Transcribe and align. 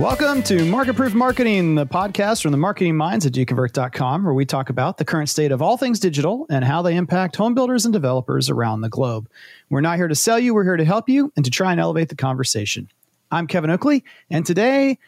Welcome 0.00 0.42
to 0.44 0.64
Market 0.64 0.96
Proof 0.96 1.12
Marketing, 1.12 1.74
the 1.74 1.84
podcast 1.84 2.40
from 2.40 2.52
the 2.52 2.56
marketing 2.56 2.96
minds 2.96 3.26
at 3.26 3.34
gconvert.com, 3.34 4.24
where 4.24 4.32
we 4.32 4.46
talk 4.46 4.70
about 4.70 4.96
the 4.96 5.04
current 5.04 5.28
state 5.28 5.52
of 5.52 5.60
all 5.60 5.76
things 5.76 6.00
digital 6.00 6.46
and 6.48 6.64
how 6.64 6.80
they 6.80 6.96
impact 6.96 7.36
home 7.36 7.54
builders 7.54 7.84
and 7.84 7.92
developers 7.92 8.48
around 8.48 8.80
the 8.80 8.88
globe. 8.88 9.28
We're 9.68 9.82
not 9.82 9.96
here 9.96 10.08
to 10.08 10.14
sell 10.14 10.38
you, 10.38 10.54
we're 10.54 10.64
here 10.64 10.78
to 10.78 10.86
help 10.86 11.10
you 11.10 11.30
and 11.36 11.44
to 11.44 11.50
try 11.50 11.70
and 11.70 11.78
elevate 11.78 12.08
the 12.08 12.16
conversation. 12.16 12.88
I'm 13.30 13.46
Kevin 13.46 13.68
Oakley, 13.68 14.02
and 14.30 14.46
today 14.46 14.98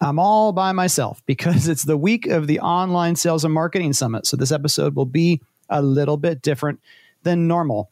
I'm 0.00 0.20
all 0.20 0.52
by 0.52 0.70
myself 0.70 1.24
because 1.26 1.66
it's 1.68 1.82
the 1.82 1.96
week 1.96 2.28
of 2.28 2.46
the 2.46 2.60
Online 2.60 3.16
Sales 3.16 3.44
and 3.44 3.52
Marketing 3.52 3.92
Summit. 3.92 4.28
So 4.28 4.36
this 4.36 4.52
episode 4.52 4.94
will 4.94 5.06
be 5.06 5.40
a 5.68 5.82
little 5.82 6.16
bit 6.16 6.40
different 6.40 6.78
than 7.24 7.48
normal. 7.48 7.90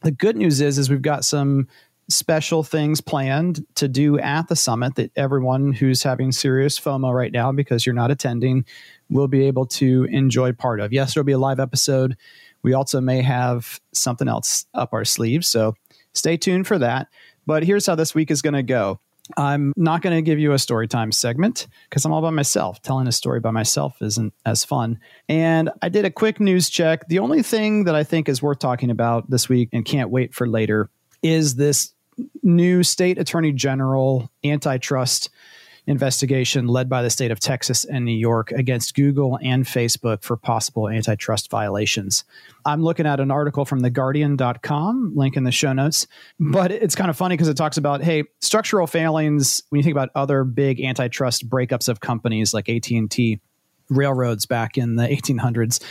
The 0.00 0.12
good 0.12 0.38
news 0.38 0.62
is, 0.62 0.78
is 0.78 0.88
we've 0.88 1.02
got 1.02 1.26
some 1.26 1.68
special 2.10 2.62
things 2.62 3.00
planned 3.00 3.64
to 3.76 3.88
do 3.88 4.18
at 4.18 4.48
the 4.48 4.56
summit 4.56 4.96
that 4.96 5.12
everyone 5.16 5.72
who's 5.72 6.02
having 6.02 6.32
serious 6.32 6.78
FOMO 6.78 7.14
right 7.14 7.32
now 7.32 7.52
because 7.52 7.86
you're 7.86 7.94
not 7.94 8.10
attending 8.10 8.64
will 9.08 9.28
be 9.28 9.46
able 9.46 9.66
to 9.66 10.04
enjoy 10.10 10.52
part 10.52 10.80
of. 10.80 10.92
Yes, 10.92 11.14
there'll 11.14 11.24
be 11.24 11.32
a 11.32 11.38
live 11.38 11.60
episode. 11.60 12.16
We 12.62 12.74
also 12.74 13.00
may 13.00 13.22
have 13.22 13.80
something 13.92 14.28
else 14.28 14.66
up 14.74 14.92
our 14.92 15.04
sleeves. 15.04 15.48
So 15.48 15.74
stay 16.12 16.36
tuned 16.36 16.66
for 16.66 16.78
that. 16.78 17.08
But 17.46 17.64
here's 17.64 17.86
how 17.86 17.94
this 17.94 18.14
week 18.14 18.30
is 18.30 18.42
going 18.42 18.54
to 18.54 18.62
go. 18.62 19.00
I'm 19.36 19.72
not 19.76 20.02
going 20.02 20.16
to 20.16 20.22
give 20.22 20.38
you 20.38 20.52
a 20.52 20.58
story 20.58 20.88
time 20.88 21.12
segment 21.12 21.68
because 21.88 22.04
I'm 22.04 22.12
all 22.12 22.22
by 22.22 22.30
myself. 22.30 22.82
Telling 22.82 23.06
a 23.06 23.12
story 23.12 23.38
by 23.40 23.52
myself 23.52 24.00
isn't 24.02 24.34
as 24.44 24.64
fun. 24.64 24.98
And 25.28 25.70
I 25.82 25.88
did 25.88 26.04
a 26.04 26.10
quick 26.10 26.40
news 26.40 26.68
check. 26.68 27.06
The 27.08 27.20
only 27.20 27.42
thing 27.42 27.84
that 27.84 27.94
I 27.94 28.02
think 28.02 28.28
is 28.28 28.42
worth 28.42 28.58
talking 28.58 28.90
about 28.90 29.30
this 29.30 29.48
week 29.48 29.68
and 29.72 29.84
can't 29.84 30.10
wait 30.10 30.34
for 30.34 30.48
later 30.48 30.90
is 31.22 31.54
this 31.54 31.92
new 32.42 32.82
state 32.82 33.18
attorney 33.18 33.52
general 33.52 34.30
antitrust 34.44 35.30
investigation 35.86 36.68
led 36.68 36.88
by 36.88 37.02
the 37.02 37.10
state 37.10 37.30
of 37.30 37.40
Texas 37.40 37.84
and 37.84 38.04
New 38.04 38.16
York 38.16 38.52
against 38.52 38.94
Google 38.94 39.38
and 39.42 39.64
Facebook 39.64 40.22
for 40.22 40.36
possible 40.36 40.88
antitrust 40.88 41.50
violations. 41.50 42.24
I'm 42.64 42.82
looking 42.82 43.06
at 43.06 43.18
an 43.18 43.30
article 43.30 43.64
from 43.64 43.82
theguardian.com, 43.82 45.12
link 45.16 45.36
in 45.36 45.44
the 45.44 45.50
show 45.50 45.72
notes, 45.72 46.06
but 46.38 46.70
it's 46.70 46.94
kind 46.94 47.10
of 47.10 47.16
funny 47.16 47.34
because 47.34 47.48
it 47.48 47.56
talks 47.56 47.76
about 47.76 48.02
hey, 48.02 48.24
structural 48.40 48.86
failings 48.86 49.62
when 49.70 49.78
you 49.78 49.82
think 49.82 49.94
about 49.94 50.10
other 50.14 50.44
big 50.44 50.80
antitrust 50.80 51.48
breakups 51.48 51.88
of 51.88 52.00
companies 52.00 52.54
like 52.54 52.68
AT&T, 52.68 53.40
railroads 53.88 54.46
back 54.46 54.78
in 54.78 54.94
the 54.94 55.08
1800s. 55.08 55.82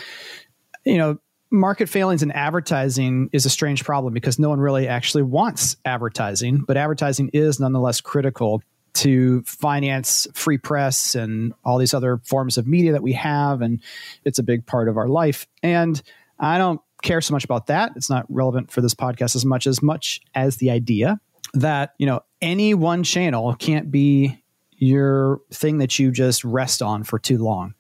You 0.86 0.98
know, 0.98 1.18
market 1.52 1.90
failings 1.90 2.24
in 2.24 2.32
advertising 2.32 3.30
is 3.32 3.46
a 3.46 3.50
strange 3.50 3.84
problem 3.84 4.14
because 4.14 4.40
no 4.40 4.50
one 4.50 4.60
really 4.60 4.88
actually 4.88 5.24
wants 5.24 5.78
advertising, 5.86 6.64
but 6.68 6.78
advertising 6.78 7.30
is 7.34 7.60
nonetheless 7.60 8.02
critical 8.02 8.62
to 8.94 9.42
finance 9.44 10.28
free 10.34 10.58
press 10.58 11.16
and 11.16 11.54
all 11.64 11.78
these 11.78 11.94
other 11.94 12.18
forms 12.26 12.58
of 12.58 12.68
media 12.68 12.92
that 12.92 13.04
we 13.04 13.14
have. 13.14 13.62
And 13.62 13.82
it's 14.26 14.40
a 14.40 14.44
big 14.44 14.66
part 14.66 14.88
of 14.90 14.98
our 14.98 15.08
life. 15.08 15.48
And 15.64 16.02
I 16.40 16.58
don't 16.58 16.82
care 17.02 17.22
so 17.22 17.34
much 17.34 17.44
about 17.44 17.68
that. 17.68 17.94
It's 17.96 18.10
not 18.10 18.26
relevant 18.30 18.72
for 18.72 18.82
this 18.82 18.94
podcast 18.94 19.36
as 19.36 19.46
much 19.46 19.68
as 19.68 19.82
much 19.82 20.22
as 20.36 20.58
the 20.58 20.72
idea 20.72 21.20
that, 21.54 21.94
you 21.98 22.06
know, 22.06 22.22
any 22.42 22.74
one 22.74 23.04
channel 23.04 23.56
can't 23.56 23.92
be 23.92 24.44
your 24.78 25.42
thing 25.52 25.80
that 25.80 26.00
you 26.00 26.12
just 26.12 26.44
rest 26.44 26.82
on 26.82 27.04
for 27.04 27.20
too 27.20 27.38
long. 27.38 27.74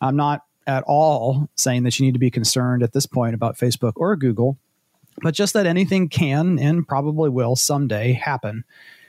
I'm 0.00 0.16
not 0.16 0.42
at 0.66 0.84
all 0.86 1.48
saying 1.56 1.82
that 1.84 1.98
you 1.98 2.06
need 2.06 2.12
to 2.12 2.18
be 2.18 2.30
concerned 2.30 2.82
at 2.82 2.92
this 2.92 3.06
point 3.06 3.34
about 3.34 3.56
Facebook 3.56 3.92
or 3.96 4.16
Google, 4.16 4.58
but 5.22 5.34
just 5.34 5.54
that 5.54 5.66
anything 5.66 6.08
can 6.08 6.58
and 6.58 6.86
probably 6.86 7.30
will 7.30 7.56
someday 7.56 8.12
happen. 8.12 8.64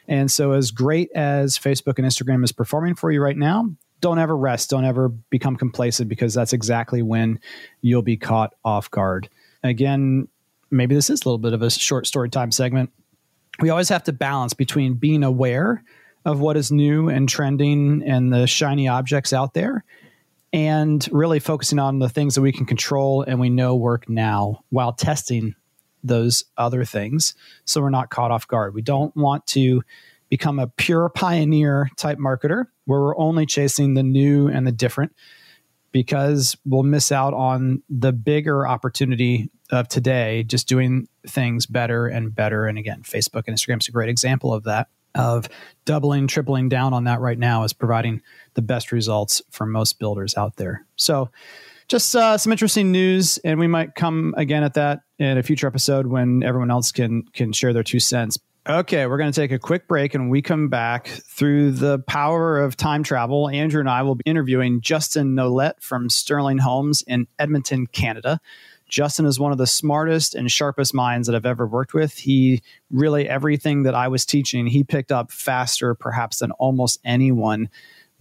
And 0.07 0.29
so, 0.29 0.51
as 0.51 0.71
great 0.71 1.09
as 1.15 1.57
Facebook 1.57 1.97
and 1.97 2.05
Instagram 2.05 2.43
is 2.43 2.51
performing 2.51 2.95
for 2.95 3.11
you 3.11 3.21
right 3.21 3.37
now, 3.37 3.69
don't 4.01 4.19
ever 4.19 4.37
rest. 4.37 4.69
Don't 4.69 4.85
ever 4.85 5.09
become 5.09 5.55
complacent 5.55 6.09
because 6.09 6.33
that's 6.33 6.53
exactly 6.53 7.01
when 7.01 7.39
you'll 7.81 8.03
be 8.03 8.17
caught 8.17 8.53
off 8.63 8.91
guard. 8.91 9.29
Again, 9.63 10.27
maybe 10.69 10.93
this 10.93 11.09
is 11.09 11.21
a 11.21 11.27
little 11.27 11.39
bit 11.39 11.53
of 11.53 11.61
a 11.61 11.71
short 11.71 12.05
story 12.05 12.29
time 12.29 12.51
segment. 12.51 12.91
We 13.59 13.69
always 13.69 13.89
have 13.89 14.03
to 14.03 14.13
balance 14.13 14.53
between 14.53 14.95
being 14.95 15.23
aware 15.23 15.83
of 16.25 16.39
what 16.39 16.57
is 16.57 16.71
new 16.71 17.09
and 17.09 17.29
trending 17.29 18.03
and 18.03 18.31
the 18.33 18.45
shiny 18.47 18.87
objects 18.87 19.31
out 19.31 19.53
there 19.53 19.83
and 20.55 21.05
really 21.11 21.41
focusing 21.41 21.79
on 21.79 21.99
the 21.99 22.07
things 22.07 22.35
that 22.35 22.41
we 22.41 22.53
can 22.53 22.65
control 22.65 23.23
and 23.23 23.41
we 23.41 23.49
know 23.49 23.75
work 23.75 24.07
now 24.07 24.63
while 24.69 24.93
testing 24.93 25.53
those 26.01 26.45
other 26.55 26.85
things 26.85 27.35
so 27.65 27.81
we're 27.81 27.89
not 27.89 28.09
caught 28.09 28.31
off 28.31 28.47
guard. 28.47 28.73
We 28.73 28.81
don't 28.81 29.13
want 29.17 29.45
to 29.47 29.83
become 30.29 30.57
a 30.57 30.67
pure 30.67 31.09
pioneer 31.09 31.89
type 31.97 32.17
marketer 32.19 32.67
where 32.85 33.01
we're 33.01 33.17
only 33.17 33.45
chasing 33.45 33.95
the 33.95 34.03
new 34.03 34.47
and 34.47 34.65
the 34.65 34.71
different 34.71 35.13
because 35.91 36.55
we'll 36.65 36.83
miss 36.83 37.11
out 37.11 37.33
on 37.33 37.83
the 37.89 38.13
bigger 38.13 38.65
opportunity 38.65 39.51
of 39.71 39.89
today 39.89 40.43
just 40.43 40.69
doing 40.69 41.09
things 41.27 41.65
better 41.65 42.07
and 42.07 42.33
better 42.33 42.65
and 42.65 42.77
again 42.77 43.01
Facebook 43.03 43.43
and 43.47 43.57
Instagram 43.57 43.81
is 43.81 43.89
a 43.89 43.91
great 43.91 44.09
example 44.09 44.53
of 44.53 44.63
that 44.63 44.87
of 45.15 45.47
doubling, 45.85 46.27
tripling 46.27 46.69
down 46.69 46.93
on 46.93 47.05
that 47.05 47.19
right 47.19 47.39
now 47.39 47.63
is 47.63 47.73
providing 47.73 48.21
the 48.53 48.61
best 48.61 48.91
results 48.91 49.41
for 49.51 49.65
most 49.65 49.99
builders 49.99 50.35
out 50.35 50.57
there. 50.57 50.85
So, 50.95 51.29
just 51.87 52.15
uh, 52.15 52.37
some 52.37 52.51
interesting 52.51 52.91
news, 52.91 53.37
and 53.39 53.59
we 53.59 53.67
might 53.67 53.93
come 53.93 54.33
again 54.37 54.63
at 54.63 54.73
that 54.73 55.01
in 55.19 55.37
a 55.37 55.43
future 55.43 55.67
episode 55.67 56.07
when 56.07 56.41
everyone 56.41 56.71
else 56.71 56.91
can 56.91 57.23
can 57.33 57.53
share 57.53 57.73
their 57.73 57.83
two 57.83 57.99
cents. 57.99 58.39
Okay, 58.67 59.05
we're 59.05 59.19
going 59.19 59.31
to 59.31 59.39
take 59.39 59.51
a 59.51 59.59
quick 59.59 59.87
break, 59.87 60.15
and 60.15 60.31
we 60.31 60.41
come 60.41 60.69
back 60.69 61.07
through 61.07 61.71
the 61.71 61.99
power 61.99 62.59
of 62.59 62.75
time 62.75 63.03
travel. 63.03 63.47
Andrew 63.47 63.79
and 63.79 63.87
I 63.87 64.01
will 64.01 64.15
be 64.15 64.23
interviewing 64.25 64.81
Justin 64.81 65.35
Nolet 65.35 65.73
from 65.79 66.09
Sterling 66.09 66.57
Homes 66.57 67.03
in 67.05 67.27
Edmonton, 67.37 67.85
Canada. 67.85 68.39
Justin 68.95 69.25
is 69.25 69.37
one 69.37 69.51
of 69.51 69.57
the 69.57 69.67
smartest 69.67 70.35
and 70.35 70.49
sharpest 70.49 70.93
minds 70.93 71.27
that 71.27 71.35
I've 71.35 71.45
ever 71.45 71.67
worked 71.67 71.93
with. 71.93 72.17
He 72.17 72.61
really, 72.89 73.27
everything 73.27 73.83
that 73.83 73.93
I 73.93 74.07
was 74.07 74.25
teaching, 74.25 74.67
he 74.67 74.85
picked 74.85 75.11
up 75.11 75.33
faster, 75.33 75.93
perhaps, 75.95 76.39
than 76.39 76.51
almost 76.51 77.01
anyone 77.03 77.67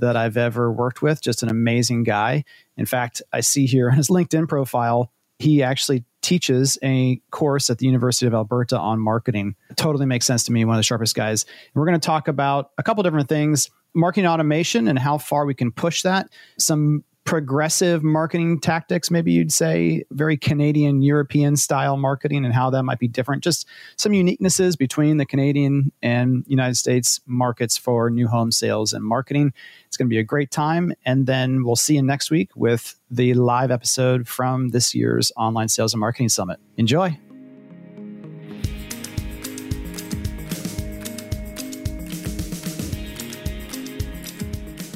that 0.00 0.16
I've 0.16 0.36
ever 0.36 0.72
worked 0.72 1.00
with. 1.00 1.22
Just 1.22 1.44
an 1.44 1.48
amazing 1.48 2.02
guy. 2.02 2.42
In 2.76 2.86
fact, 2.86 3.22
I 3.32 3.38
see 3.38 3.66
here 3.66 3.88
on 3.88 3.96
his 3.96 4.08
LinkedIn 4.08 4.48
profile, 4.48 5.12
he 5.38 5.62
actually 5.62 6.02
teaches 6.22 6.76
a 6.82 7.20
course 7.30 7.70
at 7.70 7.78
the 7.78 7.86
University 7.86 8.26
of 8.26 8.34
Alberta 8.34 8.76
on 8.76 8.98
marketing. 8.98 9.54
Totally 9.76 10.06
makes 10.06 10.26
sense 10.26 10.42
to 10.46 10.52
me, 10.52 10.64
one 10.64 10.74
of 10.74 10.80
the 10.80 10.82
sharpest 10.82 11.14
guys. 11.14 11.46
We're 11.74 11.86
going 11.86 12.00
to 12.00 12.04
talk 12.04 12.26
about 12.26 12.72
a 12.78 12.82
couple 12.82 13.04
different 13.04 13.28
things 13.28 13.70
marketing 13.94 14.26
automation 14.26 14.88
and 14.88 14.98
how 14.98 15.18
far 15.18 15.46
we 15.46 15.54
can 15.54 15.70
push 15.70 16.02
that, 16.02 16.28
some 16.58 17.04
progressive 17.24 18.02
marketing 18.02 18.60
tactics, 18.60 19.10
maybe 19.10 19.32
you'd 19.32 19.52
say, 19.52 20.04
very 20.10 20.36
Canadian 20.36 21.02
European 21.02 21.56
style 21.56 21.96
marketing 21.96 22.44
and 22.44 22.54
how 22.54 22.70
that 22.70 22.82
might 22.82 22.98
be 22.98 23.08
different. 23.08 23.42
Just 23.42 23.66
some 23.96 24.12
uniquenesses 24.12 24.76
between 24.76 25.16
the 25.16 25.26
Canadian 25.26 25.90
and 26.02 26.44
United 26.46 26.76
States 26.76 27.20
markets 27.26 27.76
for 27.76 28.10
new 28.10 28.28
home 28.28 28.52
sales 28.52 28.92
and 28.92 29.04
marketing. 29.04 29.52
It's 29.86 29.96
going 29.96 30.08
to 30.08 30.14
be 30.14 30.18
a 30.18 30.24
great 30.24 30.50
time. 30.50 30.92
And 31.06 31.26
then 31.26 31.64
we'll 31.64 31.76
see 31.76 31.94
you 31.94 32.02
next 32.02 32.30
week 32.30 32.50
with 32.54 32.94
the 33.10 33.34
live 33.34 33.70
episode 33.70 34.28
from 34.28 34.68
this 34.68 34.94
year's 34.94 35.32
Online 35.36 35.68
Sales 35.68 35.94
and 35.94 36.00
Marketing 36.00 36.28
Summit. 36.28 36.60
Enjoy. 36.76 37.18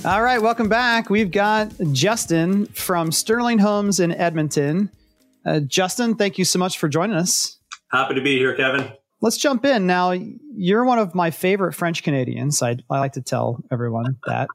All 0.08 0.22
right, 0.22 0.40
welcome 0.40 0.70
back. 0.70 1.10
We've 1.10 1.30
got 1.30 1.70
Justin 1.92 2.64
from 2.64 3.12
Sterling 3.12 3.58
Homes 3.58 4.00
in 4.00 4.10
Edmonton. 4.10 4.90
Uh, 5.44 5.60
Justin, 5.60 6.14
thank 6.14 6.38
you 6.38 6.46
so 6.46 6.58
much 6.58 6.78
for 6.78 6.88
joining 6.88 7.14
us. 7.14 7.58
Happy 7.90 8.14
to 8.14 8.22
be 8.22 8.38
here, 8.38 8.54
Kevin. 8.54 8.90
Let's 9.20 9.36
jump 9.36 9.66
in. 9.66 9.86
Now, 9.86 10.12
you're 10.12 10.86
one 10.86 10.98
of 10.98 11.14
my 11.14 11.30
favorite 11.30 11.74
French 11.74 12.02
Canadians. 12.02 12.62
I, 12.62 12.78
I 12.88 13.00
like 13.00 13.12
to 13.12 13.20
tell 13.20 13.62
everyone 13.70 14.16
that. 14.26 14.48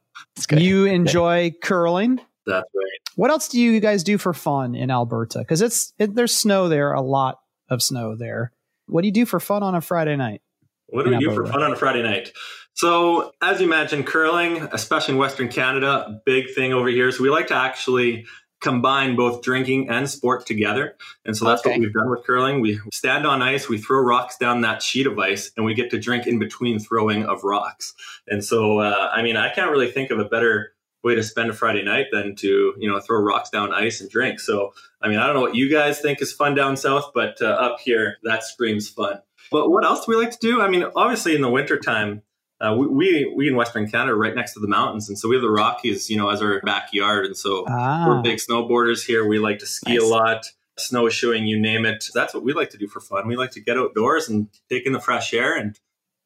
you 0.50 0.86
enjoy 0.86 1.54
curling. 1.62 2.20
That's 2.48 2.68
right. 2.76 3.12
What 3.16 3.30
else 3.30 3.48
do 3.48 3.62
you 3.62 3.80
guys 3.80 4.04
do 4.04 4.18
for 4.18 4.34
fun 4.34 4.74
in 4.74 4.90
Alberta? 4.90 5.38
Because 5.38 5.62
it's 5.62 5.94
it, 6.00 6.16
there's 6.16 6.36
snow 6.36 6.68
there, 6.68 6.94
a 6.94 7.02
lot 7.02 7.42
of 7.70 7.84
snow 7.84 8.16
there. 8.16 8.54
What 8.88 9.02
do 9.02 9.08
you 9.08 9.14
do 9.14 9.28
for 9.28 9.40
fun 9.40 9.62
on 9.62 9.76
a 9.76 9.82
Friday 9.82 10.16
night? 10.16 10.42
What 10.88 11.06
do 11.06 11.12
we 11.12 11.20
do 11.20 11.32
for 11.32 11.46
fun 11.46 11.62
on 11.62 11.74
a 11.74 11.76
Friday 11.76 12.02
night? 12.02 12.32
So, 12.76 13.34
as 13.42 13.62
you 13.62 13.68
mentioned, 13.68 14.08
curling, 14.08 14.68
especially 14.72 15.14
in 15.14 15.20
Western 15.20 15.48
Canada, 15.48 16.22
big 16.26 16.54
thing 16.54 16.74
over 16.74 16.88
here. 16.90 17.12
So, 17.12 17.24
we 17.24 17.30
like 17.30 17.48
to 17.48 17.56
actually 17.56 18.26
combine 18.64 19.16
both 19.16 19.44
drinking 19.44 19.90
and 19.90 20.10
sport 20.10 20.46
together. 20.46 20.96
And 21.26 21.36
so 21.36 21.46
that's 21.46 21.62
okay. 21.62 21.72
what 21.72 21.80
we've 21.82 21.94
done 21.94 22.10
with 22.10 22.24
curling. 22.26 22.62
We 22.62 22.80
stand 22.94 23.28
on 23.28 23.42
ice, 23.42 23.68
we 23.68 23.78
throw 23.78 24.00
rocks 24.00 24.38
down 24.38 24.62
that 24.62 24.82
sheet 24.82 25.06
of 25.06 25.20
ice, 25.20 25.52
and 25.58 25.66
we 25.66 25.74
get 25.74 25.92
to 25.92 26.00
drink 26.00 26.26
in 26.28 26.40
between 26.40 26.80
throwing 26.80 27.26
of 27.26 27.44
rocks. 27.44 27.94
And 28.26 28.44
so, 28.44 28.80
uh, 28.80 29.12
I 29.14 29.22
mean, 29.22 29.36
I 29.36 29.54
can't 29.54 29.70
really 29.70 29.92
think 29.92 30.12
of 30.12 30.20
a 30.20 30.26
better 30.26 30.72
way 31.04 31.14
to 31.16 31.24
spend 31.24 31.50
a 31.50 31.54
Friday 31.54 31.84
night 31.84 32.06
than 32.14 32.36
to, 32.38 32.74
you 32.78 32.90
know, 32.90 33.02
throw 33.02 33.20
rocks 33.20 33.50
down 33.50 33.74
ice 33.74 34.00
and 34.00 34.10
drink. 34.10 34.40
So, 34.40 34.74
I 35.02 35.10
mean, 35.10 35.20
I 35.20 35.26
don't 35.26 35.36
know 35.36 35.42
what 35.42 35.56
you 35.56 35.70
guys 35.70 36.00
think 36.00 36.22
is 36.22 36.32
fun 36.32 36.56
down 36.56 36.78
south, 36.78 37.12
but 37.14 37.42
uh, 37.42 37.48
up 37.48 37.82
here, 37.82 38.18
that 38.24 38.44
screams 38.44 38.88
fun. 38.88 39.20
But 39.52 39.70
what 39.70 39.84
else 39.84 40.06
do 40.06 40.12
we 40.12 40.16
like 40.16 40.32
to 40.32 40.38
do? 40.40 40.62
I 40.62 40.70
mean, 40.70 40.86
obviously 40.96 41.36
in 41.36 41.42
the 41.42 41.50
wintertime, 41.50 42.22
uh, 42.64 42.74
we, 42.76 43.32
we 43.36 43.48
in 43.48 43.56
Western 43.56 43.90
Canada, 43.90 44.16
right 44.16 44.34
next 44.34 44.54
to 44.54 44.60
the 44.60 44.68
mountains, 44.68 45.10
and 45.10 45.20
so 45.20 45.28
we 45.28 45.36
have 45.36 45.42
the 45.42 45.50
Rockies, 45.50 46.10
you 46.10 46.18
know, 46.18 46.30
as 46.30 46.42
our 46.42 46.62
backyard, 46.62 47.26
and 47.26 47.36
so 47.36 47.66
ah. 47.68 48.06
we're 48.08 48.22
big 48.22 48.40
snowboarders 48.40 49.06
here. 49.06 49.28
We 49.28 49.40
like 49.40 49.60
to 49.60 49.66
ski 49.66 49.96
nice. 49.96 50.04
a 50.04 50.06
lot, 50.06 50.46
snowshoeing, 50.78 51.46
you 51.46 51.60
name 51.60 51.86
it. 51.86 52.06
That's 52.14 52.34
what 52.34 52.44
we 52.44 52.54
like 52.54 52.70
to 52.70 52.78
do 52.78 52.88
for 52.88 53.02
fun. 53.02 53.28
We 53.28 53.36
like 53.36 53.52
to 53.52 53.60
get 53.60 53.78
outdoors 53.78 54.30
and 54.30 54.48
take 54.70 54.86
in 54.86 54.94
the 54.94 55.00
fresh 55.02 55.34
air 55.34 55.58
and 55.58 55.78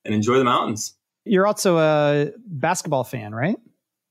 and 0.05 0.13
enjoy 0.13 0.37
the 0.37 0.43
mountains. 0.43 0.95
You're 1.25 1.47
also 1.47 1.79
a 1.79 2.31
basketball 2.45 3.03
fan, 3.03 3.33
right? 3.33 3.57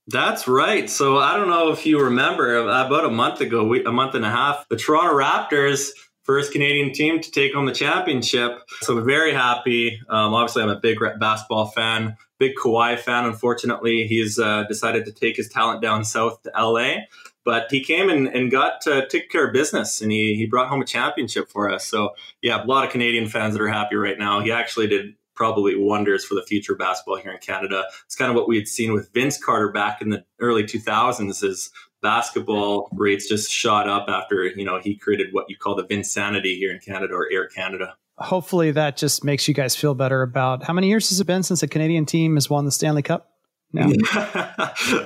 That's 0.07 0.47
right. 0.47 0.89
So 0.89 1.17
I 1.17 1.35
don't 1.35 1.49
know 1.49 1.71
if 1.71 1.85
you 1.85 2.01
remember 2.01 2.55
about 2.57 3.03
a 3.03 3.09
month 3.09 3.41
ago, 3.41 3.65
we, 3.65 3.83
a 3.83 3.91
month 3.91 4.15
and 4.15 4.25
a 4.25 4.29
half, 4.29 4.65
the 4.69 4.77
Toronto 4.77 5.13
Raptors 5.15 5.89
first 6.27 6.51
Canadian 6.51 6.91
team 6.91 7.21
to 7.21 7.31
take 7.31 7.53
home 7.53 7.65
the 7.65 7.71
championship. 7.71 8.59
So 8.81 9.01
very 9.01 9.33
happy. 9.33 9.99
Um, 10.09 10.33
obviously, 10.33 10.61
I'm 10.61 10.69
a 10.69 10.79
big 10.79 10.99
basketball 11.19 11.67
fan, 11.67 12.17
big 12.37 12.55
Kawhi 12.55 12.99
fan. 12.99 13.25
Unfortunately, 13.25 14.05
he's 14.05 14.37
uh, 14.37 14.65
decided 14.67 15.05
to 15.05 15.11
take 15.11 15.37
his 15.37 15.47
talent 15.47 15.81
down 15.81 16.03
south 16.03 16.43
to 16.43 16.51
LA. 16.55 17.05
But 17.45 17.71
he 17.71 17.81
came 17.81 18.09
and, 18.09 18.27
and 18.27 18.51
got 18.51 18.81
to 18.81 19.07
take 19.07 19.31
care 19.31 19.47
of 19.47 19.53
business 19.53 20.01
and 20.01 20.11
he, 20.11 20.35
he 20.35 20.45
brought 20.45 20.67
home 20.67 20.81
a 20.81 20.85
championship 20.85 21.49
for 21.49 21.71
us. 21.71 21.87
So, 21.87 22.09
yeah, 22.41 22.61
a 22.61 22.65
lot 22.65 22.83
of 22.83 22.91
Canadian 22.91 23.29
fans 23.29 23.53
that 23.53 23.61
are 23.61 23.69
happy 23.69 23.95
right 23.95 24.19
now. 24.19 24.41
He 24.41 24.51
actually 24.51 24.87
did 24.87 25.15
probably 25.33 25.75
wonders 25.77 26.25
for 26.25 26.35
the 26.35 26.43
future 26.43 26.73
of 26.73 26.79
basketball 26.79 27.15
here 27.15 27.31
in 27.31 27.37
Canada. 27.37 27.85
It's 28.05 28.15
kind 28.15 28.29
of 28.29 28.35
what 28.35 28.49
we 28.49 28.57
had 28.57 28.67
seen 28.67 28.91
with 28.91 29.13
Vince 29.13 29.41
Carter 29.41 29.71
back 29.71 30.01
in 30.01 30.09
the 30.09 30.25
early 30.39 30.63
2000s 30.63 31.43
is 31.43 31.71
basketball 32.01 32.89
rates 32.93 33.27
just 33.27 33.51
shot 33.51 33.87
up 33.87 34.07
after 34.09 34.45
you 34.45 34.65
know 34.65 34.79
he 34.79 34.95
created 34.95 35.27
what 35.31 35.49
you 35.49 35.57
call 35.57 35.75
the 35.75 35.85
Vinsanity 35.85 36.57
here 36.57 36.71
in 36.71 36.79
Canada 36.79 37.13
or 37.13 37.27
Air 37.31 37.47
Canada. 37.47 37.95
Hopefully, 38.17 38.71
that 38.71 38.97
just 38.97 39.23
makes 39.23 39.47
you 39.47 39.53
guys 39.53 39.75
feel 39.75 39.93
better 39.93 40.21
about 40.21 40.63
how 40.63 40.73
many 40.73 40.87
years 40.87 41.09
has 41.09 41.19
it 41.19 41.27
been 41.27 41.43
since 41.43 41.61
a 41.61 41.67
Canadian 41.67 42.05
team 42.05 42.35
has 42.35 42.49
won 42.49 42.65
the 42.65 42.71
Stanley 42.71 43.03
Cup? 43.03 43.31
No. 43.73 43.85
it 43.89 44.01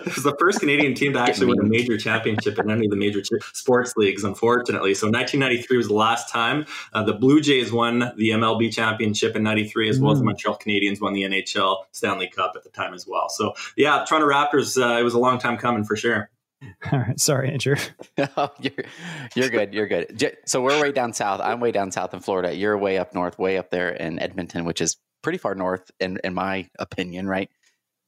was 0.06 0.24
the 0.24 0.36
first 0.40 0.60
Canadian 0.60 0.94
team 0.94 1.14
to 1.14 1.20
actually 1.20 1.48
win 1.48 1.60
a 1.60 1.64
major 1.64 1.98
championship 1.98 2.60
in 2.60 2.70
any 2.70 2.86
of 2.86 2.92
the 2.92 2.96
major 2.96 3.22
sports 3.54 3.94
leagues, 3.98 4.24
unfortunately. 4.24 4.94
So 4.94 5.08
1993 5.08 5.78
was 5.78 5.88
the 5.88 5.96
last 5.96 6.30
time. 6.30 6.66
Uh, 6.94 7.04
the 7.04 7.14
Blue 7.14 7.42
Jays 7.42 7.72
won 7.72 8.12
the 8.18 8.30
MLB 8.30 8.72
championship 8.72 9.36
in 9.36 9.44
93, 9.44 9.90
as 9.90 10.00
mm. 10.00 10.04
well 10.04 10.12
as 10.12 10.20
the 10.20 10.24
mm. 10.24 10.28
Montreal 10.28 10.60
Canadiens 10.60 11.02
won 11.02 11.14
the 11.14 11.24
NHL 11.24 11.84
Stanley 11.92 12.28
Cup 12.28 12.54
at 12.56 12.64
the 12.64 12.70
time 12.70 12.94
as 12.94 13.08
well. 13.08 13.30
So, 13.30 13.54
yeah, 13.76 14.06
Toronto 14.08 14.28
Raptors, 14.28 14.82
uh, 14.82 15.00
it 15.00 15.04
was 15.04 15.16
a 15.16 15.20
long 15.20 15.40
time 15.40 15.58
coming 15.58 15.84
for 15.84 15.96
sure. 15.96 16.30
All 16.92 17.00
right. 17.00 17.20
Sorry, 17.20 17.52
Andrew. 17.52 17.76
oh, 18.38 18.52
you're, 18.60 18.74
you're 19.36 19.50
good. 19.50 19.74
You're 19.74 19.88
good. 19.88 20.38
So 20.46 20.62
we're 20.62 20.80
way 20.82 20.92
down 20.92 21.14
south. 21.14 21.42
I'm 21.42 21.60
way 21.60 21.72
down 21.72 21.92
south 21.92 22.14
in 22.14 22.20
Florida. 22.20 22.56
You're 22.56 22.78
way 22.78 22.98
up 22.98 23.14
north, 23.14 23.40
way 23.40 23.58
up 23.58 23.72
there 23.72 23.90
in 23.90 24.20
Edmonton, 24.20 24.66
which 24.66 24.82
is 24.82 24.98
pretty 25.22 25.38
far 25.38 25.56
north, 25.56 25.90
in, 26.00 26.20
in 26.24 26.34
my 26.34 26.70
opinion, 26.78 27.28
right? 27.28 27.50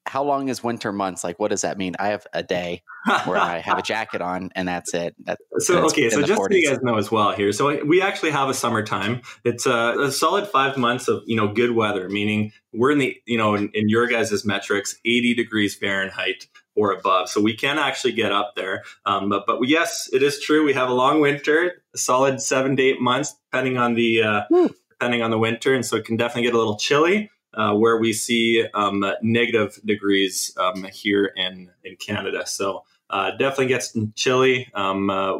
How 0.05 0.23
long 0.23 0.49
is 0.49 0.61
winter 0.61 0.91
months? 0.91 1.23
Like, 1.23 1.39
what 1.39 1.49
does 1.49 1.61
that 1.61 1.77
mean? 1.77 1.95
I 1.97 2.07
have 2.07 2.27
a 2.33 2.43
day 2.43 2.83
where 3.23 3.37
I 3.37 3.59
have 3.59 3.77
a 3.77 3.81
jacket 3.83 4.21
on, 4.21 4.49
and 4.53 4.67
that's 4.67 4.93
it. 4.93 5.15
That, 5.25 5.39
so, 5.59 5.85
okay. 5.85 6.09
So, 6.09 6.21
just 6.21 6.39
40s. 6.39 6.47
so 6.49 6.55
you 6.55 6.69
guys 6.69 6.83
know 6.83 6.97
as 6.97 7.09
well 7.09 7.31
here. 7.31 7.53
So, 7.53 7.83
we 7.85 8.01
actually 8.01 8.31
have 8.31 8.49
a 8.49 8.53
summertime. 8.53 9.21
It's 9.45 9.65
a, 9.65 9.95
a 10.01 10.11
solid 10.11 10.47
five 10.47 10.75
months 10.75 11.07
of 11.07 11.23
you 11.25 11.37
know 11.37 11.53
good 11.53 11.71
weather, 11.71 12.09
meaning 12.09 12.51
we're 12.73 12.91
in 12.91 12.97
the 12.97 13.15
you 13.25 13.37
know 13.37 13.55
in, 13.55 13.69
in 13.73 13.87
your 13.87 14.07
guys' 14.07 14.43
metrics, 14.43 14.99
80 15.05 15.35
degrees 15.35 15.73
Fahrenheit 15.73 16.47
or 16.75 16.91
above. 16.91 17.29
So 17.29 17.41
we 17.41 17.55
can 17.55 17.77
actually 17.77 18.13
get 18.13 18.31
up 18.31 18.53
there. 18.55 18.83
Um, 19.05 19.29
but, 19.29 19.45
but 19.45 19.61
yes, 19.63 20.09
it 20.11 20.23
is 20.23 20.39
true. 20.39 20.65
We 20.65 20.73
have 20.73 20.89
a 20.89 20.93
long 20.93 21.21
winter, 21.21 21.83
a 21.93 21.97
solid 21.97 22.41
seven 22.41 22.75
to 22.77 22.83
eight 22.83 23.01
months, 23.01 23.35
depending 23.51 23.77
on 23.77 23.93
the 23.93 24.23
uh, 24.23 24.41
depending 24.89 25.21
on 25.21 25.31
the 25.31 25.39
winter, 25.39 25.73
and 25.73 25.85
so 25.85 25.97
it 25.97 26.05
can 26.05 26.17
definitely 26.17 26.43
get 26.43 26.53
a 26.53 26.57
little 26.57 26.77
chilly. 26.77 27.29
Uh, 27.55 27.75
where 27.75 27.97
we 27.97 28.13
see 28.13 28.65
um, 28.73 29.05
negative 29.21 29.79
degrees 29.85 30.51
um, 30.57 30.85
here 30.85 31.31
in 31.35 31.69
in 31.83 31.95
Canada, 31.97 32.47
so 32.47 32.83
uh, 33.11 33.29
definitely 33.31 33.67
gets 33.67 33.95
chilly. 34.15 34.71
Um, 34.73 35.11
uh, 35.11 35.37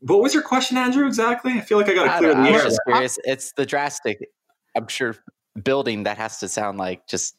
what 0.00 0.22
was 0.22 0.34
your 0.34 0.44
question, 0.44 0.76
Andrew? 0.76 1.04
Exactly. 1.04 1.54
I 1.54 1.60
feel 1.62 1.78
like 1.78 1.88
I 1.88 1.94
got 1.94 2.04
to 2.04 2.18
clear 2.18 2.34
the 2.34 2.48
air. 2.48 2.70
Curious. 2.86 3.18
It's 3.24 3.52
the 3.52 3.66
drastic. 3.66 4.30
I'm 4.76 4.86
sure 4.86 5.16
building 5.60 6.04
that 6.04 6.18
has 6.18 6.38
to 6.38 6.48
sound 6.48 6.78
like 6.78 7.08
just 7.08 7.36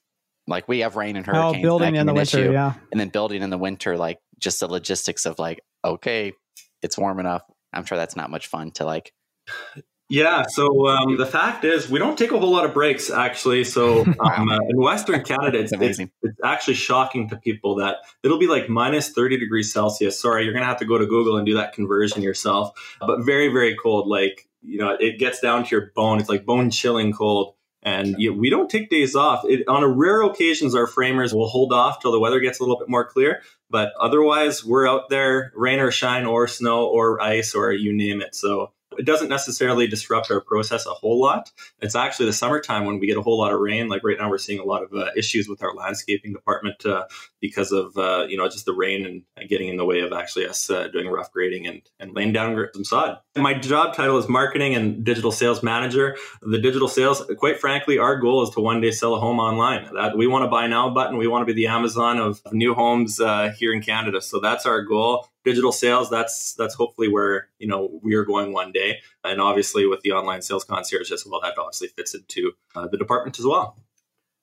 like 0.50 0.68
we 0.68 0.80
have 0.80 0.96
rain 0.96 1.16
and 1.16 1.28
oh, 1.28 1.32
hurricanes. 1.32 1.58
Oh, 1.58 1.62
building 1.62 1.96
in 1.96 2.06
the 2.06 2.14
winter, 2.14 2.40
issue. 2.40 2.52
yeah. 2.52 2.74
And 2.92 3.00
then 3.00 3.10
building 3.10 3.42
in 3.42 3.50
the 3.50 3.58
winter, 3.58 3.98
like 3.98 4.20
just 4.40 4.60
the 4.60 4.68
logistics 4.68 5.26
of 5.26 5.40
like, 5.40 5.62
okay, 5.86 6.34
it's 6.82 6.98
warm 6.98 7.20
enough. 7.20 7.44
I'm 7.72 7.86
sure 7.86 7.98
that's 7.98 8.16
not 8.16 8.30
much 8.30 8.48
fun 8.48 8.72
to 8.72 8.86
like. 8.86 9.14
Yeah, 10.12 10.48
so 10.48 10.88
um, 10.88 11.18
the 11.18 11.26
fact 11.28 11.64
is, 11.64 11.88
we 11.88 12.00
don't 12.00 12.18
take 12.18 12.32
a 12.32 12.40
whole 12.40 12.50
lot 12.50 12.66
of 12.66 12.74
breaks 12.74 13.12
actually. 13.12 13.64
So 13.64 14.02
um, 14.20 14.50
uh, 14.50 14.58
in 14.68 14.78
Western 14.78 15.24
Canada, 15.24 15.60
it's, 15.60 15.72
it's, 15.72 16.00
it's, 16.00 16.40
actually 16.44 16.74
shocking 16.74 17.30
to 17.30 17.36
people 17.36 17.76
that 17.76 17.98
it'll 18.24 18.40
be 18.40 18.48
like 18.48 18.70
minus 18.70 19.12
30 19.12 19.38
degrees 19.38 19.72
Celsius. 19.72 20.20
Sorry, 20.20 20.46
you're 20.46 20.54
going 20.54 20.64
to 20.64 20.68
have 20.68 20.80
to 20.80 20.86
go 20.86 20.98
to 20.98 21.06
Google 21.06 21.38
and 21.38 21.46
do 21.46 21.54
that 21.54 21.74
conversion 21.74 22.24
yourself. 22.24 22.72
But 23.00 23.24
very, 23.24 23.50
very 23.50 23.76
cold. 23.76 24.08
Like, 24.08 24.50
you 24.64 24.80
know, 24.80 24.98
it 25.00 25.20
gets 25.20 25.42
down 25.42 25.66
to 25.66 25.70
your 25.70 25.92
bone. 25.96 26.20
It's 26.20 26.28
like 26.28 26.44
bone 26.44 26.72
chilling 26.72 27.14
cold. 27.14 27.54
And 27.82 28.16
you 28.18 28.32
know, 28.32 28.38
we 28.38 28.50
don't 28.50 28.70
take 28.70 28.90
days 28.90 29.16
off. 29.16 29.44
It, 29.46 29.68
on 29.68 29.84
a 29.84 29.88
rare 29.88 30.22
occasions, 30.22 30.76
our 30.76 30.88
framers 30.88 31.34
will 31.34 31.48
hold 31.48 31.72
off 31.72 32.02
till 32.02 32.12
the 32.12 32.20
weather 32.20 32.40
gets 32.40 32.60
a 32.60 32.64
little 32.64 32.78
bit 32.78 32.90
more 32.90 33.06
clear. 33.06 33.42
But 33.70 33.94
otherwise, 34.00 34.66
we're 34.66 34.88
out 34.88 35.10
there, 35.10 35.54
rain 35.56 35.80
or 35.80 35.92
shine, 35.92 36.26
or 36.26 36.48
snow, 36.48 36.88
or 36.88 37.22
ice, 37.22 37.56
or 37.56 37.72
you 37.72 37.94
name 37.94 38.22
it. 38.22 38.36
So 38.36 38.72
it 39.00 39.06
doesn't 39.06 39.30
necessarily 39.30 39.88
disrupt 39.88 40.30
our 40.30 40.42
process 40.42 40.86
a 40.86 40.92
whole 40.92 41.20
lot. 41.20 41.52
It's 41.80 41.96
actually 41.96 42.26
the 42.26 42.34
summertime 42.34 42.86
when 42.86 43.00
we 43.00 43.08
get 43.08 43.18
a 43.18 43.22
whole 43.22 43.40
lot 43.40 43.54
of 43.54 43.60
rain. 43.60 43.88
Like 43.88 44.04
right 44.04 44.18
now, 44.20 44.30
we're 44.30 44.38
seeing 44.38 44.60
a 44.60 44.66
lot 44.66 44.84
of 44.84 44.94
uh, 44.94 45.08
issues 45.16 45.48
with 45.48 45.64
our 45.64 45.74
landscaping 45.74 46.34
department 46.34 46.86
uh, 46.86 47.06
because 47.40 47.72
of 47.72 47.98
uh, 47.98 48.26
you 48.28 48.38
know 48.38 48.48
just 48.50 48.66
the 48.66 48.74
rain 48.74 49.06
and 49.38 49.50
getting 49.50 49.70
in 49.70 49.78
the 49.78 49.86
way 49.86 50.02
of 50.02 50.12
actually 50.12 50.46
us 50.46 50.70
uh, 50.70 50.90
doing 50.90 51.08
rough 51.08 51.32
grading 51.32 51.66
and, 51.66 51.82
and 52.00 52.14
laying 52.14 52.34
down 52.34 52.68
some 52.74 52.84
sod. 52.84 53.20
And 53.36 53.44
My 53.44 53.54
job 53.54 53.96
title 53.96 54.18
is 54.18 54.28
marketing 54.28 54.76
and 54.76 55.04
digital 55.04 55.32
sales 55.32 55.64
manager. 55.64 56.18
The 56.42 56.60
digital 56.60 56.90
sales, 56.90 57.24
quite 57.38 57.60
frankly, 57.60 57.98
our 57.98 58.18
goal 58.18 58.44
is 58.44 58.50
to 58.52 58.60
one 58.60 58.82
day 58.82 58.92
sell 58.92 59.16
a 59.16 59.20
home 59.20 59.40
online. 59.40 59.90
That 59.94 60.18
we 60.18 60.28
want 60.28 60.44
to 60.44 60.50
buy 60.50 60.68
now 60.68 60.90
button. 60.90 61.18
We 61.18 61.28
want 61.28 61.48
to 61.48 61.54
be 61.54 61.54
the 61.54 61.68
Amazon 61.68 62.20
of 62.20 62.42
new 62.52 62.74
homes 62.74 63.22
uh, 63.22 63.54
here 63.58 63.72
in 63.72 63.82
Canada. 63.82 64.22
So 64.22 64.42
that's 64.42 64.66
our 64.66 64.82
goal 64.82 65.30
digital 65.44 65.72
sales 65.72 66.10
that's 66.10 66.54
that's 66.56 66.76
hopefully 66.76 67.08
where 67.08 67.48
you 67.60 67.68
know 67.68 68.00
we 68.04 68.16
are 68.16 68.26
going 68.26 68.54
one 68.54 68.72
day. 68.72 69.00
And 69.24 69.40
obviously 69.42 69.86
with 69.86 70.02
the 70.02 70.12
online 70.12 70.42
sales 70.42 70.64
concierge 70.64 71.12
as 71.12 71.26
well 71.26 71.42
that 71.42 71.58
obviously 71.58 71.90
fits 71.90 72.14
into 72.14 72.54
uh, 72.76 72.88
the 72.88 72.98
department 72.98 73.40
as 73.40 73.46
well. 73.46 73.78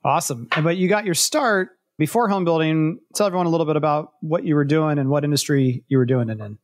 Awesome. 0.05 0.49
But 0.63 0.77
you 0.77 0.89
got 0.89 1.05
your 1.05 1.15
start 1.15 1.71
before 1.99 2.29
home 2.29 2.45
building. 2.45 3.01
Tell 3.15 3.27
everyone 3.27 3.47
a 3.47 3.51
little 3.51 3.67
bit 3.67 3.77
about 3.77 4.13
what 4.21 4.45
you 4.45 4.55
were 4.55 4.65
doing 4.65 4.99
and 4.99 5.11
what 5.11 5.25
industry 5.25 5.85
you 5.89 5.99
were 5.99 6.07
doing 6.07 6.29
it 6.29 6.41
in. 6.41 6.59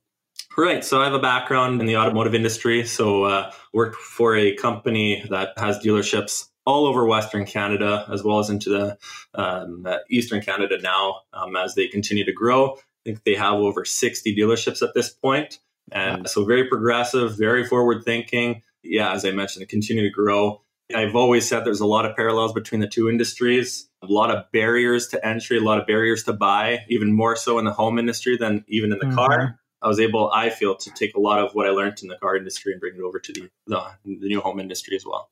Right. 0.56 0.84
So 0.84 1.00
I 1.00 1.04
have 1.04 1.14
a 1.14 1.18
background 1.18 1.80
in 1.80 1.86
the 1.86 1.96
automotive 1.96 2.34
industry. 2.34 2.84
So 2.84 3.24
uh, 3.24 3.50
worked 3.72 3.96
for 3.96 4.36
a 4.36 4.54
company 4.54 5.24
that 5.30 5.50
has 5.56 5.78
dealerships 5.78 6.48
all 6.64 6.86
over 6.86 7.04
Western 7.06 7.44
Canada, 7.44 8.06
as 8.12 8.22
well 8.22 8.38
as 8.38 8.48
into 8.48 8.70
the 8.70 8.98
um, 9.34 9.86
Eastern 10.10 10.40
Canada 10.40 10.78
now, 10.80 11.22
um, 11.32 11.56
as 11.56 11.74
they 11.74 11.88
continue 11.88 12.24
to 12.24 12.32
grow 12.32 12.78
think 13.04 13.24
they 13.24 13.34
have 13.34 13.54
over 13.54 13.84
60 13.84 14.36
dealerships 14.36 14.82
at 14.82 14.94
this 14.94 15.10
point. 15.10 15.58
And 15.90 16.28
so 16.28 16.44
very 16.44 16.68
progressive, 16.68 17.36
very 17.36 17.66
forward 17.66 18.04
thinking. 18.04 18.62
Yeah, 18.82 19.12
as 19.12 19.24
I 19.24 19.30
mentioned, 19.30 19.62
they 19.62 19.66
continue 19.66 20.02
to 20.02 20.10
grow. 20.10 20.62
I've 20.94 21.16
always 21.16 21.48
said 21.48 21.64
there's 21.64 21.80
a 21.80 21.86
lot 21.86 22.04
of 22.04 22.16
parallels 22.16 22.52
between 22.52 22.80
the 22.80 22.86
two 22.86 23.08
industries, 23.08 23.88
a 24.02 24.06
lot 24.06 24.30
of 24.30 24.50
barriers 24.52 25.08
to 25.08 25.26
entry, 25.26 25.58
a 25.58 25.62
lot 25.62 25.80
of 25.80 25.86
barriers 25.86 26.24
to 26.24 26.32
buy, 26.32 26.80
even 26.88 27.12
more 27.12 27.36
so 27.36 27.58
in 27.58 27.64
the 27.64 27.72
home 27.72 27.98
industry 27.98 28.36
than 28.36 28.64
even 28.68 28.92
in 28.92 28.98
the 28.98 29.06
mm-hmm. 29.06 29.14
car. 29.14 29.58
I 29.80 29.88
was 29.88 29.98
able, 29.98 30.30
I 30.32 30.50
feel, 30.50 30.76
to 30.76 30.90
take 30.90 31.14
a 31.14 31.20
lot 31.20 31.40
of 31.40 31.54
what 31.54 31.66
I 31.66 31.70
learned 31.70 31.98
in 32.02 32.08
the 32.08 32.16
car 32.16 32.36
industry 32.36 32.72
and 32.72 32.80
bring 32.80 32.94
it 32.94 33.02
over 33.02 33.18
to 33.18 33.32
the, 33.32 33.50
the, 33.66 33.82
the 34.04 34.28
new 34.28 34.40
home 34.40 34.60
industry 34.60 34.94
as 34.94 35.04
well. 35.04 35.30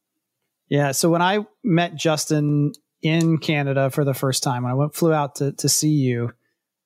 Yeah. 0.69 0.93
So 0.93 1.09
when 1.11 1.23
I 1.23 1.47
met 1.63 1.95
Justin 1.95 2.73
in 3.03 3.39
Canada 3.39 3.91
for 3.91 4.05
the 4.05 4.15
first 4.15 4.43
time, 4.43 4.65
when 4.65 4.73
I 4.73 4.75
went 4.75 4.95
flew 4.95 5.13
out 5.13 5.37
to, 5.37 5.53
to 5.53 5.69
see 5.69 5.91
you, 5.91 6.33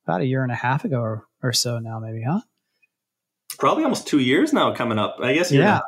about 0.07 0.21
a 0.21 0.27
year 0.27 0.43
and 0.43 0.53
a 0.53 0.57
half 0.57 0.85
ago 0.85 1.01
or, 1.01 1.27
or 1.43 1.53
so 1.53 1.79
now, 1.79 1.99
maybe, 1.99 2.23
huh? 2.23 2.41
Probably 3.59 3.85
almost 3.85 4.07
two 4.07 4.19
years 4.19 4.53
now 4.53 4.75
coming 4.75 4.99
up. 4.99 5.17
I 5.21 5.35
guess. 5.35 5.51
Yeah. 5.53 5.81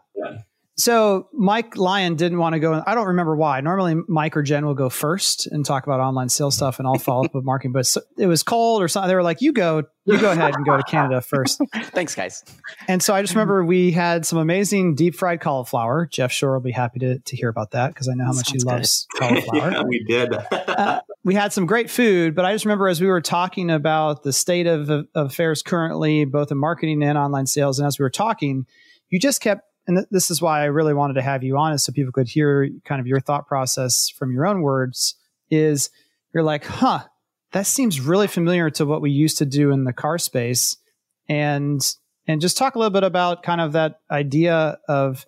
So 0.79 1.29
Mike 1.33 1.77
Lyon 1.77 2.17
didn't 2.17 2.39
want 2.39 2.53
to 2.53 2.59
go. 2.59 2.83
I 2.87 2.95
don't 2.95 3.09
remember 3.09 3.35
why. 3.35 3.61
Normally 3.63 4.03
Mike 4.09 4.37
or 4.37 4.43
Jen 4.43 4.67
will 4.67 4.75
go 4.75 4.91
first 4.91 5.47
and 5.47 5.65
talk 5.65 5.87
about 5.87 6.01
online 6.01 6.29
sales 6.29 6.55
stuff, 6.55 6.79
and 6.79 6.87
I'll 6.87 6.99
follow 6.99 7.25
up 7.25 7.35
with 7.35 7.45
marketing. 7.47 7.73
But 7.73 7.95
it 8.19 8.27
was 8.27 8.43
cold 8.43 8.83
or 8.83 8.89
something. 8.89 9.09
They 9.09 9.15
were 9.15 9.23
like, 9.23 9.41
"You 9.41 9.53
go, 9.53 9.85
you 10.05 10.21
go 10.21 10.31
ahead 10.31 10.55
and 10.55 10.67
go 10.67 10.77
to 10.77 10.83
Canada 10.83 11.23
first. 11.23 11.61
Thanks, 11.75 12.15
guys. 12.15 12.45
And 12.89 13.03
so 13.03 13.15
I 13.15 13.23
just 13.23 13.35
remember 13.35 13.65
we 13.65 13.91
had 13.91 14.27
some 14.27 14.39
amazing 14.39 14.95
deep 14.95 15.15
fried 15.15 15.41
cauliflower. 15.41 16.07
Jeff 16.07 16.31
Shore 16.31 16.53
will 16.53 16.61
be 16.61 16.73
happy 16.73 17.01
to, 17.01 17.19
to 17.19 17.37
hear 17.37 17.49
about 17.49 17.71
that 17.71 17.89
because 17.95 18.09
I 18.09 18.15
know 18.15 18.27
how 18.27 18.33
much 18.33 18.51
he 18.51 18.59
loves 18.59 19.07
cauliflower. 19.17 19.71
yeah, 19.73 19.83
we 19.83 20.05
did. 20.05 20.35
uh, 20.35 21.01
we 21.25 21.35
had 21.35 21.53
some 21.53 21.65
great 21.67 21.91
food, 21.91 22.35
but 22.35 22.45
I 22.45 22.53
just 22.53 22.67
remember 22.67 22.89
as 22.89 23.01
we 23.01 23.09
were 23.09 23.21
talking 23.21 23.71
about 23.71 24.23
the 24.23 24.33
state 24.33 24.67
of, 24.67 24.91
of 24.91 25.07
affairs 25.15 25.63
currently, 25.63 26.25
both 26.25 26.53
in 26.53 26.59
marketing 26.59 27.03
and 27.03 27.17
online 27.17 27.47
sales, 27.47 27.79
and 27.79 27.87
as 27.87 27.99
we 27.99 28.05
were 28.05 28.11
talking, 28.11 28.67
you 29.09 29.19
just 29.19 29.41
kept 29.41 29.63
and 29.87 29.99
th- 29.99 30.09
this 30.11 30.31
is 30.31 30.43
why 30.43 30.63
I 30.63 30.67
really 30.67 30.95
wanted 30.95 31.15
to 31.15 31.23
have 31.23 31.43
you 31.43 31.57
on, 31.57 31.73
is 31.73 31.85
so 31.85 31.93
people 31.93 32.13
could 32.13 32.29
hear 32.29 32.69
kind 32.85 33.01
of 33.01 33.07
your 33.07 33.21
thought 33.21 33.47
process 33.47 34.09
from 34.09 34.33
your 34.33 34.47
own 34.47 34.63
words. 34.63 35.15
Is 35.51 35.91
you're 36.35 36.43
like, 36.43 36.65
huh, 36.65 37.05
that 37.53 37.67
seems 37.67 38.01
really 38.01 38.27
familiar 38.27 38.71
to 38.71 38.85
what 38.85 39.01
we 39.01 39.11
used 39.11 39.39
to 39.39 39.47
do 39.47 39.71
in 39.71 39.85
the 39.85 39.93
car 39.93 40.19
space. 40.19 40.77
And 41.29 41.81
and 42.27 42.41
just 42.41 42.57
talk 42.57 42.75
a 42.75 42.79
little 42.79 42.91
bit 42.91 43.05
about 43.05 43.43
kind 43.43 43.61
of 43.61 43.73
that 43.73 44.01
idea 44.11 44.79
of 44.89 45.27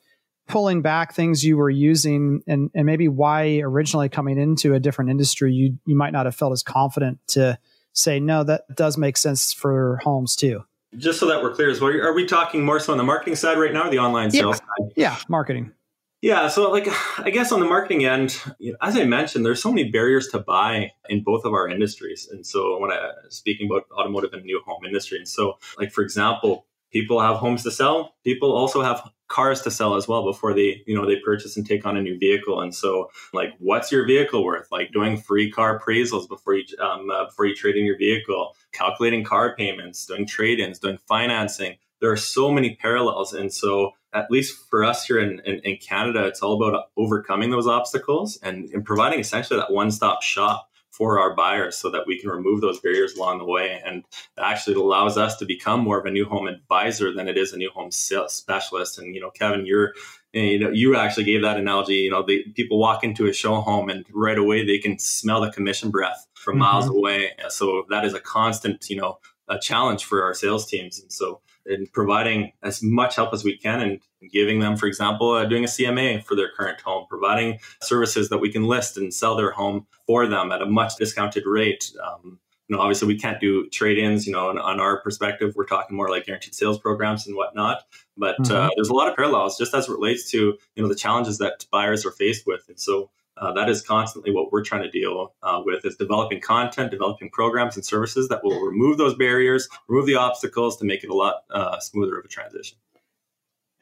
pulling 0.48 0.82
back 0.82 1.14
things 1.14 1.44
you 1.44 1.56
were 1.56 1.70
using 1.70 2.42
and, 2.46 2.70
and 2.74 2.86
maybe 2.86 3.06
why 3.06 3.60
originally 3.60 4.08
coming 4.08 4.38
into 4.38 4.74
a 4.74 4.80
different 4.80 5.10
industry 5.10 5.52
you 5.52 5.78
you 5.86 5.94
might 5.94 6.12
not 6.12 6.26
have 6.26 6.34
felt 6.34 6.52
as 6.52 6.62
confident 6.62 7.18
to 7.28 7.58
say 7.92 8.18
no 8.18 8.42
that 8.42 8.62
does 8.74 8.96
make 8.96 9.16
sense 9.16 9.52
for 9.52 10.00
homes 10.02 10.34
too 10.34 10.64
just 10.96 11.20
so 11.20 11.26
that 11.26 11.42
we're 11.42 11.54
clear 11.54 11.70
as 11.70 11.80
well 11.80 11.92
are 11.92 12.14
we 12.14 12.24
talking 12.24 12.64
more 12.64 12.80
so 12.80 12.92
on 12.92 12.98
the 12.98 13.04
marketing 13.04 13.36
side 13.36 13.58
right 13.58 13.72
now 13.72 13.86
or 13.86 13.90
the 13.90 13.98
online 13.98 14.30
sales 14.30 14.56
yeah. 14.56 14.84
side 14.84 14.92
yeah 14.96 15.18
marketing 15.28 15.72
yeah, 16.20 16.48
so 16.48 16.70
like 16.70 16.88
I 17.18 17.30
guess 17.30 17.52
on 17.52 17.60
the 17.60 17.66
marketing 17.66 18.04
end, 18.04 18.40
you 18.58 18.72
know, 18.72 18.78
as 18.82 18.96
I 18.96 19.04
mentioned, 19.04 19.46
there's 19.46 19.62
so 19.62 19.70
many 19.70 19.88
barriers 19.90 20.26
to 20.28 20.40
buy 20.40 20.90
in 21.08 21.22
both 21.22 21.44
of 21.44 21.52
our 21.52 21.68
industries. 21.68 22.28
And 22.28 22.44
so 22.44 22.78
when 22.80 22.90
I 22.90 23.12
speaking 23.28 23.70
about 23.70 23.84
automotive 23.96 24.32
and 24.32 24.42
new 24.42 24.60
home 24.66 24.84
industry, 24.84 25.18
and 25.18 25.28
so 25.28 25.58
like 25.78 25.92
for 25.92 26.02
example, 26.02 26.66
people 26.92 27.20
have 27.20 27.36
homes 27.36 27.62
to 27.62 27.70
sell, 27.70 28.16
people 28.24 28.52
also 28.52 28.82
have 28.82 29.08
cars 29.28 29.60
to 29.62 29.70
sell 29.70 29.94
as 29.94 30.08
well 30.08 30.24
before 30.24 30.54
they 30.54 30.82
you 30.86 30.94
know 30.94 31.06
they 31.06 31.16
purchase 31.16 31.56
and 31.56 31.66
take 31.66 31.86
on 31.86 31.96
a 31.96 32.02
new 32.02 32.18
vehicle. 32.18 32.60
And 32.60 32.74
so 32.74 33.10
like 33.32 33.50
what's 33.58 33.92
your 33.92 34.06
vehicle 34.06 34.44
worth? 34.44 34.68
Like 34.72 34.92
doing 34.92 35.16
free 35.16 35.50
car 35.50 35.78
appraisals 35.78 36.28
before 36.28 36.54
you 36.54 36.64
um, 36.80 37.10
uh, 37.10 37.26
before 37.26 37.46
you 37.46 37.54
trade 37.54 37.76
in 37.76 37.84
your 37.84 37.98
vehicle 37.98 38.54
calculating 38.72 39.24
car 39.24 39.54
payments 39.56 40.06
doing 40.06 40.26
trade-ins 40.26 40.78
doing 40.78 40.98
financing. 41.06 41.76
There 42.00 42.10
are 42.10 42.16
so 42.16 42.50
many 42.50 42.76
parallels. 42.76 43.32
And 43.32 43.52
so 43.52 43.92
at 44.12 44.30
least 44.30 44.68
for 44.70 44.84
us 44.84 45.04
here 45.04 45.18
in, 45.18 45.40
in, 45.44 45.60
in 45.60 45.76
Canada, 45.76 46.24
it's 46.26 46.42
all 46.42 46.62
about 46.62 46.90
overcoming 46.96 47.50
those 47.50 47.66
obstacles 47.66 48.38
and, 48.42 48.68
and 48.70 48.84
providing 48.84 49.20
essentially 49.20 49.58
that 49.58 49.72
one 49.72 49.90
stop 49.90 50.22
shop 50.22 50.67
for 50.98 51.20
our 51.20 51.32
buyers 51.32 51.76
so 51.76 51.88
that 51.90 52.08
we 52.08 52.18
can 52.18 52.28
remove 52.28 52.60
those 52.60 52.80
barriers 52.80 53.14
along 53.14 53.38
the 53.38 53.44
way. 53.44 53.80
And 53.86 54.04
actually 54.36 54.74
it 54.74 54.80
allows 54.80 55.16
us 55.16 55.36
to 55.36 55.46
become 55.46 55.80
more 55.80 55.98
of 56.00 56.06
a 56.06 56.10
new 56.10 56.24
home 56.24 56.48
advisor 56.48 57.14
than 57.14 57.28
it 57.28 57.38
is 57.38 57.52
a 57.52 57.56
new 57.56 57.70
home 57.70 57.92
sales 57.92 58.34
specialist. 58.34 58.98
And, 58.98 59.14
you 59.14 59.20
know, 59.20 59.30
Kevin, 59.30 59.64
you're, 59.64 59.94
you 60.32 60.58
know, 60.58 60.70
you 60.70 60.96
actually 60.96 61.22
gave 61.24 61.42
that 61.42 61.56
analogy, 61.56 61.94
you 61.94 62.10
know, 62.10 62.24
the 62.24 62.42
people 62.54 62.80
walk 62.80 63.04
into 63.04 63.26
a 63.26 63.32
show 63.32 63.60
home 63.60 63.88
and 63.88 64.04
right 64.12 64.36
away 64.36 64.66
they 64.66 64.78
can 64.78 64.98
smell 64.98 65.40
the 65.40 65.52
commission 65.52 65.90
breath 65.90 66.26
from 66.34 66.54
mm-hmm. 66.54 66.62
miles 66.62 66.88
away. 66.88 67.30
So 67.48 67.84
that 67.90 68.04
is 68.04 68.12
a 68.12 68.20
constant, 68.20 68.90
you 68.90 68.96
know, 68.96 69.20
a 69.48 69.58
challenge 69.58 70.04
for 70.04 70.24
our 70.24 70.34
sales 70.34 70.66
teams. 70.66 71.00
And 71.00 71.12
so 71.12 71.40
in 71.68 71.86
providing 71.88 72.52
as 72.62 72.82
much 72.82 73.16
help 73.16 73.32
as 73.32 73.44
we 73.44 73.56
can 73.56 73.80
and 73.80 74.00
giving 74.32 74.58
them, 74.60 74.76
for 74.76 74.86
example, 74.86 75.32
uh, 75.32 75.44
doing 75.44 75.64
a 75.64 75.68
CMA 75.68 76.24
for 76.24 76.34
their 76.34 76.50
current 76.50 76.80
home, 76.80 77.06
providing 77.08 77.58
services 77.82 78.28
that 78.30 78.38
we 78.38 78.50
can 78.50 78.64
list 78.64 78.96
and 78.96 79.12
sell 79.12 79.36
their 79.36 79.52
home 79.52 79.86
for 80.06 80.26
them 80.26 80.50
at 80.50 80.62
a 80.62 80.66
much 80.66 80.96
discounted 80.96 81.44
rate. 81.46 81.92
Um, 82.02 82.40
you 82.68 82.76
know, 82.76 82.82
obviously 82.82 83.08
we 83.08 83.18
can't 83.18 83.40
do 83.40 83.68
trade-ins, 83.70 84.26
you 84.26 84.32
know, 84.32 84.50
on, 84.50 84.58
on, 84.58 84.78
our 84.78 85.00
perspective, 85.00 85.54
we're 85.56 85.64
talking 85.64 85.96
more 85.96 86.10
like 86.10 86.26
guaranteed 86.26 86.54
sales 86.54 86.78
programs 86.78 87.26
and 87.26 87.34
whatnot. 87.34 87.82
But 88.16 88.40
uh, 88.40 88.42
mm-hmm. 88.42 88.54
uh, 88.54 88.68
there's 88.76 88.90
a 88.90 88.94
lot 88.94 89.08
of 89.08 89.16
parallels 89.16 89.56
just 89.56 89.74
as 89.74 89.88
it 89.88 89.92
relates 89.92 90.30
to, 90.32 90.58
you 90.74 90.82
know, 90.82 90.88
the 90.88 90.94
challenges 90.94 91.38
that 91.38 91.64
buyers 91.70 92.04
are 92.04 92.10
faced 92.10 92.46
with. 92.46 92.64
And 92.68 92.78
so 92.78 93.10
uh, 93.40 93.52
that 93.52 93.68
is 93.68 93.82
constantly 93.82 94.32
what 94.32 94.52
we're 94.52 94.62
trying 94.62 94.82
to 94.82 94.90
deal 94.90 95.34
uh, 95.42 95.60
with 95.64 95.84
is 95.84 95.96
developing 95.96 96.40
content 96.40 96.90
developing 96.90 97.30
programs 97.30 97.76
and 97.76 97.84
services 97.84 98.28
that 98.28 98.42
will 98.42 98.60
remove 98.60 98.98
those 98.98 99.14
barriers 99.14 99.68
remove 99.88 100.06
the 100.06 100.14
obstacles 100.14 100.76
to 100.76 100.84
make 100.84 101.04
it 101.04 101.10
a 101.10 101.14
lot 101.14 101.42
uh, 101.50 101.78
smoother 101.78 102.18
of 102.18 102.24
a 102.24 102.28
transition 102.28 102.78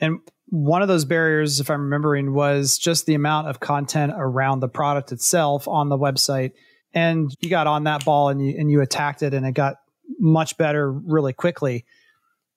and 0.01 0.19
one 0.49 0.83
of 0.83 0.89
those 0.89 1.05
barriers 1.05 1.61
if 1.61 1.71
i'm 1.71 1.83
remembering 1.83 2.33
was 2.33 2.79
just 2.79 3.07
the 3.07 3.15
amount 3.15 3.49
of 3.49 3.61
content 3.61 4.13
around 4.17 4.61
the 4.61 4.69
product 4.69 5.13
itself 5.13 5.67
on 5.69 5.89
the 5.89 5.99
website 5.99 6.53
and 6.93 7.35
you 7.41 7.51
got 7.51 7.67
on 7.67 7.85
that 7.85 8.05
ball 8.05 8.29
and 8.29 8.45
you, 8.45 8.55
and 8.59 8.71
you 8.71 8.81
attacked 8.81 9.23
it 9.23 9.35
and 9.35 9.45
it 9.47 9.53
got 9.53 9.77
much 10.19 10.57
better 10.57 10.91
really 10.91 11.33
quickly 11.33 11.85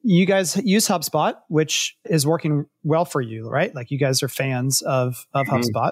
you 0.02 0.26
guys 0.26 0.56
use 0.64 0.88
HubSpot, 0.88 1.36
which 1.50 1.98
is 2.06 2.26
working 2.26 2.66
well 2.84 3.06
for 3.06 3.22
you, 3.22 3.50
right? 3.50 3.74
Like 3.74 3.92
you 3.92 3.98
guys 3.98 4.24
are 4.24 4.28
fans 4.28 4.82
of 4.82 5.28
of 5.34 5.48
mm-hmm. 5.48 5.58
HubSpot. 5.58 5.92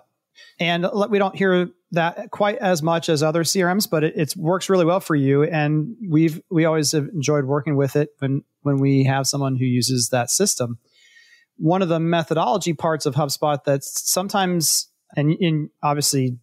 And 0.60 0.88
we 1.10 1.20
don't 1.20 1.36
hear 1.36 1.70
that 1.92 2.32
quite 2.32 2.58
as 2.58 2.84
much 2.84 3.10
as 3.10 3.24
other 3.24 3.44
CRMs, 3.44 3.90
but 3.90 4.04
it, 4.04 4.14
it, 4.18 4.36
works 4.36 4.70
really 4.70 4.86
well 4.86 5.00
for 5.00 5.16
you. 5.16 5.44
And 5.44 5.96
we've 6.10 6.42
we 6.50 6.66
always 6.66 6.92
have 6.92 7.08
enjoyed 7.14 7.46
working 7.46 7.76
with 7.76 7.96
it 7.96 8.10
when 8.20 8.44
when 8.62 8.78
we 8.78 9.04
have 9.06 9.28
someone 9.28 9.56
who 9.56 9.66
uses 9.66 10.10
that 10.10 10.30
system. 10.30 10.80
One 11.58 11.82
of 11.82 11.90
the 11.90 12.00
methodology 12.00 12.74
parts 12.74 13.06
of 13.06 13.16
HubSpot 13.16 13.64
that 13.64 13.84
sometimes 13.84 14.90
and 15.16 15.32
in 15.40 15.70
obviously 15.82 16.38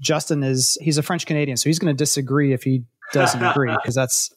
Justin 0.00 0.42
is 0.42 0.76
he's 0.80 0.98
a 0.98 1.02
French 1.02 1.26
Canadian, 1.26 1.56
so 1.56 1.68
he's 1.68 1.78
going 1.78 1.94
to 1.94 1.98
disagree 1.98 2.52
if 2.52 2.62
he 2.62 2.84
doesn't 3.12 3.42
agree 3.42 3.74
because 3.82 3.94
that's 3.94 4.30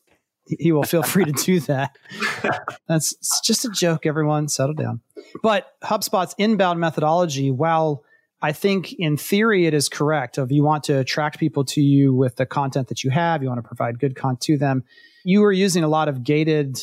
he 0.46 0.72
will 0.72 0.84
feel 0.84 1.04
free 1.04 1.26
to 1.26 1.32
do 1.32 1.60
that. 1.62 1.96
That's 2.88 3.16
just 3.42 3.64
a 3.64 3.70
joke, 3.70 4.06
everyone. 4.06 4.50
Settle 4.50 4.76
down. 4.76 5.00
But 5.42 5.68
HubSpot's 5.84 6.36
inbound 6.38 6.82
methodology, 6.82 7.50
while 7.50 8.04
I 8.44 8.52
think 8.52 8.92
in 9.00 9.16
theory 9.16 9.66
it 9.66 9.74
is 9.74 9.88
correct. 9.88 10.38
If 10.38 10.52
you 10.52 10.64
want 10.64 10.84
to 10.86 11.00
attract 11.00 11.40
people 11.40 11.64
to 11.66 11.82
you 11.82 12.14
with 12.14 12.36
the 12.36 12.46
content 12.46 12.90
that 12.90 13.02
you 13.02 13.10
have, 13.10 13.42
you 13.42 13.48
want 13.48 13.64
to 13.64 13.68
provide 13.68 14.00
good 14.00 14.16
content 14.18 14.42
to 14.42 14.58
them. 14.58 14.84
You 15.24 15.44
are 15.46 15.52
using 15.54 15.86
a 15.86 15.88
lot 15.88 16.10
of 16.10 16.26
gated 16.26 16.78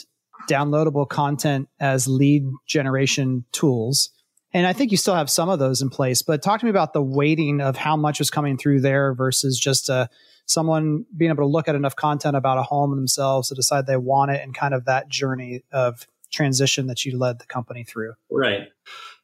downloadable 0.48 1.06
content 1.06 1.68
as 1.78 2.08
lead 2.08 2.46
generation 2.66 3.44
tools. 3.52 4.08
And 4.54 4.66
I 4.66 4.72
think 4.72 4.90
you 4.90 4.96
still 4.96 5.14
have 5.14 5.28
some 5.28 5.50
of 5.50 5.58
those 5.58 5.82
in 5.82 5.90
place, 5.90 6.22
but 6.22 6.42
talk 6.42 6.60
to 6.60 6.66
me 6.66 6.70
about 6.70 6.94
the 6.94 7.02
weighting 7.02 7.60
of 7.60 7.76
how 7.76 7.94
much 7.94 8.22
is 8.22 8.30
coming 8.30 8.56
through 8.56 8.80
there 8.80 9.12
versus 9.12 9.60
just 9.60 9.90
uh, 9.90 10.06
someone 10.46 11.04
being 11.14 11.30
able 11.30 11.44
to 11.44 11.46
look 11.46 11.68
at 11.68 11.74
enough 11.74 11.94
content 11.94 12.36
about 12.36 12.56
a 12.56 12.62
home 12.62 12.96
themselves 12.96 13.48
to 13.48 13.54
decide 13.54 13.86
they 13.86 13.98
want 13.98 14.30
it 14.30 14.42
and 14.42 14.54
kind 14.54 14.72
of 14.72 14.86
that 14.86 15.10
journey 15.10 15.62
of 15.72 16.06
transition 16.32 16.86
that 16.86 17.04
you 17.04 17.18
led 17.18 17.38
the 17.38 17.46
company 17.46 17.84
through. 17.84 18.14
Right. 18.30 18.68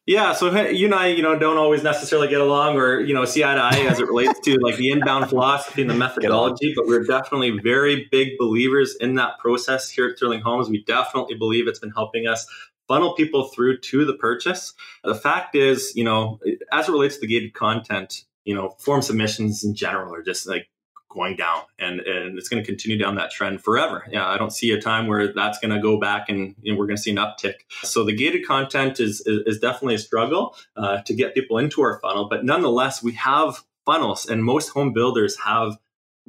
Yeah, 0.07 0.35
so 0.35 0.69
you 0.69 0.87
and 0.87 0.95
I, 0.95 1.09
you 1.09 1.23
know, 1.23 1.37
don't 1.37 1.59
always 1.59 1.83
necessarily 1.83 2.29
get 2.29 2.41
along 2.41 2.77
or 2.77 3.01
you 3.01 3.13
know 3.13 3.25
see 3.25 3.43
eye 3.43 3.57
to 3.57 3.61
eye 3.61 3.87
as 3.89 3.99
it 3.99 4.07
relates 4.07 4.39
to 4.41 4.57
like 4.59 4.77
the 4.77 4.93
inbound 4.93 5.29
philosophy 5.31 5.83
and 5.83 5.91
the 5.91 5.95
methodology, 5.95 6.73
but 6.77 6.87
we're 6.87 7.03
definitely 7.03 7.59
very 7.59 8.07
big 8.13 8.39
believers 8.39 8.95
in 9.01 9.17
that 9.17 9.39
process 9.41 9.91
here 9.91 10.07
at 10.07 10.17
Sterling 10.17 10.43
Homes. 10.43 10.69
We 10.69 10.85
definitely 10.85 11.35
believe 11.35 11.67
it's 11.67 11.81
been 11.81 11.91
helping 11.91 12.29
us 12.29 12.47
funnel 12.87 13.15
people 13.15 13.49
through 13.49 13.79
to 13.79 14.05
the 14.05 14.15
purchase. 14.15 14.75
The 15.03 15.17
fact 15.17 15.57
is, 15.57 15.93
you 15.97 16.05
know, 16.05 16.39
as 16.71 16.89
it 16.89 16.93
relates 16.93 17.17
to 17.17 17.23
the 17.23 17.27
gated 17.27 17.55
content, 17.55 18.23
you 18.45 18.55
know, 18.55 18.77
form 18.79 19.03
submissions 19.03 19.65
in 19.65 19.75
general 19.75 20.15
are 20.15 20.23
just 20.23 20.47
like 20.47 20.69
going 21.17 21.35
down 21.35 21.63
and, 21.79 22.01
and 22.01 22.39
it's 22.39 22.49
going 22.49 22.63
to 22.63 22.67
continue 22.67 22.97
down 22.99 23.17
that 23.17 23.31
trend 23.33 23.63
forever. 23.63 24.07
Yeah, 24.11 24.29
I 24.29 24.39
don't 24.39 24.53
see 24.53 24.71
a 24.71 24.81
time 24.81 25.09
where 25.09 25.33
that's 25.33 25.59
going 25.59 25.75
to 25.75 25.81
go 25.81 25.99
back 25.99 26.29
and 26.29 26.55
you 26.63 26.73
know, 26.73 26.79
we're 26.79 26.87
going 26.87 26.97
to 26.97 27.03
see 27.03 27.11
an 27.11 27.17
uptick. 27.17 27.55
So 27.83 28.05
the 28.05 28.15
gated 28.15 28.47
content 28.47 29.01
is, 29.01 29.21
is, 29.27 29.41
is 29.47 29.59
definitely 29.59 29.97
a 29.97 29.99
struggle 29.99 30.55
uh, 30.77 31.03
to 31.03 31.15
get 31.15 31.35
people 31.35 31.59
into 31.59 31.83
our 31.83 31.99
funnel, 32.01 32.29
but 32.29 32.45
nonetheless, 32.45 33.03
we 33.03 33.13
have 33.13 33.65
funnels 33.85 34.27
and 34.27 34.45
most 34.45 34.69
home 34.69 34.93
builders 34.93 35.39
have 35.41 35.79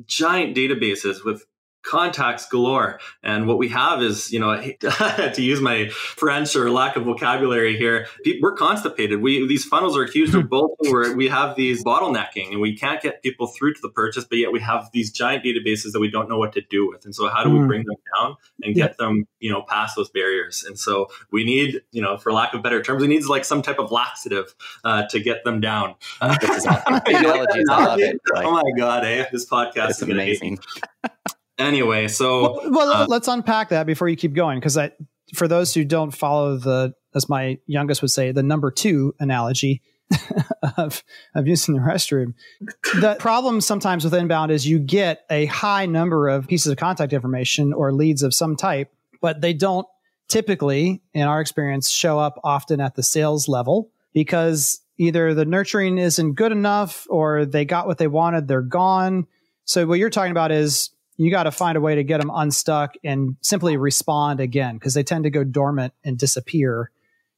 giant 0.06 0.56
databases 0.56 1.26
with 1.26 1.46
contacts 1.88 2.48
galore. 2.48 3.00
And 3.24 3.48
what 3.48 3.58
we 3.58 3.70
have 3.70 4.02
is, 4.02 4.32
you 4.32 4.40
know, 4.40 4.62
to 4.82 5.42
use 5.42 5.62
my 5.62 5.90
French 5.90 6.56
or 6.56 6.70
lack 6.70 6.96
of 6.96 7.06
vocabulary 7.06 7.78
here, 7.78 8.08
we're 8.42 8.54
constipated. 8.54 9.22
We 9.22 9.48
these 9.48 9.66
funnels 9.66 9.98
are 9.98 10.04
accused 10.04 10.36
of 10.36 10.50
bolting 10.50 10.92
where 10.92 11.16
we 11.16 11.28
have 11.30 11.56
these 11.56 11.84
bottlenecking 11.84 12.52
and 12.52 12.62
we 12.62 12.76
can't 12.76 13.02
get 13.02 13.24
people 13.24 13.48
through 13.48 13.74
to 13.74 13.80
the 13.82 13.90
purchase, 13.90 14.26
but 14.26 14.38
yet 14.38 14.52
we 14.52 14.60
have 14.60 14.90
these 14.94 15.12
giant 15.12 15.44
databases 15.44 15.94
that 15.94 16.00
we 16.00 16.12
don't 16.12 16.30
know 16.30 16.38
what 16.38 16.54
to 16.54 16.62
do 16.70 16.88
with. 16.88 17.06
And 17.06 17.16
so 17.16 17.30
how 17.30 17.44
do 17.44 17.50
we 17.50 17.60
hmm. 17.60 17.68
bring 17.68 17.86
them 17.86 17.96
down 18.18 18.36
and 18.64 18.76
get 18.76 18.92
yeah. 18.92 19.06
them, 19.06 19.28
you 19.40 19.52
know, 19.52 19.64
past 19.64 19.96
those 19.96 20.10
barriers? 20.10 20.64
And 20.68 20.78
so 20.78 21.08
we 21.32 21.44
need, 21.44 21.82
you 21.92 22.02
know, 22.02 22.18
for 22.18 22.34
lack 22.34 22.54
of 22.54 22.62
better 22.62 22.82
terms, 22.82 23.02
we 23.02 23.08
need 23.08 23.26
like 23.26 23.46
some 23.46 23.62
type 23.62 23.80
of 23.80 23.92
laxative 23.92 24.54
uh, 24.84 25.08
to 25.08 25.20
get 25.20 25.44
them 25.44 25.62
down. 25.62 25.96
Uh, 26.20 26.36
oh 28.36 28.52
my 28.52 28.72
god, 28.78 29.06
eh? 29.06 29.26
This 29.32 29.48
podcast 29.48 29.90
is 29.90 30.02
amazing. 30.02 30.60
Anyway, 31.58 32.08
so 32.08 32.42
well, 32.42 32.72
well 32.72 32.90
uh, 32.90 33.06
let's 33.08 33.28
unpack 33.28 33.70
that 33.70 33.86
before 33.86 34.08
you 34.08 34.16
keep 34.16 34.34
going 34.34 34.60
because 34.60 34.78
I, 34.78 34.92
for 35.34 35.48
those 35.48 35.74
who 35.74 35.84
don't 35.84 36.12
follow 36.12 36.58
the, 36.58 36.94
as 37.16 37.28
my 37.28 37.58
youngest 37.66 38.02
would 38.02 38.12
say, 38.12 38.32
the 38.32 38.44
number 38.44 38.72
two 38.72 39.16
analogy 39.20 39.82
of 40.78 41.04
of 41.36 41.48
using 41.48 41.76
the 41.76 41.82
restroom. 41.82 42.34
The 43.02 43.16
problem 43.20 43.60
sometimes 43.60 44.04
with 44.04 44.14
inbound 44.14 44.52
is 44.52 44.68
you 44.68 44.80
get 44.80 45.26
a 45.30 45.46
high 45.48 45.86
number 45.86 46.30
of 46.30 46.48
pieces 46.48 46.72
of 46.72 46.78
contact 46.78 47.12
information 47.12 47.74
or 47.74 47.92
leads 47.92 48.24
of 48.24 48.34
some 48.34 48.56
type, 48.56 48.94
but 49.22 49.42
they 49.42 49.54
don't 49.54 49.88
typically, 50.28 51.02
in 51.14 51.24
our 51.24 51.42
experience, 51.42 51.90
show 51.90 52.20
up 52.20 52.40
often 52.44 52.80
at 52.80 52.96
the 52.96 53.04
sales 53.04 53.48
level 53.48 53.90
because 54.14 54.82
either 54.98 55.34
the 55.34 55.46
nurturing 55.46 55.98
isn't 55.98 56.34
good 56.34 56.52
enough 56.52 57.08
or 57.10 57.46
they 57.46 57.66
got 57.66 57.88
what 57.88 57.98
they 57.98 58.08
wanted, 58.08 58.48
they're 58.48 58.62
gone. 58.62 59.28
So 59.66 59.86
what 59.86 60.00
you're 60.00 60.10
talking 60.10 60.32
about 60.32 60.52
is 60.52 60.90
you 61.18 61.32
got 61.32 61.44
to 61.44 61.52
find 61.52 61.78
a 61.78 61.82
way 61.82 61.96
to 61.96 62.04
get 62.04 62.20
them 62.20 62.32
unstuck 62.34 62.94
and 63.04 63.36
simply 63.42 63.76
respond 63.76 64.40
again 64.40 64.76
because 64.76 64.94
they 64.94 65.04
tend 65.04 65.24
to 65.24 65.30
go 65.30 65.44
dormant 65.44 65.94
and 66.04 66.18
disappear 66.18 66.92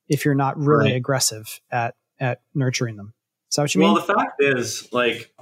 if 0.08 0.26
you're 0.26 0.36
not 0.36 0.58
really 0.58 0.92
right. 0.92 0.96
aggressive 0.96 1.60
at 1.72 1.96
at 2.20 2.42
nurturing 2.54 2.98
them. 2.98 3.14
Is 3.50 3.56
that 3.56 3.64
what 3.64 3.76
you 3.76 3.82
well, 3.82 3.96
mean? 3.96 3.96
Well, 3.96 4.08
the 4.08 4.14
fact 4.14 4.44
is, 4.44 4.90
like, 4.92 5.34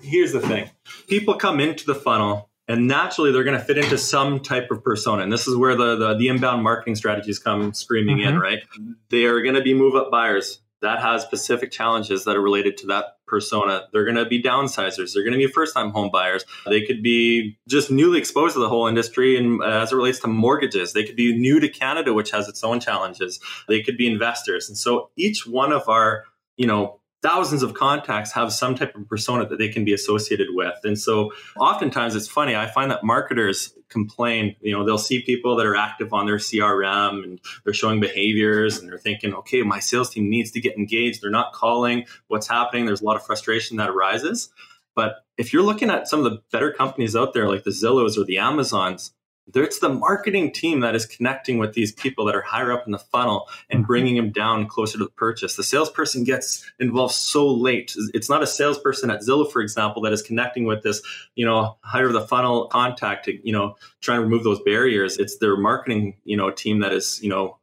here's 0.00 0.32
the 0.32 0.40
thing 0.40 0.70
people 1.08 1.34
come 1.34 1.60
into 1.60 1.84
the 1.84 1.94
funnel 1.94 2.48
and 2.68 2.86
naturally 2.86 3.32
they're 3.32 3.44
going 3.44 3.58
to 3.58 3.64
fit 3.64 3.76
into 3.76 3.98
some 3.98 4.38
type 4.40 4.70
of 4.70 4.82
persona 4.84 5.22
and 5.22 5.32
this 5.32 5.48
is 5.48 5.56
where 5.56 5.74
the 5.74 5.96
the, 5.96 6.14
the 6.14 6.28
inbound 6.28 6.62
marketing 6.62 6.94
strategies 6.94 7.38
come 7.38 7.74
screaming 7.74 8.18
mm-hmm. 8.18 8.34
in 8.34 8.38
right 8.38 8.60
they 9.10 9.24
are 9.24 9.42
going 9.42 9.56
to 9.56 9.62
be 9.62 9.74
move 9.74 9.96
up 9.96 10.10
buyers 10.10 10.60
that 10.82 11.00
has 11.00 11.22
specific 11.22 11.70
challenges 11.70 12.24
that 12.24 12.36
are 12.36 12.40
related 12.40 12.76
to 12.78 12.86
that 12.88 13.16
persona. 13.26 13.88
They're 13.92 14.04
going 14.04 14.16
to 14.16 14.26
be 14.26 14.42
downsizers. 14.42 15.14
They're 15.14 15.22
going 15.22 15.32
to 15.32 15.38
be 15.38 15.46
first 15.46 15.74
time 15.74 15.90
home 15.90 16.10
buyers. 16.12 16.44
They 16.66 16.84
could 16.84 17.02
be 17.02 17.58
just 17.68 17.90
newly 17.90 18.18
exposed 18.18 18.54
to 18.54 18.60
the 18.60 18.68
whole 18.68 18.86
industry. 18.86 19.36
And 19.36 19.62
as 19.64 19.92
it 19.92 19.96
relates 19.96 20.18
to 20.20 20.28
mortgages, 20.28 20.92
they 20.92 21.04
could 21.04 21.16
be 21.16 21.36
new 21.36 21.58
to 21.60 21.68
Canada, 21.68 22.12
which 22.12 22.30
has 22.32 22.48
its 22.48 22.62
own 22.62 22.80
challenges. 22.80 23.40
They 23.68 23.82
could 23.82 23.96
be 23.96 24.06
investors. 24.06 24.68
And 24.68 24.76
so 24.76 25.10
each 25.16 25.46
one 25.46 25.72
of 25.72 25.88
our, 25.88 26.24
you 26.56 26.66
know, 26.66 27.00
thousands 27.22 27.62
of 27.62 27.74
contacts 27.74 28.32
have 28.32 28.52
some 28.52 28.74
type 28.74 28.94
of 28.96 29.08
persona 29.08 29.46
that 29.48 29.58
they 29.58 29.68
can 29.68 29.84
be 29.84 29.94
associated 29.94 30.48
with. 30.50 30.74
And 30.82 30.98
so 30.98 31.32
oftentimes 31.58 32.16
it's 32.16 32.28
funny, 32.28 32.56
I 32.56 32.66
find 32.66 32.90
that 32.90 33.04
marketers 33.04 33.72
complain, 33.92 34.56
you 34.60 34.72
know, 34.72 34.84
they'll 34.84 34.98
see 34.98 35.22
people 35.22 35.56
that 35.56 35.66
are 35.66 35.76
active 35.76 36.12
on 36.12 36.26
their 36.26 36.36
CRM 36.36 37.22
and 37.22 37.40
they're 37.64 37.74
showing 37.74 38.00
behaviors 38.00 38.78
and 38.78 38.88
they're 38.88 38.98
thinking, 38.98 39.34
okay, 39.34 39.62
my 39.62 39.78
sales 39.78 40.10
team 40.10 40.28
needs 40.28 40.50
to 40.52 40.60
get 40.60 40.76
engaged. 40.76 41.22
They're 41.22 41.30
not 41.30 41.52
calling 41.52 42.06
what's 42.28 42.48
happening. 42.48 42.86
There's 42.86 43.02
a 43.02 43.04
lot 43.04 43.16
of 43.16 43.24
frustration 43.24 43.76
that 43.76 43.90
arises. 43.90 44.50
But 44.94 45.24
if 45.38 45.52
you're 45.52 45.62
looking 45.62 45.90
at 45.90 46.08
some 46.08 46.24
of 46.24 46.30
the 46.30 46.42
better 46.50 46.72
companies 46.72 47.16
out 47.16 47.32
there, 47.32 47.48
like 47.48 47.64
the 47.64 47.70
Zillows 47.70 48.18
or 48.18 48.24
the 48.24 48.38
Amazons, 48.38 49.12
it's 49.54 49.80
the 49.80 49.88
marketing 49.88 50.52
team 50.52 50.80
that 50.80 50.94
is 50.94 51.06
connecting 51.06 51.58
with 51.58 51.74
these 51.74 51.92
people 51.92 52.24
that 52.26 52.34
are 52.34 52.42
higher 52.42 52.72
up 52.72 52.84
in 52.86 52.92
the 52.92 52.98
funnel 52.98 53.48
and 53.70 53.80
mm-hmm. 53.80 53.86
bringing 53.86 54.16
them 54.16 54.30
down 54.30 54.66
closer 54.66 54.98
to 54.98 55.04
the 55.04 55.10
purchase. 55.10 55.56
The 55.56 55.64
salesperson 55.64 56.24
gets 56.24 56.64
involved 56.78 57.14
so 57.14 57.46
late. 57.46 57.94
It's 58.14 58.30
not 58.30 58.42
a 58.42 58.46
salesperson 58.46 59.10
at 59.10 59.20
Zillow, 59.20 59.50
for 59.50 59.60
example, 59.60 60.02
that 60.02 60.12
is 60.12 60.22
connecting 60.22 60.64
with 60.64 60.82
this, 60.82 61.02
you 61.34 61.44
know, 61.44 61.76
higher 61.82 62.10
the 62.12 62.26
funnel 62.26 62.68
contact 62.68 63.26
to, 63.26 63.46
you 63.46 63.52
know, 63.52 63.76
trying 64.00 64.18
to 64.18 64.24
remove 64.24 64.44
those 64.44 64.60
barriers. 64.60 65.18
It's 65.18 65.38
their 65.38 65.56
marketing, 65.56 66.16
you 66.24 66.36
know, 66.36 66.50
team 66.50 66.80
that 66.80 66.92
is, 66.92 67.20
you 67.22 67.28
know, 67.28 67.58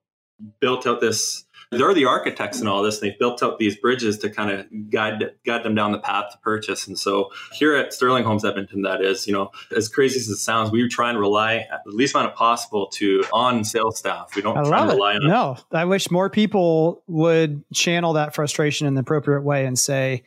built 0.60 0.88
out 0.88 1.01
this 1.01 1.46
they're 1.72 1.94
the 1.94 2.06
architects 2.06 2.62
in 2.62 2.68
all 2.68 2.82
this. 2.82 3.00
And 3.02 3.10
they've 3.10 3.20
built 3.20 3.44
up 3.44 3.60
these 3.60 3.76
bridges 3.78 4.18
to 4.20 4.30
kind 4.30 4.52
of 4.52 4.90
guide 4.90 5.32
guide 5.46 5.64
them 5.64 5.76
down 5.76 5.92
the 5.92 6.00
path 6.00 6.32
to 6.32 6.38
purchase. 6.40 6.88
And 6.88 6.98
so 6.98 7.30
here 7.54 7.76
at 7.76 7.94
Sterling 7.94 8.24
Homes 8.24 8.44
Edmonton, 8.44 8.82
that 8.84 9.02
is, 9.02 9.28
you 9.28 9.34
know, 9.34 9.52
as 9.76 9.88
crazy 9.88 10.20
as 10.20 10.28
it 10.30 10.38
sounds, 10.38 10.72
we 10.72 10.88
try 10.90 11.10
and 11.10 11.20
rely 11.20 11.68
at 11.72 11.84
the 11.86 11.92
least 11.92 12.16
amount 12.16 12.32
of 12.32 12.36
possible 12.36 12.88
to 12.94 13.24
on 13.32 13.64
sales 13.64 14.00
staff. 14.00 14.36
We 14.36 14.42
don't 14.42 14.58
I 14.58 14.64
try 14.64 14.82
and 14.82 14.92
rely 14.92 15.14
it. 15.14 15.24
on 15.24 15.30
No, 15.30 15.58
I 15.72 15.86
wish 15.86 16.10
more 16.10 16.30
people 16.30 17.04
would 17.08 17.64
channel 17.74 18.14
that 18.14 18.34
frustration 18.34 18.88
in 18.88 18.96
the 18.96 19.02
appropriate 19.02 19.44
way 19.44 19.66
and 19.66 19.78
say, 19.78 20.24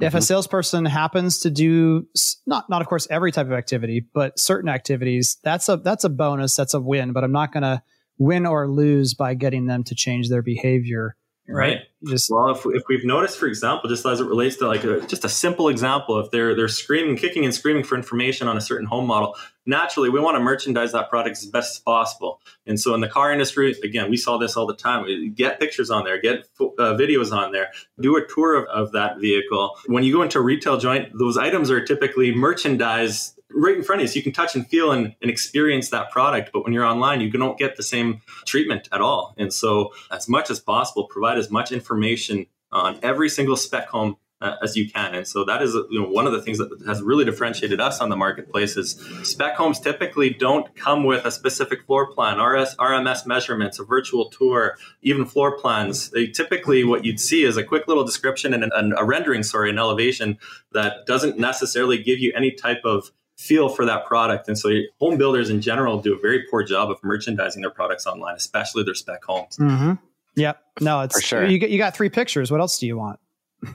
if 0.00 0.14
a 0.14 0.18
mm-hmm. 0.18 0.22
salesperson 0.22 0.84
happens 0.84 1.40
to 1.40 1.50
do 1.50 2.06
not 2.46 2.70
not 2.70 2.80
of 2.80 2.88
course 2.88 3.08
every 3.10 3.32
type 3.32 3.46
of 3.46 3.52
activity 3.52 4.06
but 4.14 4.38
certain 4.38 4.68
activities 4.70 5.38
that's 5.42 5.68
a 5.68 5.76
that's 5.76 6.04
a 6.04 6.08
bonus 6.08 6.54
that's 6.54 6.72
a 6.72 6.80
win 6.80 7.12
but 7.12 7.24
i'm 7.24 7.32
not 7.32 7.52
going 7.52 7.64
to 7.64 7.82
win 8.18 8.46
or 8.46 8.68
lose 8.68 9.14
by 9.14 9.34
getting 9.34 9.66
them 9.66 9.84
to 9.84 9.94
change 9.94 10.28
their 10.28 10.42
behavior 10.42 11.16
right, 11.48 11.80
just 12.06 12.30
well 12.30 12.50
if, 12.50 12.64
if 12.66 12.82
we've 12.88 13.04
noticed 13.04 13.38
for 13.38 13.46
example 13.46 13.88
just 13.88 14.04
as 14.04 14.20
it 14.20 14.26
relates 14.26 14.56
to 14.56 14.66
like 14.66 14.84
a, 14.84 15.00
just 15.06 15.24
a 15.24 15.28
simple 15.28 15.68
example 15.68 16.20
if 16.20 16.30
they're 16.30 16.54
they're 16.54 16.68
screaming 16.68 17.16
kicking 17.16 17.44
and 17.44 17.54
screaming 17.54 17.82
for 17.82 17.96
information 17.96 18.46
on 18.46 18.56
a 18.56 18.60
certain 18.60 18.86
home 18.86 19.06
model 19.06 19.34
naturally 19.64 20.10
we 20.10 20.20
want 20.20 20.36
to 20.36 20.40
merchandise 20.40 20.92
that 20.92 21.08
product 21.08 21.38
as 21.38 21.46
best 21.46 21.76
as 21.76 21.78
possible. 21.80 22.40
And 22.66 22.78
so 22.78 22.94
in 22.94 23.00
the 23.00 23.08
car 23.08 23.32
industry 23.32 23.74
again 23.82 24.10
we 24.10 24.16
saw 24.16 24.36
this 24.36 24.56
all 24.56 24.66
the 24.66 24.76
time. 24.76 25.32
Get 25.34 25.58
pictures 25.58 25.90
on 25.90 26.04
there 26.04 26.20
get 26.20 26.48
uh, 26.60 26.94
videos 26.94 27.32
on 27.32 27.52
there 27.52 27.70
do 28.00 28.16
a 28.16 28.26
tour 28.26 28.54
of, 28.56 28.66
of 28.68 28.92
that 28.92 29.18
vehicle. 29.18 29.76
When 29.86 30.04
you 30.04 30.12
go 30.12 30.22
into 30.22 30.38
a 30.38 30.42
retail 30.42 30.76
joint 30.76 31.10
those 31.18 31.38
items 31.38 31.70
are 31.70 31.84
typically 31.84 32.34
merchandised 32.34 33.37
right 33.52 33.76
in 33.76 33.82
front 33.82 34.00
of 34.00 34.04
you. 34.04 34.08
So 34.08 34.16
you 34.16 34.22
can 34.22 34.32
touch 34.32 34.54
and 34.54 34.66
feel 34.66 34.92
and, 34.92 35.14
and 35.22 35.30
experience 35.30 35.90
that 35.90 36.10
product. 36.10 36.50
But 36.52 36.64
when 36.64 36.72
you're 36.72 36.84
online, 36.84 37.20
you 37.20 37.30
don't 37.30 37.58
get 37.58 37.76
the 37.76 37.82
same 37.82 38.20
treatment 38.46 38.88
at 38.92 39.00
all. 39.00 39.34
And 39.38 39.52
so, 39.52 39.92
as 40.10 40.28
much 40.28 40.50
as 40.50 40.60
possible, 40.60 41.04
provide 41.04 41.38
as 41.38 41.50
much 41.50 41.72
information 41.72 42.46
on 42.70 42.98
every 43.02 43.28
single 43.28 43.56
spec 43.56 43.88
home 43.88 44.16
uh, 44.40 44.54
as 44.62 44.76
you 44.76 44.88
can. 44.88 45.14
And 45.14 45.26
so 45.26 45.44
that 45.44 45.62
is 45.62 45.74
you 45.74 46.00
know, 46.00 46.08
one 46.08 46.26
of 46.26 46.32
the 46.32 46.40
things 46.40 46.58
that 46.58 46.70
has 46.86 47.02
really 47.02 47.24
differentiated 47.24 47.80
us 47.80 48.00
on 48.00 48.08
the 48.08 48.16
marketplace 48.16 48.76
is 48.76 48.92
spec 49.24 49.56
homes 49.56 49.80
typically 49.80 50.30
don't 50.30 50.74
come 50.76 51.04
with 51.04 51.24
a 51.24 51.30
specific 51.30 51.84
floor 51.86 52.12
plan, 52.12 52.38
RS, 52.38 52.76
RMS 52.76 53.26
measurements, 53.26 53.78
a 53.78 53.84
virtual 53.84 54.30
tour, 54.30 54.76
even 55.02 55.24
floor 55.24 55.58
plans. 55.58 56.10
They 56.10 56.28
typically 56.28 56.84
what 56.84 57.04
you'd 57.04 57.20
see 57.20 57.42
is 57.42 57.56
a 57.56 57.64
quick 57.64 57.88
little 57.88 58.04
description 58.04 58.54
and, 58.54 58.70
and 58.72 58.94
a 58.96 59.04
rendering, 59.04 59.42
sorry, 59.42 59.70
an 59.70 59.78
elevation 59.78 60.38
that 60.72 61.06
doesn't 61.06 61.38
necessarily 61.38 62.00
give 62.00 62.20
you 62.20 62.32
any 62.36 62.52
type 62.52 62.82
of 62.84 63.10
feel 63.38 63.68
for 63.68 63.84
that 63.84 64.04
product. 64.06 64.48
And 64.48 64.58
so 64.58 64.70
home 65.00 65.16
builders 65.16 65.48
in 65.48 65.60
general 65.60 66.00
do 66.00 66.14
a 66.14 66.18
very 66.18 66.44
poor 66.50 66.62
job 66.62 66.90
of 66.90 67.02
merchandising 67.02 67.62
their 67.62 67.70
products 67.70 68.06
online, 68.06 68.36
especially 68.36 68.82
their 68.82 68.94
spec 68.94 69.24
homes. 69.24 69.56
Mm-hmm. 69.56 69.92
Yep. 70.36 70.62
No, 70.80 71.00
it's 71.00 71.14
for 71.16 71.22
sure. 71.22 71.46
You, 71.46 71.58
you 71.66 71.78
got 71.78 71.96
three 71.96 72.08
pictures. 72.08 72.50
What 72.50 72.60
else 72.60 72.78
do 72.78 72.86
you 72.86 72.96
want? 72.96 73.20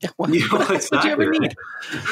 Yeah, 0.02 0.08
what, 0.16 0.32
you 0.32 0.46
exactly, 0.70 0.98
you 1.04 1.10
ever 1.10 1.28
need? 1.28 1.54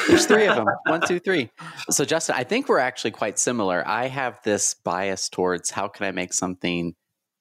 There's 0.07 0.27
three 0.27 0.45
of 0.45 0.55
them. 0.57 0.67
One, 0.85 1.01
two, 1.01 1.19
three. 1.19 1.49
So, 1.89 2.05
Justin, 2.05 2.35
I 2.37 2.43
think 2.43 2.69
we're 2.69 2.77
actually 2.77 3.09
quite 3.09 3.39
similar. 3.39 3.83
I 3.87 4.05
have 4.07 4.39
this 4.43 4.75
bias 4.75 5.27
towards 5.27 5.71
how 5.71 5.87
can 5.87 6.05
I 6.05 6.11
make 6.11 6.31
something 6.31 6.93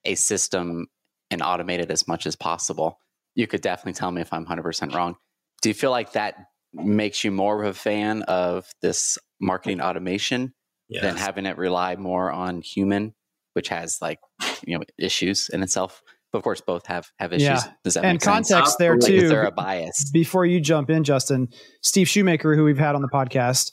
a 0.06 0.14
system 0.14 0.86
and 1.30 1.42
automate 1.42 1.80
it 1.80 1.90
as 1.90 2.08
much 2.08 2.26
as 2.26 2.34
possible. 2.34 2.98
You 3.34 3.46
could 3.46 3.60
definitely 3.60 3.92
tell 3.92 4.10
me 4.10 4.22
if 4.22 4.32
I'm 4.32 4.46
100% 4.46 4.94
wrong. 4.94 5.16
Do 5.60 5.68
you 5.68 5.74
feel 5.74 5.90
like 5.90 6.12
that 6.12 6.46
makes 6.72 7.24
you 7.24 7.30
more 7.30 7.62
of 7.62 7.68
a 7.68 7.74
fan 7.74 8.22
of 8.22 8.68
this 8.82 9.18
marketing 9.40 9.80
automation 9.80 10.52
yes. 10.88 11.02
than 11.02 11.16
having 11.16 11.46
it 11.46 11.56
rely 11.56 11.96
more 11.96 12.30
on 12.30 12.60
human, 12.60 13.14
which 13.54 13.68
has 13.68 13.98
like 14.00 14.18
you 14.66 14.76
know 14.76 14.84
issues 14.98 15.48
in 15.52 15.62
itself. 15.62 16.02
But 16.30 16.38
of 16.38 16.44
course, 16.44 16.60
both 16.60 16.86
have 16.86 17.08
have 17.18 17.32
issues. 17.32 17.48
Yeah. 17.48 17.72
Does 17.84 17.94
that 17.94 18.04
and 18.04 18.20
context 18.20 18.48
sense? 18.50 18.76
there 18.76 18.98
too? 18.98 19.14
Is 19.14 19.30
there 19.30 19.44
a 19.44 19.50
bias? 19.50 20.10
Before 20.12 20.44
you 20.44 20.60
jump 20.60 20.90
in, 20.90 21.04
Justin, 21.04 21.48
Steve 21.82 22.08
Shoemaker, 22.08 22.54
who 22.54 22.64
we've 22.64 22.78
had 22.78 22.94
on 22.94 23.02
the 23.02 23.08
podcast, 23.08 23.70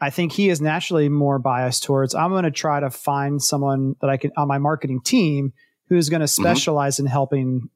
I 0.00 0.10
think 0.10 0.32
he 0.32 0.48
is 0.48 0.60
naturally 0.60 1.08
more 1.08 1.38
biased 1.38 1.82
towards. 1.82 2.14
I'm 2.14 2.30
going 2.30 2.44
to 2.44 2.50
try 2.50 2.80
to 2.80 2.90
find 2.90 3.42
someone 3.42 3.94
that 4.00 4.10
I 4.10 4.18
can 4.18 4.30
on 4.36 4.46
my 4.46 4.58
marketing 4.58 5.00
team 5.02 5.52
who's 5.88 6.08
going 6.08 6.20
to 6.20 6.26
mm-hmm. 6.26 6.42
specialize 6.42 6.96
mm-hmm. 6.96 7.06
in 7.06 7.10
helping 7.10 7.70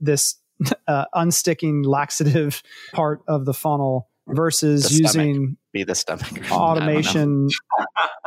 this 0.00 0.36
uh, 0.88 1.04
unsticking 1.14 1.84
laxative 1.84 2.62
part 2.92 3.20
of 3.28 3.44
the 3.44 3.54
funnel 3.54 4.08
versus 4.26 4.88
the 4.88 5.02
using 5.02 5.56
be 5.72 5.84
the 5.84 5.94
stomach 5.94 6.28
automation. 6.50 7.48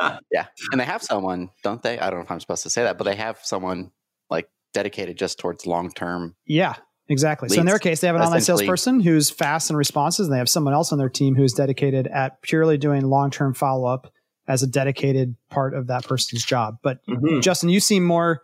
yeah, 0.30 0.46
and 0.70 0.80
they 0.80 0.84
have 0.84 1.02
someone, 1.02 1.50
don't 1.62 1.82
they? 1.82 1.98
I 1.98 2.10
don't 2.10 2.20
know 2.20 2.24
if 2.24 2.30
I'm 2.30 2.40
supposed 2.40 2.62
to 2.64 2.70
say 2.70 2.84
that, 2.84 2.98
but 2.98 3.04
they 3.04 3.16
have 3.16 3.38
someone 3.42 3.90
like 4.30 4.48
dedicated 4.72 5.18
just 5.18 5.38
towards 5.38 5.66
long 5.66 5.90
term. 5.90 6.36
Yeah, 6.46 6.74
exactly. 7.08 7.46
Leads. 7.46 7.56
So 7.56 7.60
in 7.60 7.66
their 7.66 7.78
case, 7.78 8.00
they 8.00 8.06
have 8.06 8.16
an 8.16 8.22
online 8.22 8.42
salesperson 8.42 9.00
who's 9.00 9.30
fast 9.30 9.70
and 9.70 9.76
responsive, 9.76 10.24
and 10.24 10.32
they 10.32 10.38
have 10.38 10.48
someone 10.48 10.74
else 10.74 10.92
on 10.92 10.98
their 10.98 11.08
team 11.08 11.34
who's 11.34 11.54
dedicated 11.54 12.06
at 12.06 12.42
purely 12.42 12.78
doing 12.78 13.02
long 13.02 13.30
term 13.30 13.54
follow 13.54 13.86
up 13.86 14.12
as 14.46 14.62
a 14.62 14.66
dedicated 14.66 15.36
part 15.50 15.74
of 15.74 15.88
that 15.88 16.04
person's 16.04 16.44
job. 16.44 16.78
But 16.82 17.04
mm-hmm. 17.06 17.40
Justin, 17.40 17.68
you 17.68 17.80
seem 17.80 18.04
more 18.04 18.40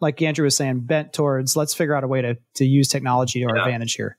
like 0.00 0.20
Andrew 0.22 0.44
was 0.44 0.56
saying, 0.56 0.80
bent 0.80 1.12
towards 1.12 1.56
let's 1.56 1.74
figure 1.74 1.94
out 1.94 2.04
a 2.04 2.08
way 2.08 2.22
to 2.22 2.38
to 2.54 2.64
use 2.64 2.88
technology 2.88 3.40
to 3.40 3.46
our 3.46 3.56
yeah. 3.56 3.64
advantage 3.64 3.94
here. 3.94 4.18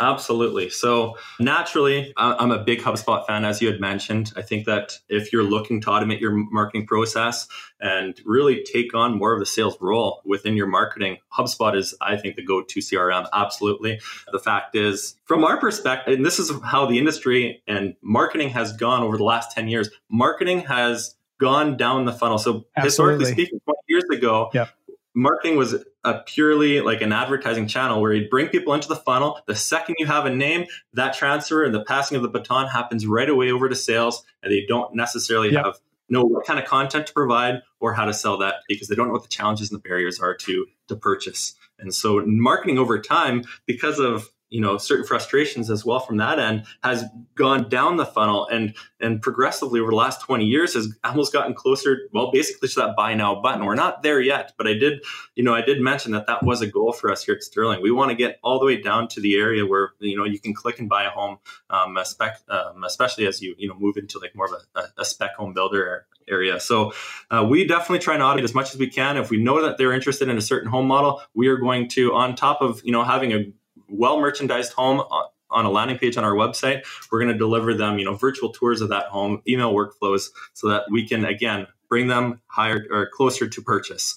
Absolutely. 0.00 0.70
So 0.70 1.16
naturally, 1.40 2.12
I'm 2.16 2.50
a 2.50 2.62
big 2.62 2.80
HubSpot 2.80 3.26
fan, 3.26 3.44
as 3.44 3.60
you 3.60 3.70
had 3.70 3.80
mentioned. 3.80 4.32
I 4.36 4.42
think 4.42 4.66
that 4.66 4.98
if 5.08 5.32
you're 5.32 5.42
looking 5.42 5.80
to 5.82 5.88
automate 5.88 6.20
your 6.20 6.32
marketing 6.32 6.86
process 6.86 7.48
and 7.80 8.20
really 8.24 8.64
take 8.64 8.94
on 8.94 9.18
more 9.18 9.32
of 9.32 9.40
the 9.40 9.46
sales 9.46 9.76
role 9.80 10.22
within 10.24 10.56
your 10.56 10.66
marketing, 10.66 11.18
HubSpot 11.36 11.76
is, 11.76 11.94
I 12.00 12.16
think, 12.16 12.36
the 12.36 12.44
go-to 12.44 12.80
CRM. 12.80 13.26
Absolutely. 13.32 14.00
The 14.32 14.38
fact 14.38 14.76
is, 14.76 15.16
from 15.24 15.44
our 15.44 15.58
perspective, 15.58 16.14
and 16.14 16.24
this 16.24 16.38
is 16.38 16.52
how 16.62 16.86
the 16.86 16.98
industry 16.98 17.62
and 17.66 17.94
marketing 18.02 18.50
has 18.50 18.76
gone 18.76 19.02
over 19.02 19.16
the 19.16 19.24
last 19.24 19.52
10 19.52 19.68
years, 19.68 19.90
marketing 20.10 20.60
has 20.60 21.16
gone 21.40 21.76
down 21.76 22.04
the 22.04 22.12
funnel. 22.12 22.38
So 22.38 22.66
Absolutely. 22.76 22.84
historically 22.84 23.24
speaking, 23.32 23.60
20 23.64 23.78
years 23.88 24.04
ago, 24.10 24.50
yep 24.54 24.70
marketing 25.14 25.56
was 25.56 25.84
a 26.04 26.20
purely 26.26 26.80
like 26.80 27.00
an 27.02 27.12
advertising 27.12 27.66
channel 27.66 28.00
where 28.00 28.12
you'd 28.12 28.30
bring 28.30 28.48
people 28.48 28.74
into 28.74 28.88
the 28.88 28.96
funnel. 28.96 29.40
The 29.46 29.56
second 29.56 29.96
you 29.98 30.06
have 30.06 30.26
a 30.26 30.34
name, 30.34 30.66
that 30.94 31.14
transfer 31.14 31.64
and 31.64 31.74
the 31.74 31.84
passing 31.84 32.16
of 32.16 32.22
the 32.22 32.28
baton 32.28 32.68
happens 32.68 33.06
right 33.06 33.28
away 33.28 33.50
over 33.50 33.68
to 33.68 33.74
sales, 33.74 34.22
and 34.42 34.52
they 34.52 34.64
don't 34.66 34.94
necessarily 34.94 35.52
yep. 35.52 35.64
have 35.64 35.74
know 36.10 36.24
what 36.24 36.46
kind 36.46 36.58
of 36.58 36.64
content 36.64 37.06
to 37.06 37.12
provide 37.12 37.60
or 37.80 37.92
how 37.92 38.04
to 38.04 38.14
sell 38.14 38.38
that 38.38 38.56
because 38.66 38.88
they 38.88 38.94
don't 38.94 39.08
know 39.08 39.12
what 39.12 39.22
the 39.22 39.28
challenges 39.28 39.70
and 39.70 39.78
the 39.78 39.86
barriers 39.86 40.18
are 40.18 40.34
to 40.34 40.66
to 40.88 40.96
purchase. 40.96 41.54
And 41.78 41.94
so 41.94 42.22
marketing 42.26 42.78
over 42.78 43.00
time, 43.00 43.44
because 43.66 43.98
of 43.98 44.30
you 44.50 44.60
know 44.60 44.78
certain 44.78 45.06
frustrations 45.06 45.70
as 45.70 45.84
well 45.84 46.00
from 46.00 46.16
that 46.18 46.38
end 46.38 46.64
has 46.82 47.04
gone 47.34 47.68
down 47.68 47.96
the 47.96 48.06
funnel 48.06 48.46
and 48.48 48.74
and 49.00 49.22
progressively 49.22 49.80
over 49.80 49.90
the 49.90 49.96
last 49.96 50.20
20 50.22 50.44
years 50.44 50.74
has 50.74 50.94
almost 51.04 51.32
gotten 51.32 51.54
closer 51.54 52.08
well 52.12 52.30
basically 52.30 52.68
to 52.68 52.80
that 52.80 52.96
buy 52.96 53.14
now 53.14 53.40
button. 53.40 53.64
We're 53.64 53.74
not 53.74 54.02
there 54.02 54.20
yet 54.20 54.52
but 54.56 54.66
i 54.66 54.74
did 54.74 55.04
you 55.34 55.44
know 55.44 55.54
i 55.54 55.62
did 55.62 55.80
mention 55.80 56.12
that 56.12 56.26
that 56.26 56.42
was 56.42 56.60
a 56.60 56.66
goal 56.66 56.92
for 56.92 57.10
us 57.10 57.24
here 57.24 57.34
at 57.34 57.42
sterling. 57.42 57.82
We 57.82 57.90
want 57.90 58.10
to 58.10 58.16
get 58.16 58.38
all 58.42 58.58
the 58.58 58.66
way 58.66 58.80
down 58.80 59.08
to 59.08 59.20
the 59.20 59.36
area 59.36 59.66
where 59.66 59.92
you 59.98 60.16
know 60.16 60.24
you 60.24 60.38
can 60.38 60.54
click 60.54 60.78
and 60.78 60.88
buy 60.88 61.04
a 61.04 61.10
home 61.10 61.38
um, 61.70 61.98
spec, 62.04 62.40
um, 62.48 62.84
especially 62.84 63.26
as 63.26 63.42
you 63.42 63.54
you 63.58 63.68
know 63.68 63.74
move 63.78 63.96
into 63.96 64.18
like 64.18 64.34
more 64.34 64.46
of 64.46 64.62
a, 64.74 64.82
a 65.00 65.04
spec 65.04 65.34
home 65.34 65.52
builder 65.52 66.06
area. 66.28 66.60
So 66.60 66.92
uh, 67.30 67.46
we 67.48 67.66
definitely 67.66 68.00
try 68.00 68.14
and 68.14 68.22
automate 68.22 68.44
as 68.44 68.54
much 68.54 68.72
as 68.72 68.78
we 68.78 68.88
can. 68.88 69.16
If 69.16 69.30
we 69.30 69.38
know 69.38 69.62
that 69.62 69.78
they're 69.78 69.92
interested 69.92 70.28
in 70.28 70.36
a 70.36 70.42
certain 70.42 70.68
home 70.68 70.86
model 70.86 71.22
we 71.34 71.48
are 71.48 71.56
going 71.56 71.88
to 71.88 72.14
on 72.14 72.34
top 72.34 72.60
of 72.60 72.80
you 72.84 72.92
know 72.92 73.04
having 73.04 73.32
a 73.32 73.52
well 73.88 74.20
merchandised 74.20 74.72
home 74.72 75.02
on 75.50 75.64
a 75.64 75.70
landing 75.70 75.98
page 75.98 76.16
on 76.16 76.24
our 76.24 76.34
website 76.34 76.84
we're 77.10 77.20
going 77.20 77.32
to 77.32 77.38
deliver 77.38 77.74
them 77.74 77.98
you 77.98 78.04
know 78.04 78.14
virtual 78.14 78.50
tours 78.50 78.80
of 78.80 78.88
that 78.88 79.06
home 79.06 79.42
email 79.48 79.72
workflows 79.72 80.28
so 80.54 80.68
that 80.68 80.84
we 80.90 81.06
can 81.06 81.24
again 81.24 81.66
bring 81.88 82.08
them 82.08 82.40
higher 82.46 82.86
or 82.90 83.08
closer 83.12 83.48
to 83.48 83.62
purchase 83.62 84.16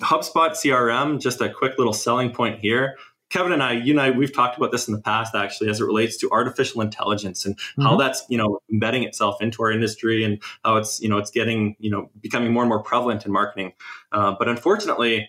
hubspot 0.00 0.50
crm 0.50 1.20
just 1.20 1.40
a 1.40 1.48
quick 1.48 1.78
little 1.78 1.92
selling 1.92 2.30
point 2.30 2.58
here 2.58 2.96
Kevin 3.30 3.52
and 3.52 3.62
I, 3.62 3.72
you 3.72 3.92
and 3.92 4.00
I, 4.00 4.10
we've 4.10 4.34
talked 4.34 4.56
about 4.56 4.72
this 4.72 4.88
in 4.88 4.94
the 4.94 5.00
past 5.00 5.34
actually, 5.34 5.68
as 5.68 5.80
it 5.80 5.84
relates 5.84 6.16
to 6.18 6.30
artificial 6.30 6.80
intelligence 6.80 7.44
and 7.44 7.56
mm-hmm. 7.56 7.82
how 7.82 7.96
that's 7.96 8.24
you 8.28 8.38
know 8.38 8.60
embedding 8.72 9.02
itself 9.02 9.42
into 9.42 9.62
our 9.62 9.70
industry 9.70 10.24
and 10.24 10.42
how 10.64 10.76
it's 10.76 11.00
you 11.00 11.08
know 11.08 11.18
it's 11.18 11.30
getting 11.30 11.76
you 11.78 11.90
know 11.90 12.10
becoming 12.20 12.52
more 12.52 12.62
and 12.62 12.70
more 12.70 12.82
prevalent 12.82 13.26
in 13.26 13.32
marketing. 13.32 13.72
Uh, 14.12 14.34
but 14.38 14.48
unfortunately, 14.48 15.28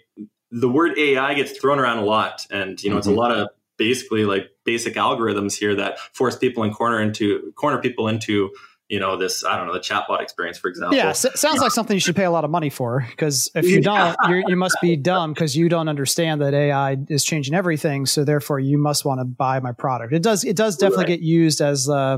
the 0.49 0.69
word 0.69 0.97
AI 0.97 1.33
gets 1.33 1.57
thrown 1.57 1.77
around 1.77 1.97
a 1.97 2.05
lot, 2.05 2.47
and 2.49 2.81
you 2.81 2.89
know 2.89 2.93
mm-hmm. 2.93 2.99
it's 2.99 3.07
a 3.07 3.09
mm-hmm. 3.09 3.19
lot 3.19 3.31
of 3.31 3.49
basically 3.79 4.25
like 4.25 4.51
basic 4.65 4.93
algorithms 4.95 5.57
here 5.57 5.73
that 5.73 5.97
force 6.13 6.37
people 6.37 6.63
in 6.63 6.71
corner 6.71 7.01
into 7.01 7.51
corner 7.55 7.79
people 7.81 8.07
into 8.07 8.51
you 8.89 8.99
know 8.99 9.15
this 9.17 9.43
i 9.45 9.55
don't 9.55 9.67
know 9.67 9.73
the 9.73 9.79
chatbot 9.79 10.21
experience 10.21 10.57
for 10.57 10.67
example. 10.67 10.97
Yeah 10.97 11.09
s- 11.09 11.39
sounds 11.39 11.59
like 11.61 11.71
something 11.71 11.95
you 11.95 12.01
should 12.01 12.15
pay 12.15 12.25
a 12.25 12.31
lot 12.31 12.43
of 12.43 12.51
money 12.51 12.69
for 12.69 13.05
because 13.09 13.49
if 13.55 13.65
you 13.65 13.81
don't 13.81 14.15
you 14.47 14.55
must 14.55 14.77
be 14.81 14.95
dumb 14.95 15.33
because 15.33 15.55
you 15.55 15.69
don't 15.69 15.87
understand 15.87 16.41
that 16.41 16.53
ai 16.53 16.97
is 17.07 17.23
changing 17.23 17.55
everything 17.55 18.05
so 18.05 18.23
therefore 18.23 18.59
you 18.59 18.77
must 18.77 19.05
want 19.05 19.19
to 19.19 19.25
buy 19.25 19.59
my 19.59 19.71
product. 19.71 20.13
It 20.13 20.23
does 20.23 20.43
it 20.43 20.55
does 20.55 20.75
definitely 20.75 21.05
right. 21.05 21.19
get 21.19 21.21
used 21.21 21.61
as 21.61 21.87
uh, 21.87 22.17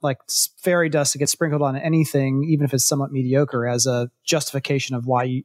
like 0.00 0.18
fairy 0.62 0.88
dust 0.88 1.12
to 1.12 1.18
get 1.18 1.28
sprinkled 1.28 1.62
on 1.62 1.76
anything 1.76 2.44
even 2.48 2.64
if 2.64 2.72
it's 2.72 2.86
somewhat 2.86 3.10
mediocre 3.10 3.66
as 3.66 3.86
a 3.86 4.08
justification 4.24 4.94
of 4.94 5.06
why 5.06 5.24
you 5.24 5.42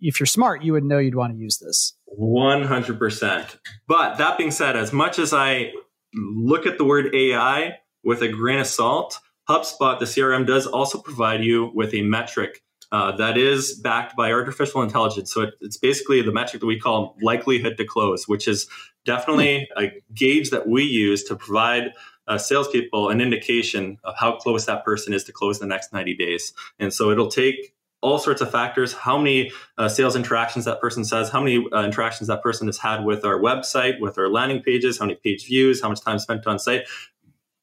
if 0.00 0.20
you're 0.20 0.26
smart 0.26 0.62
you 0.62 0.72
would 0.72 0.84
know 0.84 0.98
you'd 0.98 1.14
want 1.14 1.32
to 1.32 1.38
use 1.38 1.58
this 1.58 1.94
100% 2.18 3.56
but 3.86 4.16
that 4.16 4.38
being 4.38 4.50
said 4.50 4.76
as 4.76 4.92
much 4.92 5.18
as 5.18 5.32
i 5.32 5.72
look 6.14 6.66
at 6.66 6.78
the 6.78 6.84
word 6.84 7.14
ai 7.14 7.74
with 8.02 8.22
a 8.22 8.28
grain 8.28 8.58
of 8.58 8.66
salt 8.66 9.18
HubSpot, 9.48 9.98
the 9.98 10.06
CRM, 10.06 10.46
does 10.46 10.66
also 10.66 10.98
provide 10.98 11.44
you 11.44 11.70
with 11.74 11.92
a 11.92 12.02
metric 12.02 12.62
uh, 12.92 13.12
that 13.16 13.36
is 13.36 13.74
backed 13.74 14.16
by 14.16 14.32
artificial 14.32 14.82
intelligence. 14.82 15.32
So 15.32 15.42
it, 15.42 15.54
it's 15.60 15.76
basically 15.76 16.22
the 16.22 16.32
metric 16.32 16.60
that 16.60 16.66
we 16.66 16.78
call 16.78 17.16
likelihood 17.20 17.76
to 17.78 17.84
close, 17.84 18.26
which 18.28 18.48
is 18.48 18.68
definitely 19.04 19.68
a 19.76 19.90
gauge 20.14 20.50
that 20.50 20.68
we 20.68 20.84
use 20.84 21.24
to 21.24 21.36
provide 21.36 21.92
uh, 22.26 22.38
salespeople 22.38 23.10
an 23.10 23.20
indication 23.20 23.98
of 24.04 24.14
how 24.16 24.36
close 24.36 24.64
that 24.64 24.84
person 24.84 25.12
is 25.12 25.24
to 25.24 25.32
close 25.32 25.58
the 25.58 25.66
next 25.66 25.92
90 25.92 26.14
days. 26.14 26.54
And 26.78 26.92
so 26.92 27.10
it'll 27.10 27.28
take 27.28 27.74
all 28.04 28.18
sorts 28.18 28.40
of 28.40 28.50
factors 28.50 28.92
how 28.92 29.18
many 29.18 29.50
uh, 29.78 29.88
sales 29.88 30.14
interactions 30.14 30.64
that 30.64 30.80
person 30.80 31.04
says 31.04 31.30
how 31.30 31.40
many 31.40 31.64
uh, 31.72 31.82
interactions 31.82 32.28
that 32.28 32.42
person 32.42 32.68
has 32.68 32.78
had 32.78 33.04
with 33.04 33.24
our 33.24 33.38
website 33.38 33.98
with 34.00 34.18
our 34.18 34.28
landing 34.28 34.62
pages 34.62 34.98
how 34.98 35.06
many 35.06 35.18
page 35.24 35.46
views 35.46 35.82
how 35.82 35.88
much 35.88 36.00
time 36.00 36.18
spent 36.18 36.46
on 36.46 36.58
site 36.58 36.86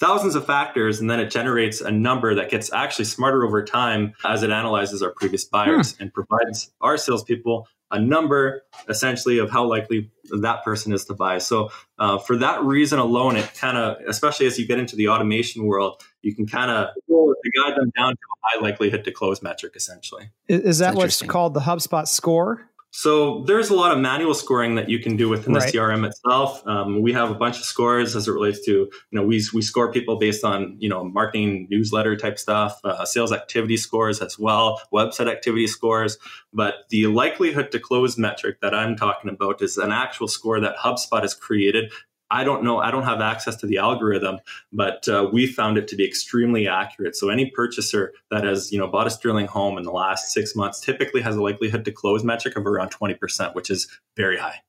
thousands 0.02 0.34
of 0.34 0.44
factors, 0.48 1.00
and 1.00 1.12
then 1.12 1.20
it 1.20 1.30
generates 1.30 1.80
a 1.80 1.92
number 1.92 2.34
that 2.34 2.50
gets 2.50 2.74
actually 2.74 3.06
smarter 3.06 3.46
over 3.46 3.64
time 3.64 4.14
as 4.26 4.42
it 4.42 4.50
analyzes 4.50 5.04
our 5.04 5.12
previous 5.12 5.46
buyers 5.46 5.96
hmm. 5.96 6.02
and 6.02 6.14
provides 6.14 6.72
our 6.82 6.98
salespeople 6.98 7.68
a 7.92 8.00
number 8.00 8.64
essentially 8.88 9.38
of 9.38 9.52
how 9.52 9.66
likely 9.66 10.12
that 10.42 10.64
person 10.64 10.94
is 10.94 11.06
to 11.06 11.14
buy. 11.14 11.38
So, 11.38 11.70
uh, 12.00 12.18
for 12.18 12.38
that 12.38 12.64
reason 12.64 13.00
alone, 13.00 13.36
it 13.36 13.54
kind 13.54 13.78
of, 13.78 13.98
especially 14.08 14.46
as 14.46 14.58
you 14.58 14.66
get 14.66 14.80
into 14.80 14.96
the 14.96 15.10
automation 15.10 15.66
world, 15.66 16.02
you 16.22 16.34
can 16.34 16.48
kind 16.48 16.72
of 16.72 16.90
guide 17.10 17.76
them 17.76 17.92
down 17.98 18.12
to 18.12 18.18
a 18.18 18.60
high 18.60 18.62
likelihood 18.62 19.04
to 19.06 19.12
close 19.12 19.42
metric 19.42 19.74
essentially. 19.76 20.30
Is, 20.48 20.62
is 20.62 20.78
that 20.80 20.96
what's 20.96 21.22
called 21.22 21.54
the 21.54 21.62
HubSpot 21.62 22.08
score? 22.08 22.70
So 22.94 23.44
there's 23.44 23.70
a 23.70 23.74
lot 23.74 23.94
of 23.94 24.00
manual 24.00 24.34
scoring 24.34 24.76
that 24.76 24.90
you 24.90 25.00
can 25.00 25.16
do 25.16 25.30
within 25.30 25.54
right. 25.54 25.72
the 25.72 25.78
CRM 25.78 26.06
itself. 26.06 26.62
Um, 26.68 27.02
we 27.02 27.14
have 27.14 27.32
a 27.32 27.34
bunch 27.34 27.58
of 27.58 27.64
scores 27.64 28.18
as 28.18 28.28
it 28.28 28.32
relates 28.32 28.66
to, 28.66 28.72
you 28.72 28.92
know, 29.12 29.24
we, 29.24 29.42
we 29.54 29.62
score 29.62 29.94
people 29.94 30.18
based 30.18 30.44
on, 30.44 30.76
you 30.78 30.90
know, 30.90 31.06
marketing 31.06 31.68
newsletter 31.72 32.18
type 32.18 32.38
stuff, 32.38 32.82
uh, 32.84 33.06
sales 33.06 33.32
activity 33.32 33.78
scores 33.78 34.22
as 34.22 34.38
well, 34.38 34.82
website 34.94 35.32
activity 35.32 35.68
scores. 35.68 36.18
But 36.54 36.90
the 36.90 37.08
likelihood 37.08 37.72
to 37.72 37.80
close 37.80 38.18
metric 38.18 38.60
that 38.62 38.76
I'm 38.76 38.98
talking 38.98 39.32
about 39.32 39.62
is 39.62 39.78
an 39.78 39.94
actual 39.94 40.28
score 40.28 40.60
that 40.60 40.76
HubSpot 40.76 41.22
has 41.22 41.34
created 41.34 41.94
I 42.32 42.44
don't 42.44 42.64
know. 42.64 42.80
I 42.80 42.90
don't 42.92 43.04
have 43.04 43.20
access 43.22 43.56
to 43.58 43.68
the 43.68 43.78
algorithm, 43.78 44.40
but 44.72 45.08
uh, 45.08 45.30
we 45.32 45.46
found 45.46 45.78
it 45.78 45.88
to 45.90 45.96
be 45.96 46.06
extremely 46.08 46.68
accurate. 46.68 47.16
So 47.16 47.30
any 47.30 47.52
purchaser 47.52 48.14
that 48.32 48.44
has 48.44 48.72
you 48.72 48.80
know 48.80 48.88
bought 48.88 49.06
a 49.06 49.12
Sterling 49.12 49.48
home 49.48 49.78
in 49.78 49.84
the 49.84 49.92
last 49.92 50.32
six 50.32 50.56
months 50.56 50.80
typically 50.80 51.22
has 51.22 51.36
a 51.36 51.42
likelihood 51.42 51.86
to 51.86 51.92
close 51.92 52.24
metric 52.24 52.56
of 52.56 52.66
around 52.66 52.90
twenty 52.90 53.14
percent, 53.14 53.54
which 53.54 53.70
is 53.70 53.88
very 54.16 54.38
high. 54.38 54.62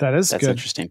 That 0.00 0.14
is 0.14 0.30
that's 0.30 0.42
good. 0.42 0.50
interesting. 0.50 0.90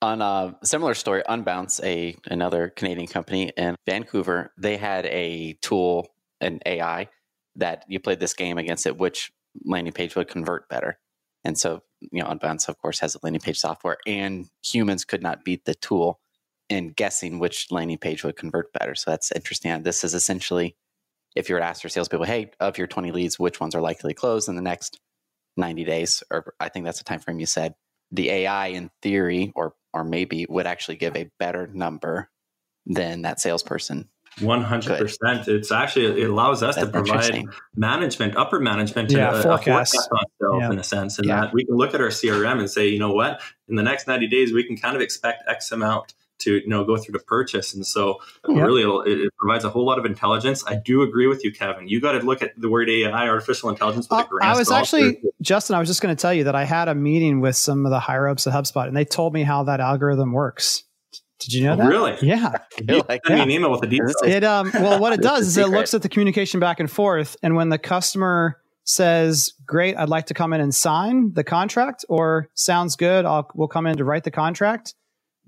On 0.00 0.22
a 0.22 0.56
similar 0.62 0.94
story, 0.94 1.24
Unbounce, 1.28 1.82
a 1.82 2.16
another 2.26 2.68
Canadian 2.68 3.08
company 3.08 3.52
in 3.56 3.74
Vancouver, 3.84 4.52
they 4.56 4.76
had 4.76 5.06
a 5.06 5.54
tool, 5.54 6.06
an 6.40 6.60
AI 6.64 7.08
that 7.56 7.84
you 7.88 7.98
played 7.98 8.20
this 8.20 8.34
game 8.34 8.58
against 8.58 8.86
it, 8.86 8.96
which 8.96 9.32
landing 9.64 9.92
page 9.92 10.14
would 10.14 10.28
convert 10.28 10.68
better. 10.68 10.98
And 11.44 11.58
so 11.58 11.82
you 12.00 12.22
know, 12.22 12.28
Unbounce, 12.28 12.68
of 12.68 12.78
course, 12.78 13.00
has 13.00 13.14
a 13.14 13.18
landing 13.22 13.40
page 13.40 13.58
software, 13.58 13.98
and 14.06 14.46
humans 14.64 15.04
could 15.04 15.22
not 15.22 15.44
beat 15.44 15.64
the 15.64 15.74
tool 15.74 16.20
in 16.68 16.90
guessing 16.90 17.38
which 17.38 17.70
landing 17.70 17.98
page 17.98 18.24
would 18.24 18.36
convert 18.36 18.72
better. 18.72 18.94
So 18.94 19.10
that's 19.10 19.32
interesting. 19.32 19.82
This 19.82 20.04
is 20.04 20.14
essentially 20.14 20.76
if 21.36 21.48
you 21.48 21.54
were 21.54 21.60
to 21.60 21.66
ask 21.66 21.82
your 21.82 21.90
salespeople, 21.90 22.26
hey, 22.26 22.50
of 22.60 22.78
your 22.78 22.86
20 22.86 23.12
leads, 23.12 23.38
which 23.38 23.60
ones 23.60 23.74
are 23.74 23.80
likely 23.80 24.12
to 24.12 24.18
close 24.18 24.48
in 24.48 24.56
the 24.56 24.62
next 24.62 25.00
90 25.56 25.84
days? 25.84 26.22
Or 26.30 26.54
I 26.58 26.68
think 26.68 26.84
that's 26.84 26.98
the 26.98 27.04
time 27.04 27.20
frame 27.20 27.38
you 27.38 27.46
said. 27.46 27.74
The 28.10 28.30
AI, 28.30 28.68
in 28.68 28.90
theory, 29.02 29.52
or 29.54 29.74
or 29.94 30.04
maybe 30.04 30.46
would 30.48 30.66
actually 30.66 30.96
give 30.96 31.16
a 31.16 31.30
better 31.38 31.66
number 31.66 32.30
than 32.86 33.22
that 33.22 33.40
salesperson 33.40 34.08
100%. 34.38 35.48
It's 35.48 35.72
actually, 35.72 36.22
it 36.22 36.30
allows 36.30 36.62
us 36.62 36.76
That's 36.76 36.86
to 36.86 36.92
provide 36.92 37.44
management, 37.76 38.36
upper 38.36 38.60
management, 38.60 39.10
yeah, 39.10 39.38
a, 39.38 39.42
forecast. 39.42 39.94
a 39.94 39.98
forecast 39.98 40.08
on 40.12 40.24
sales 40.40 40.60
yeah. 40.60 40.70
in 40.70 40.78
a 40.78 40.84
sense. 40.84 41.18
And 41.18 41.28
yeah. 41.28 41.40
that 41.42 41.52
we 41.52 41.64
can 41.64 41.76
look 41.76 41.94
at 41.94 42.00
our 42.00 42.08
CRM 42.08 42.58
and 42.58 42.70
say, 42.70 42.88
you 42.88 42.98
know 42.98 43.12
what, 43.12 43.40
in 43.68 43.76
the 43.76 43.82
next 43.82 44.06
90 44.06 44.26
days, 44.28 44.52
we 44.52 44.64
can 44.64 44.76
kind 44.76 44.96
of 44.96 45.02
expect 45.02 45.44
X 45.48 45.72
amount 45.72 46.14
to 46.38 46.58
you 46.58 46.68
know 46.68 46.84
go 46.84 46.96
through 46.96 47.12
the 47.12 47.24
purchase 47.24 47.74
and 47.74 47.86
so 47.86 48.20
yep. 48.48 48.64
really 48.64 48.82
it, 49.10 49.20
it, 49.20 49.32
provides 49.38 49.64
a 49.64 49.70
whole 49.70 49.84
lot 49.84 49.98
of 49.98 50.04
intelligence 50.04 50.64
i 50.66 50.74
do 50.74 51.02
agree 51.02 51.26
with 51.26 51.44
you 51.44 51.52
kevin 51.52 51.88
you 51.88 52.00
got 52.00 52.12
to 52.12 52.20
look 52.20 52.42
at 52.42 52.52
the 52.60 52.68
word 52.68 52.88
ai 52.88 53.28
artificial 53.28 53.68
intelligence 53.68 54.08
with 54.08 54.18
uh, 54.18 54.24
a 54.24 54.28
grain 54.28 54.48
i 54.48 54.56
was 54.56 54.70
actually 54.70 55.20
justin 55.42 55.74
i 55.74 55.78
was 55.78 55.88
just 55.88 56.00
going 56.00 56.14
to 56.14 56.20
tell 56.20 56.32
you 56.32 56.44
that 56.44 56.54
i 56.54 56.64
had 56.64 56.88
a 56.88 56.94
meeting 56.94 57.40
with 57.40 57.56
some 57.56 57.84
of 57.84 57.90
the 57.90 58.00
higher 58.00 58.28
ups 58.28 58.46
at 58.46 58.52
hubspot 58.52 58.86
and 58.86 58.96
they 58.96 59.04
told 59.04 59.32
me 59.32 59.42
how 59.42 59.64
that 59.64 59.80
algorithm 59.80 60.32
works 60.32 60.84
did 61.38 61.52
you 61.52 61.64
know 61.64 61.74
oh, 61.74 61.76
that? 61.76 61.86
Really? 61.86 62.16
Yeah. 62.22 62.52
You 62.88 63.02
like 63.08 63.22
yeah. 63.28 63.42
an 63.42 63.50
email 63.50 63.70
with 63.72 63.80
the 63.80 63.86
details. 63.88 64.14
It 64.24 64.44
um 64.44 64.70
well 64.72 65.00
what 65.00 65.12
it 65.12 65.20
does 65.32 65.48
is 65.48 65.56
it 65.56 65.68
looks 65.68 65.94
at 65.94 66.02
the 66.02 66.08
communication 66.08 66.60
back 66.60 66.78
and 66.80 66.90
forth 66.90 67.36
and 67.42 67.56
when 67.56 67.70
the 67.70 67.78
customer 67.78 68.60
says, 68.84 69.52
"Great, 69.66 69.96
I'd 69.96 70.08
like 70.08 70.26
to 70.26 70.34
come 70.34 70.52
in 70.52 70.60
and 70.60 70.74
sign 70.74 71.32
the 71.34 71.44
contract," 71.44 72.04
or 72.08 72.48
"Sounds 72.54 72.96
good, 72.96 73.24
I'll 73.24 73.50
we'll 73.54 73.68
come 73.68 73.86
in 73.86 73.96
to 73.98 74.04
write 74.04 74.24
the 74.24 74.30
contract," 74.30 74.94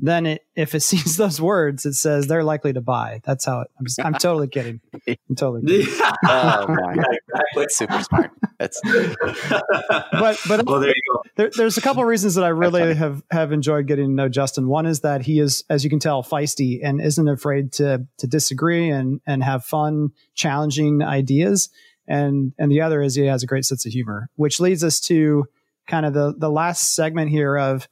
then 0.03 0.25
it, 0.27 0.47
if 0.57 0.75
it 0.75 0.81
sees 0.91 1.17
those 1.17 1.41
words, 1.41 1.85
it 1.87 1.95
says 1.95 2.27
they're 2.27 2.45
likely 2.45 2.73
to 2.73 2.81
buy. 2.81 3.21
That's 3.25 3.45
how 3.45 3.61
it. 3.61 3.69
I'm, 3.79 3.87
just, 3.87 4.01
I'm 4.01 4.15
totally 4.15 4.49
kidding. 4.49 4.81
I'm 5.07 5.37
totally 5.37 5.63
kidding. 5.63 5.87
oh 6.27 6.67
my, 6.69 6.95
yeah, 6.95 7.03
exactly. 7.57 7.67
super 7.69 8.03
smart. 8.03 8.31
That's. 8.59 8.81
but 8.83 10.39
but 10.49 10.67
well, 10.67 10.81
there 10.81 10.91
you 10.91 11.03
go. 11.13 11.23
There, 11.37 11.51
there's 11.57 11.79
a 11.79 11.81
couple 11.81 12.03
of 12.03 12.09
reasons 12.09 12.35
that 12.35 12.45
I 12.45 12.49
really 12.49 12.95
have 12.95 13.23
have 13.31 13.53
enjoyed 13.53 13.87
getting 13.87 14.07
to 14.07 14.13
know 14.13 14.29
Justin. 14.29 14.69
One 14.69 14.87
is 14.87 15.01
that 15.01 15.23
he 15.23 15.39
is, 15.39 15.65
as 15.71 15.85
you 15.85 15.91
can 15.91 15.99
tell, 15.99 16.23
feisty 16.23 16.81
and 16.83 17.01
isn't 17.01 17.29
afraid 17.29 17.73
to 17.75 18.07
to 18.19 18.27
disagree 18.27 18.91
and 18.91 19.21
and 19.27 19.43
have 19.43 19.65
fun, 19.65 20.11
challenging 20.35 21.03
ideas. 21.03 21.71
And 22.07 22.53
and 22.59 22.71
the 22.71 22.81
other 22.81 23.03
is 23.03 23.15
he 23.15 23.27
has 23.27 23.43
a 23.43 23.47
great 23.47 23.65
sense 23.65 23.87
of 23.87 23.93
humor, 23.93 24.29
which 24.37 24.61
leads 24.61 24.83
us 24.83 25.01
to 25.01 25.47
kind 25.87 26.05
of 26.05 26.13
the 26.13 26.35
the 26.37 26.51
last 26.51 26.95
segment 26.95 27.31
here 27.31 27.57
of 27.57 27.89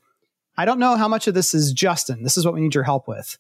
I 0.59 0.65
don't 0.65 0.81
know 0.81 0.97
how 0.97 1.07
much 1.07 1.29
of 1.29 1.35
this 1.35 1.55
is 1.55 1.73
Justin. 1.73 2.25
This 2.25 2.37
is 2.37 2.45
what 2.45 2.53
we 2.53 2.61
need 2.61 2.75
your 2.75 2.83
help 2.83 3.07
with. 3.07 3.39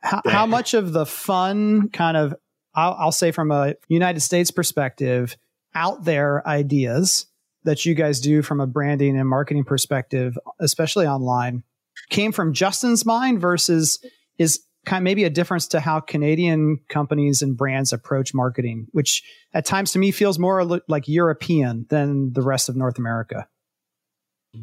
How, 0.00 0.20
how 0.26 0.44
much 0.44 0.74
of 0.74 0.92
the 0.92 1.06
fun 1.06 1.88
kind 1.90 2.16
of, 2.16 2.34
I'll, 2.74 2.96
I'll 2.98 3.12
say 3.12 3.30
from 3.30 3.52
a 3.52 3.76
United 3.86 4.20
States 4.20 4.50
perspective, 4.50 5.36
out 5.74 6.04
there 6.04 6.46
ideas 6.46 7.26
that 7.62 7.86
you 7.86 7.94
guys 7.94 8.20
do 8.20 8.42
from 8.42 8.60
a 8.60 8.66
branding 8.66 9.16
and 9.16 9.28
marketing 9.28 9.62
perspective, 9.62 10.36
especially 10.58 11.06
online, 11.06 11.62
came 12.10 12.32
from 12.32 12.52
Justin's 12.52 13.06
mind 13.06 13.40
versus 13.40 14.04
is 14.36 14.60
kind 14.84 15.02
of 15.02 15.04
maybe 15.04 15.24
a 15.24 15.30
difference 15.30 15.68
to 15.68 15.80
how 15.80 16.00
Canadian 16.00 16.80
companies 16.88 17.42
and 17.42 17.56
brands 17.56 17.92
approach 17.92 18.34
marketing, 18.34 18.88
which 18.92 19.22
at 19.54 19.64
times 19.64 19.92
to 19.92 19.98
me 19.98 20.10
feels 20.10 20.38
more 20.38 20.64
like 20.88 21.06
European 21.06 21.86
than 21.88 22.32
the 22.32 22.42
rest 22.42 22.68
of 22.68 22.74
North 22.76 22.98
America. 22.98 23.46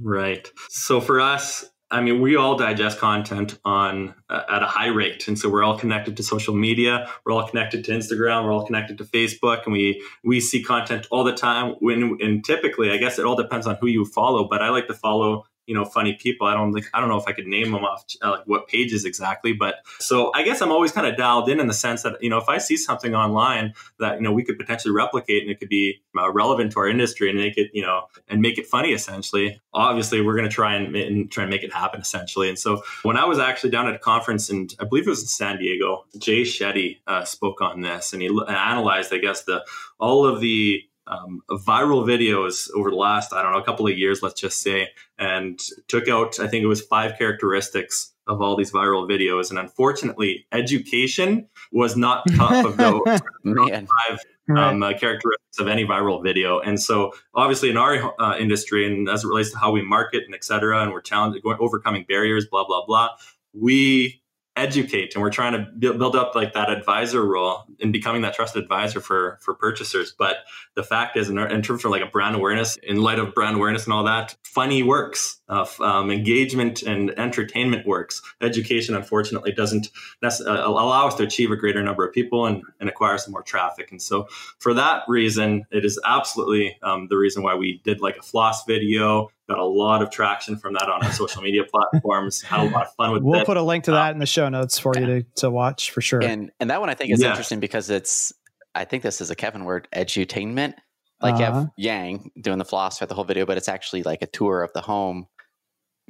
Right. 0.01 0.49
So 0.69 0.99
for 0.99 1.21
us, 1.21 1.69
I 1.91 2.01
mean, 2.01 2.19
we 2.19 2.35
all 2.35 2.57
digest 2.57 2.97
content 2.97 3.59
on 3.63 4.15
uh, 4.29 4.41
at 4.49 4.63
a 4.63 4.65
high 4.65 4.87
rate, 4.87 5.27
and 5.27 5.37
so 5.37 5.49
we're 5.49 5.63
all 5.63 5.77
connected 5.77 6.17
to 6.17 6.23
social 6.23 6.55
media. 6.55 7.07
We're 7.23 7.33
all 7.33 7.47
connected 7.47 7.85
to 7.85 7.91
Instagram. 7.91 8.43
We're 8.43 8.51
all 8.51 8.65
connected 8.65 8.97
to 8.97 9.03
Facebook, 9.03 9.65
and 9.65 9.73
we 9.73 10.03
we 10.23 10.39
see 10.39 10.63
content 10.63 11.07
all 11.11 11.23
the 11.23 11.33
time. 11.33 11.75
When 11.79 12.17
and 12.21 12.43
typically, 12.43 12.91
I 12.91 12.97
guess 12.97 13.19
it 13.19 13.25
all 13.25 13.35
depends 13.35 13.67
on 13.67 13.77
who 13.79 13.87
you 13.87 14.03
follow. 14.03 14.47
But 14.47 14.63
I 14.63 14.69
like 14.69 14.87
to 14.87 14.95
follow 14.95 15.45
you 15.67 15.75
know 15.75 15.86
funny 15.86 16.13
people. 16.13 16.47
I 16.47 16.54
don't 16.54 16.73
think 16.73 16.88
I 16.93 16.99
don't 16.99 17.10
know 17.10 17.17
if 17.17 17.28
I 17.28 17.32
could 17.32 17.47
name 17.47 17.71
them 17.71 17.84
off 17.84 18.06
uh, 18.21 18.32
like 18.32 18.43
what 18.45 18.67
pages 18.67 19.06
exactly, 19.06 19.54
but 19.54 19.75
so 19.99 20.32
I 20.34 20.43
guess 20.43 20.62
I'm 20.62 20.71
always 20.71 20.91
kind 20.91 21.08
of 21.08 21.17
dialed 21.17 21.49
in 21.49 21.60
in 21.60 21.67
the 21.67 21.73
sense 21.73 22.04
that 22.04 22.21
you 22.21 22.30
know 22.30 22.38
if 22.38 22.49
I 22.49 22.58
see 22.58 22.78
something 22.78 23.15
online 23.15 23.73
that 23.99 24.15
you 24.15 24.21
know 24.21 24.32
we 24.32 24.43
could 24.43 24.58
potentially 24.58 24.93
replicate 24.93 25.43
and 25.43 25.51
it 25.51 25.60
could 25.60 25.69
be 25.69 26.01
uh, 26.17 26.32
relevant 26.32 26.71
to 26.73 26.80
our 26.80 26.88
industry 26.88 27.30
and 27.30 27.38
make 27.38 27.58
it 27.58 27.69
you 27.73 27.82
know 27.82 28.08
and 28.28 28.41
make 28.41 28.58
it 28.58 28.67
funny 28.67 28.93
essentially. 28.93 29.60
Obviously, 29.73 30.21
we're 30.21 30.36
going 30.36 30.47
to 30.47 30.54
try 30.54 30.75
and, 30.75 30.95
and, 30.95 31.32
try 31.32 31.43
and 31.43 31.49
make 31.49 31.63
it 31.63 31.73
happen 31.73 31.99
essentially. 31.99 32.47
And 32.49 32.58
so 32.58 32.82
when 33.04 33.17
I 33.17 33.25
was 33.25 33.39
actually 33.39 33.71
down 33.71 33.88
at 33.88 33.95
a 33.95 33.99
conference 33.99 34.49
and 34.49 34.73
I 34.80 34.86
believe 34.86 35.06
it 35.08 35.10
was 35.10 35.21
in 35.21 35.28
San 35.28 35.58
Diego, 35.58 36.06
Jay 36.17 36.43
Shetty 36.43 36.99
uh, 37.08 37.25
spoke 37.25 37.62
on 37.62 37.82
this 37.82 38.13
and 38.13 38.21
he 38.21 38.28
analyzed 38.47 39.13
I 39.13 39.17
guess 39.17 39.43
the 39.43 39.65
all 39.99 40.25
of 40.25 40.41
the 40.41 40.84
um, 41.07 41.41
viral 41.49 42.05
videos 42.05 42.69
over 42.75 42.89
the 42.89 42.95
last, 42.95 43.33
I 43.33 43.41
don't 43.41 43.51
know, 43.51 43.59
a 43.59 43.63
couple 43.63 43.87
of 43.87 43.97
years, 43.97 44.21
let's 44.21 44.39
just 44.39 44.61
say, 44.61 44.89
and 45.17 45.59
took 45.87 46.07
out, 46.07 46.39
I 46.39 46.47
think 46.47 46.63
it 46.63 46.67
was 46.67 46.81
five 46.81 47.17
characteristics 47.17 48.13
of 48.27 48.41
all 48.41 48.55
these 48.55 48.71
viral 48.71 49.07
videos. 49.07 49.49
And 49.49 49.59
unfortunately, 49.59 50.47
education 50.51 51.47
was 51.71 51.95
not 51.95 52.23
top 52.35 52.65
of 52.65 52.77
those 52.77 53.01
five 53.45 54.19
um, 54.55 54.83
uh, 54.83 54.93
characteristics 54.93 55.59
of 55.59 55.67
any 55.67 55.85
viral 55.85 56.23
video. 56.23 56.59
And 56.59 56.79
so, 56.81 57.13
obviously, 57.33 57.69
in 57.69 57.77
our 57.77 58.13
uh, 58.19 58.37
industry, 58.37 58.85
and 58.85 59.07
as 59.09 59.23
it 59.23 59.27
relates 59.27 59.51
to 59.51 59.57
how 59.57 59.71
we 59.71 59.81
market 59.81 60.23
and 60.25 60.33
et 60.33 60.43
cetera, 60.43 60.81
and 60.81 60.91
we're 60.91 61.01
challenging, 61.01 61.41
overcoming 61.45 62.05
barriers, 62.07 62.45
blah, 62.47 62.65
blah, 62.65 62.85
blah, 62.85 63.09
we 63.53 64.21
educate 64.55 65.13
and 65.13 65.21
we're 65.21 65.29
trying 65.29 65.53
to 65.53 65.91
build 65.93 66.15
up 66.15 66.33
like 66.33 66.53
that 66.53 66.69
advisor 66.69 67.25
role 67.25 67.65
and 67.81 67.91
becoming 67.91 68.21
that 68.21 68.33
trusted 68.33 68.63
advisor 68.63 69.01
for 69.01 69.37
for 69.41 69.53
purchasers. 69.53 70.13
But 70.17 70.37
the 70.75 70.83
fact 70.83 71.17
is 71.17 71.29
in, 71.29 71.37
in 71.37 71.61
terms 71.61 71.83
of 71.83 71.91
like 71.91 72.01
a 72.01 72.07
brand 72.07 72.35
awareness 72.35 72.77
in 72.77 73.01
light 73.01 73.19
of 73.19 73.33
brand 73.33 73.57
awareness 73.57 73.83
and 73.85 73.93
all 73.93 74.05
that 74.05 74.35
funny 74.43 74.83
works 74.83 75.41
uh, 75.49 75.65
um, 75.79 76.12
engagement 76.12 76.81
and 76.84 77.17
entertainment 77.19 77.86
works 77.86 78.21
education 78.41 78.95
unfortunately 78.95 79.51
doesn't 79.51 79.89
uh, 80.23 80.29
allow 80.45 81.08
us 81.08 81.15
to 81.15 81.23
achieve 81.23 81.51
a 81.51 81.55
greater 81.55 81.84
number 81.84 82.05
of 82.05 82.13
people 82.13 82.45
and, 82.45 82.63
and 82.79 82.89
acquire 82.89 83.17
some 83.17 83.31
more 83.31 83.43
traffic 83.43 83.91
and 83.91 84.01
so 84.01 84.27
for 84.60 84.73
that 84.73 85.03
reason 85.08 85.63
it 85.71 85.86
is 85.86 85.99
absolutely 86.05 86.77
um, 86.84 87.08
the 87.10 87.17
reason 87.17 87.43
why 87.43 87.55
we 87.55 87.81
did 87.84 88.01
like 88.01 88.17
a 88.17 88.21
floss 88.21 88.65
video 88.65 89.29
got 89.47 89.60
a 89.60 89.65
lot 89.65 90.01
of 90.01 90.10
traction 90.10 90.58
from 90.58 90.73
that 90.73 90.89
on 90.89 91.03
our 91.03 91.12
social 91.12 91.41
media 91.41 91.63
platforms. 91.71 92.41
Had 92.41 92.62
a 92.62 92.69
lot 92.69 92.88
of 92.88 92.93
fun 92.95 93.12
with 93.12 93.23
we'll 93.23 93.36
it. 93.36 93.38
We'll 93.38 93.45
put 93.45 93.58
a 93.58 93.62
link 93.62 93.86
to 93.86 93.91
that 93.91 94.10
um, 94.10 94.13
in 94.13 94.19
the 94.19 94.25
show 94.25 94.49
notes 94.49 94.79
for 94.79 94.93
you 94.97 95.05
to, 95.05 95.23
to 95.36 95.51
watch 95.51 95.91
for 95.91 96.01
sure. 96.01 96.23
And 96.23 96.51
and 96.60 96.69
that 96.69 96.79
one 96.79 96.89
I 96.89 96.95
think 96.95 97.12
is 97.12 97.21
yeah. 97.21 97.29
interesting 97.29 97.60
because 97.60 97.89
it's 97.89 98.34
I 98.73 98.86
think 98.86 99.03
this 99.03 99.21
is 99.21 99.31
a 99.31 99.36
Kevin 99.36 99.65
word, 99.65 99.88
edutainment. 99.93 100.75
Like 101.21 101.36
uh-huh. 101.36 101.39
you 101.39 101.45
have. 101.45 101.69
Yang 101.77 102.31
doing 102.39 102.58
the 102.58 102.65
floss 102.65 102.99
for 102.99 103.05
the 103.05 103.15
whole 103.15 103.23
video, 103.23 103.45
but 103.45 103.58
it's 103.58 103.69
actually 103.69 104.03
like 104.03 104.21
a 104.21 104.27
tour 104.27 104.62
of 104.63 104.73
the 104.73 104.81
home, 104.81 105.27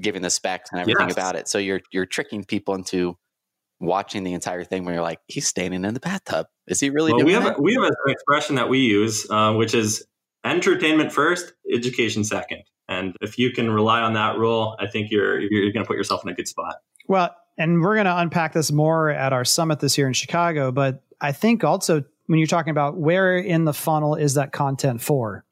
giving 0.02 0.22
the 0.22 0.30
specs 0.30 0.72
and 0.72 0.82
everything 0.82 1.08
yes. 1.08 1.18
about 1.18 1.36
it. 1.36 1.48
So 1.48 1.58
you're 1.58 1.82
you're 1.92 2.06
tricking 2.06 2.44
people 2.44 2.76
into 2.76 3.18
watching 3.80 4.24
the 4.24 4.34
entire 4.34 4.64
thing 4.64 4.86
where 4.86 4.96
you're 4.96 5.04
like, 5.04 5.20
he's 5.28 5.48
standing 5.48 5.84
in 5.86 5.94
the 5.94 6.00
bathtub. 6.00 6.48
Is 6.68 6.80
he 6.80 6.90
really 6.90 7.12
well, 7.12 7.20
doing 7.20 7.28
we 7.28 7.34
have 7.34 7.44
that? 7.44 7.58
A, 7.58 7.62
we 7.62 7.74
have 7.74 7.84
an 7.84 7.92
expression 8.08 8.56
that 8.56 8.70
we 8.70 8.80
use, 8.80 9.30
uh, 9.30 9.54
which 9.54 9.74
is 9.74 10.06
entertainment 10.44 11.12
first, 11.12 11.54
education 11.74 12.24
second. 12.24 12.64
And 12.88 13.16
if 13.22 13.38
you 13.38 13.52
can 13.52 13.72
rely 13.72 14.02
on 14.02 14.14
that 14.14 14.38
rule, 14.38 14.76
I 14.80 14.88
think 14.88 15.12
you're 15.12 15.40
you're 15.40 15.72
going 15.72 15.84
to 15.84 15.88
put 15.88 15.98
yourself 15.98 16.24
in 16.24 16.30
a 16.30 16.34
good 16.34 16.48
spot. 16.48 16.76
Well, 17.08 17.36
and 17.58 17.82
we're 17.82 17.96
going 17.96 18.06
to 18.06 18.18
unpack 18.18 18.54
this 18.54 18.72
more 18.72 19.10
at 19.10 19.34
our 19.34 19.46
summit 19.46 19.80
this 19.80 19.98
year 19.98 20.08
in 20.08 20.14
Chicago, 20.14 20.72
but 20.72 21.04
I 21.22 21.32
think 21.32 21.64
also 21.64 22.04
when 22.28 22.40
you're 22.40 22.48
talking 22.48 22.72
about 22.72 22.98
where 22.98 23.38
in 23.38 23.66
the 23.66 23.74
funnel 23.74 24.16
is 24.16 24.34
that 24.34 24.52
content 24.52 25.02
for? 25.02 25.46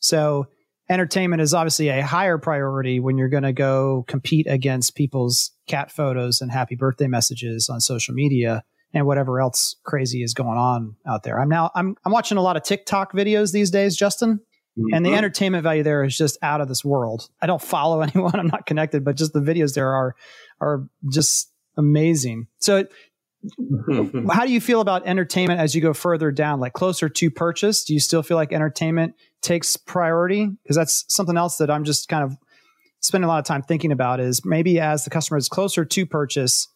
So 0.00 0.48
entertainment 0.88 1.42
is 1.42 1.54
obviously 1.54 1.88
a 1.88 2.04
higher 2.04 2.38
priority 2.38 3.00
when 3.00 3.18
you're 3.18 3.28
going 3.28 3.42
to 3.42 3.52
go 3.52 4.04
compete 4.08 4.46
against 4.46 4.94
people's 4.94 5.52
cat 5.66 5.90
photos 5.90 6.40
and 6.40 6.50
happy 6.50 6.76
birthday 6.76 7.08
messages 7.08 7.68
on 7.68 7.80
social 7.80 8.14
media 8.14 8.62
and 8.94 9.06
whatever 9.06 9.40
else 9.40 9.76
crazy 9.84 10.22
is 10.22 10.32
going 10.34 10.58
on 10.58 10.96
out 11.06 11.22
there. 11.22 11.40
I'm 11.40 11.48
now 11.48 11.70
I'm 11.74 11.96
I'm 12.04 12.12
watching 12.12 12.38
a 12.38 12.42
lot 12.42 12.56
of 12.56 12.62
TikTok 12.62 13.12
videos 13.12 13.52
these 13.52 13.70
days, 13.70 13.96
Justin. 13.96 14.40
Mm-hmm. 14.78 14.94
And 14.94 15.04
the 15.04 15.10
mm-hmm. 15.10 15.18
entertainment 15.18 15.62
value 15.62 15.82
there 15.82 16.04
is 16.04 16.16
just 16.16 16.38
out 16.42 16.60
of 16.60 16.68
this 16.68 16.84
world. 16.84 17.28
I 17.40 17.46
don't 17.46 17.62
follow 17.62 18.00
anyone, 18.02 18.38
I'm 18.38 18.48
not 18.48 18.66
connected, 18.66 19.04
but 19.04 19.16
just 19.16 19.32
the 19.32 19.40
videos 19.40 19.74
there 19.74 19.92
are 19.92 20.14
are 20.60 20.86
just 21.10 21.50
amazing. 21.76 22.46
So 22.58 22.86
mm-hmm. 23.60 24.28
how 24.28 24.44
do 24.44 24.52
you 24.52 24.60
feel 24.60 24.80
about 24.80 25.06
entertainment 25.06 25.60
as 25.60 25.74
you 25.74 25.80
go 25.80 25.92
further 25.92 26.30
down, 26.30 26.60
like 26.60 26.72
closer 26.72 27.08
to 27.08 27.30
purchase? 27.30 27.84
Do 27.84 27.92
you 27.92 28.00
still 28.00 28.22
feel 28.22 28.36
like 28.36 28.52
entertainment 28.52 29.14
takes 29.46 29.76
priority? 29.76 30.48
Because 30.62 30.76
that's 30.76 31.04
something 31.08 31.36
else 31.36 31.56
that 31.56 31.70
I'm 31.70 31.84
just 31.84 32.08
kind 32.08 32.24
of 32.24 32.36
spending 33.00 33.26
a 33.26 33.28
lot 33.28 33.38
of 33.38 33.44
time 33.44 33.62
thinking 33.62 33.92
about 33.92 34.20
is 34.20 34.44
maybe 34.44 34.80
as 34.80 35.04
the 35.04 35.10
customer 35.10 35.38
is 35.38 35.48
closer 35.48 35.84
to 35.84 36.06
purchase, 36.06 36.68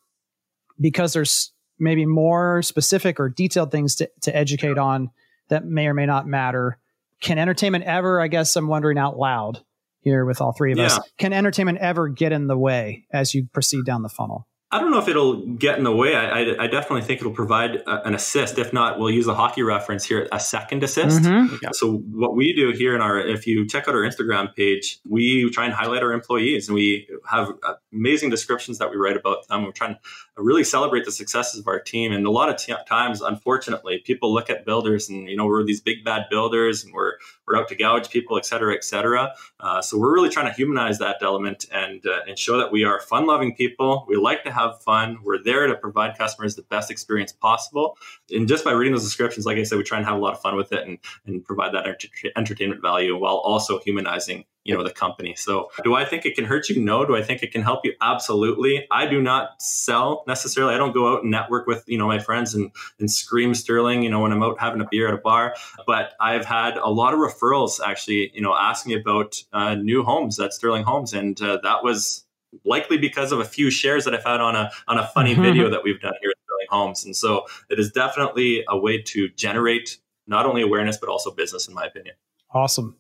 because 0.80 1.12
there's 1.12 1.52
maybe 1.78 2.06
more 2.06 2.62
specific 2.62 3.18
or 3.18 3.28
detailed 3.28 3.70
things 3.70 3.96
to, 3.96 4.09
to 4.22 4.35
educate 4.35 4.78
on 4.78 5.11
that 5.48 5.64
may 5.64 5.87
or 5.87 5.94
may 5.94 6.06
not 6.06 6.26
matter 6.26 6.78
can 7.20 7.38
entertainment 7.38 7.85
ever, 7.85 8.20
I 8.20 8.28
guess 8.28 8.56
I'm 8.56 8.68
wondering 8.68 8.98
out 8.98 9.18
loud 9.18 9.62
here 10.00 10.24
with 10.24 10.40
all 10.40 10.52
three 10.52 10.72
of 10.72 10.78
yeah. 10.78 10.87
us, 10.87 11.00
can 11.18 11.33
entertainment 11.33 11.78
ever 11.78 12.09
get 12.09 12.33
in 12.33 12.46
the 12.46 12.56
way 12.56 13.04
as 13.12 13.35
you 13.35 13.46
proceed 13.52 13.85
down 13.85 14.02
the 14.02 14.09
funnel? 14.09 14.46
I 14.72 14.78
don't 14.78 14.92
know 14.92 14.98
if 14.98 15.09
it'll 15.09 15.44
get 15.46 15.78
in 15.78 15.85
the 15.85 15.94
way. 15.94 16.14
I, 16.14 16.42
I, 16.42 16.64
I 16.64 16.66
definitely 16.68 17.02
think 17.02 17.20
it'll 17.20 17.33
provide 17.33 17.76
a, 17.76 18.06
an 18.06 18.14
assist. 18.14 18.56
If 18.56 18.72
not, 18.72 19.00
we'll 19.00 19.11
use 19.11 19.26
a 19.26 19.35
hockey 19.35 19.62
reference 19.62 20.04
here, 20.04 20.28
a 20.30 20.38
second 20.38 20.85
assist. 20.85 21.22
Mm-hmm. 21.22 21.56
So 21.72 21.98
what 22.12 22.37
we 22.37 22.52
do 22.54 22.70
here 22.70 22.94
in 22.94 23.00
our, 23.00 23.18
if 23.18 23.48
you 23.48 23.66
check 23.66 23.88
out 23.88 23.94
our 23.96 24.02
Instagram 24.02 24.54
page, 24.54 25.00
we 25.09 25.50
try 25.50 25.64
and 25.64 25.74
highlight 25.74 26.04
our 26.04 26.12
employees 26.12 26.68
and 26.68 26.76
we 26.76 27.09
have 27.28 27.48
amazing 27.92 28.30
descriptions 28.30 28.78
that 28.78 28.90
we 28.90 28.96
write 28.96 29.16
about 29.16 29.48
them. 29.48 29.64
We're 29.64 29.72
trying 29.72 29.94
to 29.94 30.00
really 30.40 30.64
celebrate 30.64 31.05
the 31.05 31.12
successes 31.12 31.61
of 31.61 31.68
our 31.68 31.79
team. 31.79 32.12
And 32.12 32.26
a 32.26 32.31
lot 32.31 32.48
of 32.48 32.57
t- 32.57 32.74
times, 32.88 33.20
unfortunately, 33.20 33.98
people 33.98 34.33
look 34.33 34.50
at 34.50 34.64
builders 34.64 35.09
and, 35.09 35.29
you 35.29 35.37
know, 35.37 35.46
we're 35.46 35.64
these 35.64 35.81
big 35.81 36.05
bad 36.05 36.26
builders 36.31 36.85
and 36.85 36.92
we're, 36.94 37.14
we're 37.46 37.57
out 37.57 37.68
to 37.68 37.74
gouge 37.74 38.11
people, 38.11 38.37
et 38.37 38.46
cetera, 38.46 38.74
et 38.74 38.85
cetera. 38.85 39.35
Uh, 39.61 39.83
so 39.83 39.98
we're 39.98 40.12
really 40.12 40.29
trying 40.29 40.46
to 40.46 40.53
humanize 40.53 40.98
that 40.98 41.16
element 41.22 41.66
and, 41.72 42.05
uh, 42.07 42.20
and 42.26 42.38
show 42.38 42.59
that 42.59 42.72
we 42.72 42.85
are 42.85 43.00
fun 43.00 43.26
loving 43.26 43.55
people. 43.55 44.05
We 44.09 44.16
like 44.16 44.44
to 44.44 44.53
have 44.53 44.83
fun. 44.83 45.18
We're 45.22 45.42
there 45.42 45.66
to 45.66 45.74
provide 45.74 46.16
customers 46.16 46.57
the 46.57 46.62
best 46.62 46.90
experience 46.90 47.33
possible. 47.33 47.98
And 48.31 48.48
just 48.48 48.64
by 48.64 48.72
reading 48.72 48.94
those 48.94 49.05
descriptions, 49.05 49.46
like 49.46 49.59
I 49.59 49.64
said, 49.64 49.79
we 49.79 49.85
try 49.85 49.98
and 49.98 50.07
have 50.07 50.16
a 50.16 50.20
lot 50.20 50.33
of 50.33 50.40
fun 50.40 50.57
with 50.57 50.72
it 50.72 50.87
and, 50.87 50.98
and 51.26 51.44
provide 51.44 51.74
that 51.74 51.87
enter- 51.87 52.09
entertainment 52.37 52.83
value 52.83 53.16
while 53.16 53.37
also 53.37 53.79
humanizing 53.79 54.44
you 54.64 54.75
know 54.77 54.85
the 54.85 54.90
company 54.90 55.35
so 55.35 55.70
do 55.85 55.94
i 55.94 56.05
think 56.05 56.27
it 56.27 56.35
can 56.35 56.44
hurt 56.44 56.68
you 56.68 56.81
no 56.81 57.05
do 57.05 57.16
i 57.16 57.23
think 57.23 57.42
it 57.42 57.51
can 57.51 57.62
help 57.62 57.81
you 57.85 57.92
absolutely 58.01 58.87
i 58.90 59.07
do 59.07 59.20
not 59.20 59.61
sell 59.61 60.23
necessarily 60.27 60.75
i 60.75 60.79
don't 60.79 60.92
go 60.92 61.12
out 61.12 61.23
and 61.23 61.31
network 61.31 61.66
with 61.66 61.83
you 61.87 61.96
know 61.96 62.07
my 62.07 62.18
friends 62.18 62.55
and 62.55 62.70
and 62.99 63.11
scream 63.11 63.55
sterling 63.55 64.03
you 64.03 64.11
know 64.11 64.20
when 64.20 64.33
i'm 64.33 64.42
out 64.42 64.61
having 64.61 64.81
a 64.81 64.87
beer 64.90 65.09
at 65.09 65.14
a 65.14 65.18
bar 65.18 65.55
but 65.87 66.12
i've 66.20 66.44
had 66.44 66.77
a 66.77 66.90
lot 66.90 67.14
of 67.14 67.20
referrals 67.20 67.81
actually 67.85 68.31
you 68.35 68.42
know 68.42 68.55
asking 68.55 68.94
me 68.94 69.01
about 69.01 69.42
uh, 69.53 69.75
new 69.75 70.03
homes 70.03 70.38
at 70.38 70.53
sterling 70.53 70.85
homes 70.85 71.12
and 71.14 71.40
uh, 71.40 71.59
that 71.62 71.83
was 71.83 72.27
likely 72.64 72.99
because 72.99 73.33
of 73.33 73.40
a 73.40 73.44
few 73.44 73.70
shares 73.70 74.05
that 74.05 74.14
I've 74.14 74.25
had 74.25 74.40
on 74.40 74.57
a 74.57 74.70
on 74.88 74.99
a 74.99 75.07
funny 75.09 75.33
mm-hmm. 75.33 75.42
video 75.55 75.70
that 75.70 75.83
we've 75.85 76.01
done 76.01 76.14
here 76.20 76.31
at 76.31 76.37
Sterling 76.44 76.66
Homes. 76.68 77.05
And 77.05 77.16
so 77.16 77.46
it 77.68 77.79
is 77.79 77.92
definitely 77.92 78.64
a 78.68 78.77
way 78.79 79.01
to 79.03 79.29
generate 79.31 79.99
not 80.27 80.46
only 80.46 80.62
awareness 80.62 80.96
but 80.96 81.09
also 81.09 81.31
business, 81.31 81.68
in 81.68 81.75
my 81.75 81.85
opinion. 81.85 82.14
Awesome. 82.53 82.96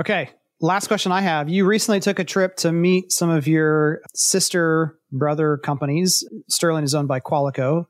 Okay. 0.00 0.30
Last 0.62 0.86
question 0.86 1.10
I 1.10 1.20
have. 1.22 1.48
You 1.48 1.66
recently 1.66 1.98
took 1.98 2.20
a 2.20 2.24
trip 2.24 2.54
to 2.58 2.70
meet 2.70 3.10
some 3.10 3.28
of 3.28 3.48
your 3.48 4.00
sister 4.14 4.96
brother 5.10 5.58
companies. 5.58 6.22
Sterling 6.48 6.84
is 6.84 6.94
owned 6.94 7.08
by 7.08 7.18
Qualico. 7.18 7.86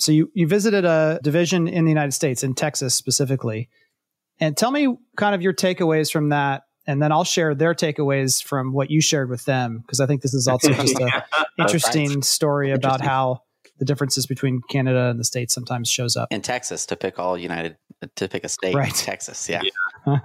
So 0.00 0.10
you, 0.10 0.30
you 0.34 0.48
visited 0.48 0.84
a 0.84 1.20
division 1.22 1.68
in 1.68 1.84
the 1.84 1.90
United 1.90 2.12
States, 2.12 2.42
in 2.42 2.54
Texas 2.54 2.96
specifically. 2.96 3.68
And 4.40 4.56
tell 4.56 4.72
me 4.72 4.96
kind 5.16 5.36
of 5.36 5.40
your 5.40 5.54
takeaways 5.54 6.12
from 6.12 6.30
that 6.30 6.64
and 6.86 7.02
then 7.02 7.12
I'll 7.12 7.24
share 7.24 7.54
their 7.54 7.74
takeaways 7.74 8.42
from 8.42 8.72
what 8.72 8.90
you 8.90 9.00
shared 9.00 9.28
with 9.28 9.44
them 9.44 9.78
because 9.78 10.00
I 10.00 10.06
think 10.06 10.22
this 10.22 10.34
is 10.34 10.48
also 10.48 10.72
just 10.72 11.00
oh, 11.00 11.04
an 11.04 11.42
interesting 11.58 12.22
story 12.22 12.72
about 12.72 13.00
how 13.00 13.42
the 13.78 13.84
differences 13.84 14.26
between 14.26 14.60
Canada 14.70 15.10
and 15.10 15.20
the 15.20 15.24
states 15.24 15.54
sometimes 15.54 15.88
shows 15.88 16.16
up. 16.16 16.28
In 16.32 16.42
Texas, 16.42 16.86
to 16.86 16.96
pick 16.96 17.18
all 17.18 17.36
United, 17.36 17.76
to 18.16 18.28
pick 18.28 18.44
a 18.44 18.48
state, 18.48 18.74
right? 18.74 18.94
Texas, 18.94 19.48
yeah. 19.48 19.62
yeah. 20.06 20.18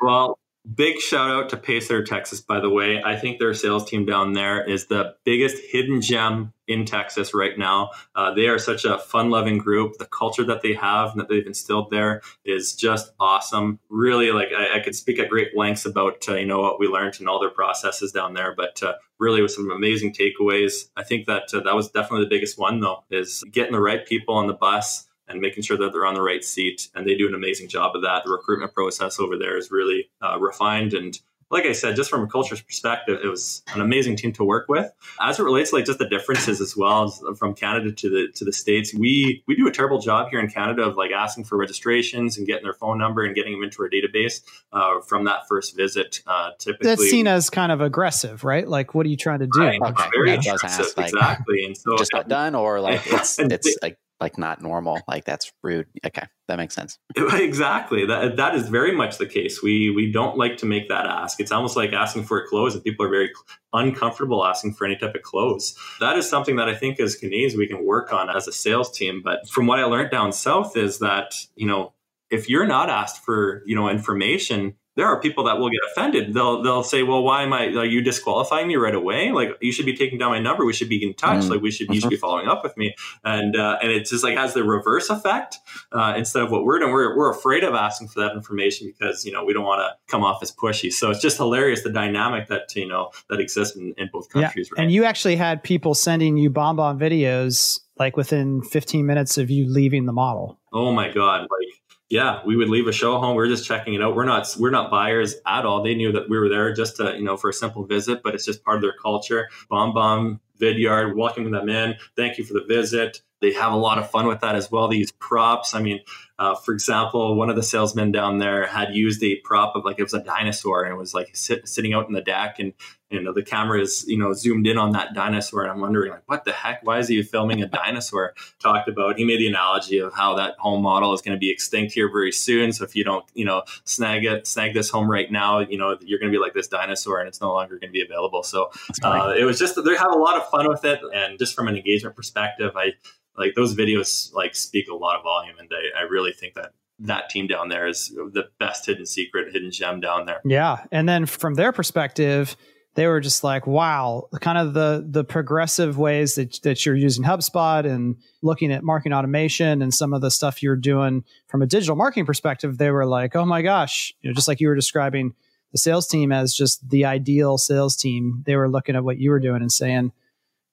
well, 0.00 0.38
Big 0.74 0.98
shout 0.98 1.30
out 1.30 1.48
to 1.50 1.56
Pacer, 1.56 2.02
Texas, 2.02 2.40
by 2.40 2.58
the 2.58 2.68
way. 2.68 3.00
I 3.00 3.16
think 3.16 3.38
their 3.38 3.54
sales 3.54 3.88
team 3.88 4.04
down 4.04 4.32
there 4.32 4.68
is 4.68 4.86
the 4.86 5.14
biggest 5.24 5.62
hidden 5.62 6.00
gem 6.00 6.52
in 6.66 6.84
Texas 6.84 7.32
right 7.32 7.56
now. 7.56 7.90
Uh, 8.16 8.34
they 8.34 8.48
are 8.48 8.58
such 8.58 8.84
a 8.84 8.98
fun 8.98 9.30
loving 9.30 9.58
group. 9.58 9.98
The 9.98 10.06
culture 10.06 10.44
that 10.44 10.62
they 10.62 10.74
have 10.74 11.12
and 11.12 11.20
that 11.20 11.28
they've 11.28 11.46
instilled 11.46 11.90
there 11.90 12.20
is 12.44 12.74
just 12.74 13.12
awesome. 13.20 13.78
Really, 13.88 14.32
like 14.32 14.48
I, 14.56 14.78
I 14.78 14.80
could 14.80 14.96
speak 14.96 15.20
at 15.20 15.28
great 15.28 15.56
lengths 15.56 15.86
about, 15.86 16.28
uh, 16.28 16.34
you 16.34 16.46
know, 16.46 16.60
what 16.62 16.80
we 16.80 16.88
learned 16.88 17.20
and 17.20 17.28
all 17.28 17.38
their 17.38 17.50
processes 17.50 18.10
down 18.10 18.34
there, 18.34 18.52
but 18.56 18.82
uh, 18.82 18.94
really 19.20 19.42
with 19.42 19.52
some 19.52 19.70
amazing 19.70 20.14
takeaways. 20.14 20.88
I 20.96 21.04
think 21.04 21.26
that 21.26 21.44
uh, 21.54 21.60
that 21.60 21.76
was 21.76 21.90
definitely 21.90 22.24
the 22.24 22.30
biggest 22.30 22.58
one 22.58 22.80
though, 22.80 23.04
is 23.08 23.44
getting 23.52 23.72
the 23.72 23.80
right 23.80 24.04
people 24.04 24.34
on 24.34 24.48
the 24.48 24.54
bus 24.54 25.05
and 25.28 25.40
making 25.40 25.62
sure 25.62 25.76
that 25.76 25.92
they're 25.92 26.06
on 26.06 26.14
the 26.14 26.22
right 26.22 26.44
seat. 26.44 26.88
And 26.94 27.06
they 27.06 27.16
do 27.16 27.28
an 27.28 27.34
amazing 27.34 27.68
job 27.68 27.94
of 27.94 28.02
that. 28.02 28.24
The 28.24 28.30
recruitment 28.30 28.74
process 28.74 29.18
over 29.18 29.36
there 29.36 29.56
is 29.56 29.70
really 29.70 30.10
uh, 30.22 30.38
refined 30.38 30.94
and 30.94 31.18
like 31.50 31.64
I 31.64 31.72
said, 31.72 31.94
just 31.94 32.10
from 32.10 32.22
a 32.22 32.26
culture's 32.26 32.60
perspective, 32.60 33.20
it 33.22 33.28
was 33.28 33.62
an 33.72 33.80
amazing 33.80 34.16
team 34.16 34.32
to 34.32 34.44
work 34.44 34.66
with. 34.68 34.90
As 35.20 35.38
it 35.38 35.44
relates 35.44 35.70
to 35.70 35.76
like 35.76 35.84
just 35.84 35.98
the 35.98 36.08
differences 36.08 36.60
as 36.60 36.76
well 36.76 37.08
from 37.38 37.54
Canada 37.54 37.92
to 37.92 38.10
the 38.10 38.32
to 38.34 38.44
the 38.44 38.52
states, 38.52 38.92
we 38.92 39.44
we 39.46 39.54
do 39.54 39.68
a 39.68 39.70
terrible 39.70 40.00
job 40.00 40.28
here 40.30 40.40
in 40.40 40.48
Canada 40.48 40.82
of 40.82 40.96
like 40.96 41.12
asking 41.12 41.44
for 41.44 41.56
registrations 41.56 42.36
and 42.36 42.46
getting 42.46 42.64
their 42.64 42.74
phone 42.74 42.98
number 42.98 43.24
and 43.24 43.34
getting 43.36 43.52
them 43.52 43.62
into 43.62 43.82
our 43.82 43.88
database 43.88 44.42
uh, 44.72 45.00
from 45.00 45.24
that 45.24 45.46
first 45.48 45.76
visit. 45.76 46.20
Uh, 46.26 46.50
typically, 46.58 46.88
that's 46.88 47.08
seen 47.08 47.28
as 47.28 47.48
kind 47.48 47.70
of 47.70 47.80
aggressive, 47.80 48.42
right? 48.42 48.66
Like, 48.66 48.94
what 48.94 49.06
are 49.06 49.08
you 49.08 49.16
trying 49.16 49.40
to 49.40 49.46
do? 49.46 49.60
Right. 49.60 49.80
Okay. 49.80 50.04
Very 50.14 50.38
yeah. 50.42 50.56
ask, 50.64 50.96
like, 50.96 51.06
exactly, 51.06 51.64
and 51.64 51.76
so 51.76 51.96
just 51.98 52.10
got 52.10 52.28
done, 52.28 52.56
or 52.56 52.80
like 52.80 53.02
it's 53.06 53.38
it's 53.38 53.78
like 53.82 53.98
like 54.20 54.38
not 54.38 54.62
normal 54.62 55.00
like 55.08 55.24
that's 55.24 55.52
rude. 55.62 55.86
Okay 56.04 56.26
that 56.48 56.56
makes 56.56 56.74
sense. 56.74 56.98
Exactly 57.16 58.06
that 58.06 58.36
that 58.36 58.54
is 58.54 58.68
very 58.68 58.92
much 58.92 59.18
the 59.18 59.26
case. 59.26 59.62
We 59.62 59.90
we 59.90 60.10
don't 60.10 60.36
like 60.36 60.56
to 60.58 60.66
make 60.66 60.88
that 60.88 61.06
ask. 61.06 61.40
It's 61.40 61.52
almost 61.52 61.76
like 61.76 61.92
asking 61.92 62.24
for 62.24 62.38
a 62.38 62.46
close 62.46 62.74
and 62.74 62.82
people 62.82 63.04
are 63.06 63.10
very 63.10 63.30
uncomfortable 63.72 64.44
asking 64.44 64.72
for 64.72 64.86
any 64.86 64.96
type 64.96 65.14
of 65.14 65.22
close 65.22 65.76
that 66.00 66.16
is 66.16 66.28
something 66.28 66.56
that 66.56 66.68
i 66.68 66.74
think 66.74 66.98
as 66.98 67.14
canadians 67.14 67.54
we 67.54 67.66
can 67.66 67.84
work 67.84 68.12
on 68.12 68.30
as 68.34 68.48
a 68.48 68.52
sales 68.52 68.90
team 68.90 69.20
but 69.22 69.46
from 69.48 69.66
what 69.66 69.78
i 69.78 69.84
learned 69.84 70.10
down 70.10 70.32
south 70.32 70.76
is 70.76 70.98
that 70.98 71.34
you 71.56 71.66
know 71.66 71.92
if 72.30 72.48
you're 72.48 72.66
not 72.66 72.88
asked 72.88 73.24
for 73.24 73.62
you 73.66 73.74
know 73.74 73.88
information 73.88 74.74
there 74.96 75.06
are 75.06 75.20
people 75.20 75.44
that 75.44 75.58
will 75.58 75.68
get 75.68 75.80
offended. 75.90 76.34
They'll 76.34 76.62
they'll 76.62 76.82
say, 76.82 77.02
"Well, 77.02 77.22
why 77.22 77.42
am 77.42 77.52
I? 77.52 77.66
Are 77.66 77.84
you 77.84 78.00
disqualifying 78.00 78.66
me 78.66 78.76
right 78.76 78.94
away? 78.94 79.30
Like 79.30 79.50
you 79.60 79.70
should 79.70 79.86
be 79.86 79.96
taking 79.96 80.18
down 80.18 80.30
my 80.30 80.40
number. 80.40 80.64
We 80.64 80.72
should 80.72 80.88
be 80.88 81.02
in 81.04 81.14
touch. 81.14 81.40
Mm-hmm. 81.40 81.50
Like 81.50 81.60
we 81.60 81.70
should 81.70 81.88
you 81.94 82.00
should 82.00 82.10
be 82.10 82.16
mm-hmm. 82.16 82.20
following 82.20 82.48
up 82.48 82.62
with 82.62 82.76
me." 82.76 82.94
And 83.22 83.54
uh, 83.54 83.78
and 83.82 83.92
it's 83.92 84.10
just 84.10 84.24
like 84.24 84.36
has 84.36 84.54
the 84.54 84.64
reverse 84.64 85.10
effect 85.10 85.58
uh, 85.92 86.14
instead 86.16 86.42
of 86.42 86.50
what 86.50 86.64
we're 86.64 86.78
doing. 86.78 86.92
We're 86.92 87.16
we're 87.16 87.30
afraid 87.30 87.62
of 87.62 87.74
asking 87.74 88.08
for 88.08 88.20
that 88.20 88.32
information 88.32 88.86
because 88.86 89.24
you 89.24 89.32
know 89.32 89.44
we 89.44 89.52
don't 89.52 89.64
want 89.64 89.80
to 89.80 90.10
come 90.10 90.24
off 90.24 90.42
as 90.42 90.50
pushy. 90.50 90.90
So 90.90 91.10
it's 91.10 91.20
just 91.20 91.36
hilarious 91.36 91.82
the 91.82 91.92
dynamic 91.92 92.48
that 92.48 92.74
you 92.74 92.88
know 92.88 93.10
that 93.28 93.38
exists 93.38 93.76
in, 93.76 93.94
in 93.98 94.08
both 94.10 94.30
countries. 94.30 94.68
Yeah. 94.68 94.80
Right? 94.80 94.84
And 94.84 94.92
you 94.92 95.04
actually 95.04 95.36
had 95.36 95.62
people 95.62 95.94
sending 95.94 96.38
you 96.38 96.50
BombBomb 96.50 96.98
videos 96.98 97.80
like 97.98 98.16
within 98.16 98.62
15 98.62 99.06
minutes 99.06 99.38
of 99.38 99.50
you 99.50 99.66
leaving 99.70 100.06
the 100.06 100.12
model. 100.12 100.58
Oh 100.72 100.92
my 100.92 101.12
god! 101.12 101.42
Like 101.42 101.82
yeah, 102.08 102.40
we 102.46 102.56
would 102.56 102.68
leave 102.68 102.86
a 102.86 102.92
show 102.92 103.18
home. 103.18 103.36
We 103.36 103.42
are 103.42 103.48
just 103.48 103.66
checking 103.66 103.94
it 103.94 104.02
out. 104.02 104.14
We're 104.14 104.24
not 104.24 104.54
we're 104.58 104.70
not 104.70 104.90
buyers 104.90 105.34
at 105.46 105.66
all. 105.66 105.82
They 105.82 105.94
knew 105.94 106.12
that 106.12 106.28
we 106.28 106.38
were 106.38 106.48
there 106.48 106.72
just 106.72 106.96
to 106.96 107.16
you 107.16 107.24
know 107.24 107.36
for 107.36 107.50
a 107.50 107.52
simple 107.52 107.84
visit, 107.84 108.22
but 108.22 108.34
it's 108.34 108.44
just 108.44 108.62
part 108.64 108.76
of 108.76 108.82
their 108.82 108.94
culture. 109.00 109.48
BombBomb 109.70 110.38
Vidyard, 110.60 111.16
welcoming 111.16 111.52
them 111.52 111.68
in. 111.68 111.96
Thank 112.16 112.38
you 112.38 112.44
for 112.44 112.54
the 112.54 112.64
visit. 112.64 113.20
They 113.46 113.52
have 113.52 113.72
a 113.72 113.76
lot 113.76 113.98
of 113.98 114.10
fun 114.10 114.26
with 114.26 114.40
that 114.40 114.56
as 114.56 114.72
well. 114.72 114.88
They 114.88 114.96
use 114.96 115.12
props. 115.12 115.72
I 115.72 115.80
mean, 115.80 116.00
uh, 116.36 116.56
for 116.56 116.74
example, 116.74 117.36
one 117.36 117.48
of 117.48 117.54
the 117.54 117.62
salesmen 117.62 118.10
down 118.10 118.38
there 118.38 118.66
had 118.66 118.94
used 118.94 119.22
a 119.22 119.36
prop 119.36 119.76
of 119.76 119.84
like 119.84 120.00
it 120.00 120.02
was 120.02 120.14
a 120.14 120.22
dinosaur 120.22 120.82
and 120.82 120.92
it 120.92 120.96
was 120.96 121.14
like 121.14 121.34
sit, 121.34 121.66
sitting 121.66 121.94
out 121.94 122.08
in 122.08 122.12
the 122.12 122.20
deck 122.20 122.58
and 122.58 122.74
you 123.08 123.22
know 123.22 123.32
the 123.32 123.42
camera 123.42 123.80
is 123.80 124.04
you 124.08 124.18
know 124.18 124.32
zoomed 124.32 124.66
in 124.66 124.76
on 124.76 124.90
that 124.90 125.14
dinosaur 125.14 125.62
and 125.62 125.70
I'm 125.70 125.80
wondering 125.80 126.10
like 126.10 126.24
what 126.26 126.44
the 126.44 126.52
heck? 126.52 126.84
Why 126.84 126.98
is 126.98 127.08
he 127.08 127.22
filming 127.22 127.62
a 127.62 127.68
dinosaur? 127.68 128.34
Talked 128.58 128.88
about 128.88 129.16
he 129.16 129.24
made 129.24 129.38
the 129.38 129.46
analogy 129.46 129.98
of 129.98 130.12
how 130.12 130.34
that 130.36 130.56
home 130.58 130.82
model 130.82 131.14
is 131.14 131.22
going 131.22 131.34
to 131.34 131.38
be 131.38 131.50
extinct 131.50 131.94
here 131.94 132.10
very 132.10 132.32
soon. 132.32 132.72
So 132.72 132.84
if 132.84 132.96
you 132.96 133.04
don't 133.04 133.24
you 133.32 133.44
know 133.44 133.62
snag 133.84 134.24
it 134.24 134.46
snag 134.46 134.74
this 134.74 134.90
home 134.90 135.08
right 135.08 135.30
now 135.30 135.60
you 135.60 135.78
know 135.78 135.96
you're 136.02 136.18
going 136.18 136.32
to 136.32 136.36
be 136.36 136.42
like 136.42 136.52
this 136.52 136.68
dinosaur 136.68 137.20
and 137.20 137.28
it's 137.28 137.40
no 137.40 137.54
longer 137.54 137.78
going 137.78 137.88
to 137.88 137.92
be 137.92 138.02
available. 138.02 138.42
So 138.42 138.70
uh, 139.02 139.34
it 139.38 139.44
was 139.44 139.58
just 139.58 139.76
they 139.76 139.96
have 139.96 140.12
a 140.12 140.18
lot 140.18 140.36
of 140.36 140.50
fun 140.50 140.68
with 140.68 140.84
it. 140.84 141.00
And 141.14 141.38
just 141.38 141.54
from 141.54 141.68
an 141.68 141.76
engagement 141.76 142.14
perspective 142.14 142.72
I 142.76 142.92
like 143.38 143.54
those 143.54 143.74
videos 143.74 144.32
like 144.34 144.54
speak 144.54 144.88
a 144.88 144.94
lot 144.94 145.16
of 145.16 145.22
volume 145.22 145.56
and 145.58 145.70
I, 145.72 146.00
I 146.00 146.02
really 146.04 146.32
think 146.32 146.54
that 146.54 146.72
that 147.00 147.28
team 147.28 147.46
down 147.46 147.68
there 147.68 147.86
is 147.86 148.08
the 148.08 148.44
best 148.58 148.86
hidden 148.86 149.04
secret 149.04 149.52
hidden 149.52 149.70
gem 149.70 150.00
down 150.00 150.26
there. 150.26 150.40
Yeah 150.44 150.84
and 150.90 151.08
then 151.08 151.26
from 151.26 151.54
their 151.54 151.72
perspective 151.72 152.56
they 152.96 153.06
were 153.06 153.20
just 153.20 153.44
like 153.44 153.66
wow 153.66 154.28
kind 154.40 154.58
of 154.58 154.74
the 154.74 155.06
the 155.08 155.22
progressive 155.22 155.98
ways 155.98 156.34
that, 156.34 156.60
that 156.62 156.84
you're 156.84 156.96
using 156.96 157.24
hubspot 157.24 157.84
and 157.84 158.16
looking 158.42 158.72
at 158.72 158.82
marketing 158.82 159.12
automation 159.12 159.82
and 159.82 159.94
some 159.94 160.12
of 160.12 160.22
the 160.22 160.30
stuff 160.30 160.62
you're 160.62 160.76
doing 160.76 161.22
from 161.46 161.62
a 161.62 161.66
digital 161.66 161.94
marketing 161.94 162.26
perspective 162.26 162.78
they 162.78 162.90
were 162.90 163.06
like 163.06 163.36
oh 163.36 163.44
my 163.44 163.62
gosh 163.62 164.14
you 164.20 164.30
know 164.30 164.34
just 164.34 164.48
like 164.48 164.60
you 164.60 164.68
were 164.68 164.74
describing 164.74 165.34
the 165.72 165.78
sales 165.78 166.08
team 166.08 166.32
as 166.32 166.54
just 166.54 166.88
the 166.88 167.04
ideal 167.04 167.58
sales 167.58 167.94
team 167.94 168.42
they 168.46 168.56
were 168.56 168.68
looking 168.68 168.96
at 168.96 169.04
what 169.04 169.18
you 169.18 169.30
were 169.30 169.40
doing 169.40 169.60
and 169.60 169.70
saying 169.70 170.10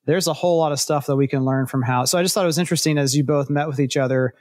there's 0.06 0.28
a 0.28 0.34
whole 0.34 0.58
lot 0.58 0.72
of 0.72 0.80
stuff 0.80 1.06
that 1.08 1.16
we 1.16 1.28
can 1.28 1.46
learn 1.46 1.66
from 1.66 1.82
how. 1.82 2.06
So 2.06 2.18
I 2.18 2.24
just 2.24 2.34
thought 2.34 2.44
it 2.44 2.48
was 2.48 2.58
interesting 2.58 2.98
as 2.98 3.16
you 3.16 3.24
both 3.24 3.50
met 3.50 3.68
with 3.68 3.80
each 3.80 3.98
other. 3.98 4.34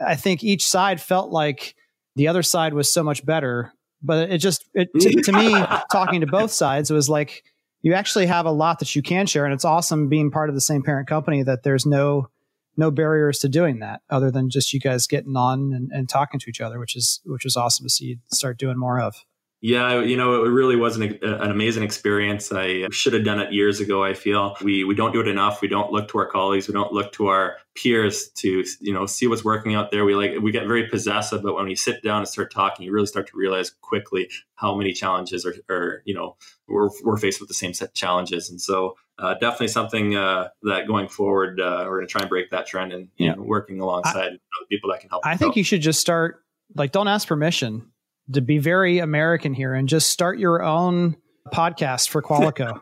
I 0.00 0.16
think 0.16 0.42
each 0.42 0.66
side 0.66 1.00
felt 1.00 1.30
like 1.30 1.74
the 2.16 2.28
other 2.28 2.42
side 2.42 2.74
was 2.74 2.90
so 2.92 3.02
much 3.02 3.24
better, 3.24 3.72
but 4.02 4.30
it 4.30 4.38
just 4.38 4.64
it, 4.74 4.88
to, 5.00 5.22
to 5.22 5.32
me 5.32 5.50
talking 5.92 6.20
to 6.20 6.26
both 6.26 6.50
sides 6.50 6.90
it 6.90 6.94
was 6.94 7.08
like 7.08 7.44
you 7.82 7.94
actually 7.94 8.26
have 8.26 8.46
a 8.46 8.50
lot 8.50 8.80
that 8.80 8.94
you 8.96 9.02
can 9.02 9.26
share, 9.26 9.44
and 9.44 9.54
it's 9.54 9.64
awesome 9.64 10.08
being 10.08 10.30
part 10.30 10.48
of 10.48 10.54
the 10.54 10.60
same 10.60 10.82
parent 10.82 11.08
company 11.08 11.42
that 11.42 11.62
there's 11.62 11.86
no 11.86 12.28
no 12.76 12.90
barriers 12.90 13.40
to 13.40 13.48
doing 13.48 13.80
that 13.80 14.02
other 14.08 14.30
than 14.30 14.50
just 14.50 14.72
you 14.72 14.78
guys 14.78 15.06
getting 15.06 15.36
on 15.36 15.72
and, 15.72 15.90
and 15.92 16.08
talking 16.08 16.38
to 16.40 16.48
each 16.48 16.60
other, 16.60 16.78
which 16.78 16.96
is 16.96 17.20
which 17.24 17.44
is 17.44 17.56
awesome 17.56 17.84
to 17.84 17.90
see 17.90 18.04
you 18.06 18.16
start 18.32 18.58
doing 18.58 18.78
more 18.78 19.00
of. 19.00 19.24
Yeah, 19.60 20.02
you 20.02 20.16
know, 20.16 20.44
it 20.44 20.50
really 20.50 20.76
was 20.76 20.96
an, 20.96 21.18
an 21.20 21.50
amazing 21.50 21.82
experience. 21.82 22.52
I 22.52 22.86
should 22.92 23.12
have 23.12 23.24
done 23.24 23.40
it 23.40 23.52
years 23.52 23.80
ago. 23.80 24.04
I 24.04 24.14
feel 24.14 24.56
we 24.62 24.84
we 24.84 24.94
don't 24.94 25.12
do 25.12 25.20
it 25.20 25.26
enough. 25.26 25.60
We 25.60 25.66
don't 25.66 25.90
look 25.90 26.08
to 26.10 26.18
our 26.18 26.26
colleagues. 26.26 26.68
We 26.68 26.74
don't 26.74 26.92
look 26.92 27.10
to 27.14 27.26
our 27.26 27.56
peers 27.74 28.28
to 28.36 28.64
you 28.80 28.94
know 28.94 29.04
see 29.06 29.26
what's 29.26 29.44
working 29.44 29.74
out 29.74 29.90
there. 29.90 30.04
We 30.04 30.14
like 30.14 30.40
we 30.40 30.52
get 30.52 30.68
very 30.68 30.86
possessive, 30.86 31.42
but 31.42 31.56
when 31.56 31.66
we 31.66 31.74
sit 31.74 32.04
down 32.04 32.18
and 32.18 32.28
start 32.28 32.52
talking, 32.52 32.86
you 32.86 32.92
really 32.92 33.08
start 33.08 33.26
to 33.28 33.36
realize 33.36 33.70
quickly 33.80 34.30
how 34.54 34.76
many 34.76 34.92
challenges 34.92 35.44
are, 35.44 35.54
are 35.68 36.02
you 36.04 36.14
know 36.14 36.36
we're 36.68 36.90
we're 37.02 37.16
faced 37.16 37.40
with 37.40 37.48
the 37.48 37.54
same 37.54 37.74
set 37.74 37.88
of 37.88 37.94
challenges, 37.94 38.50
and 38.50 38.60
so 38.60 38.96
uh, 39.18 39.34
definitely 39.34 39.68
something 39.68 40.14
uh, 40.14 40.50
that 40.62 40.86
going 40.86 41.08
forward 41.08 41.60
uh, 41.60 41.82
we're 41.88 41.96
going 41.96 42.06
to 42.06 42.12
try 42.12 42.20
and 42.20 42.30
break 42.30 42.50
that 42.50 42.68
trend 42.68 42.92
and 42.92 43.08
yeah. 43.16 43.34
know, 43.34 43.42
working 43.42 43.80
alongside 43.80 44.34
I, 44.34 44.64
people 44.68 44.90
that 44.90 45.00
can 45.00 45.10
help. 45.10 45.26
I 45.26 45.36
think 45.36 45.56
you 45.56 45.64
should 45.64 45.80
just 45.80 45.98
start 45.98 46.44
like 46.76 46.92
don't 46.92 47.08
ask 47.08 47.26
permission 47.26 47.90
to 48.32 48.40
be 48.40 48.58
very 48.58 48.98
American 48.98 49.54
here 49.54 49.74
and 49.74 49.88
just 49.88 50.08
start 50.08 50.38
your 50.38 50.62
own 50.62 51.16
podcast 51.52 52.08
for 52.08 52.22
Qualico. 52.22 52.80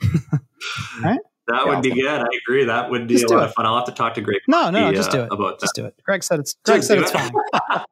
right? 1.02 1.20
That 1.48 1.66
would 1.66 1.82
be 1.82 1.90
good. 1.90 2.20
I 2.20 2.26
agree. 2.44 2.64
That 2.64 2.90
would 2.90 3.06
be 3.06 3.14
just 3.14 3.30
a 3.30 3.34
lot 3.34 3.44
it. 3.44 3.48
of 3.48 3.54
fun. 3.54 3.66
I'll 3.66 3.76
have 3.76 3.86
to 3.86 3.92
talk 3.92 4.14
to 4.14 4.20
Greg. 4.20 4.40
No, 4.48 4.70
no, 4.70 4.92
just 4.92 5.12
do 5.12 5.20
it. 5.22 5.28
About 5.30 5.60
just 5.60 5.74
that. 5.74 5.82
do 5.82 5.86
it. 5.86 5.94
Greg 6.04 6.24
said 6.24 6.40
it's. 6.40 6.56
Greg 6.64 6.82
said 6.82 6.98
it's 6.98 7.10
fine. 7.12 7.30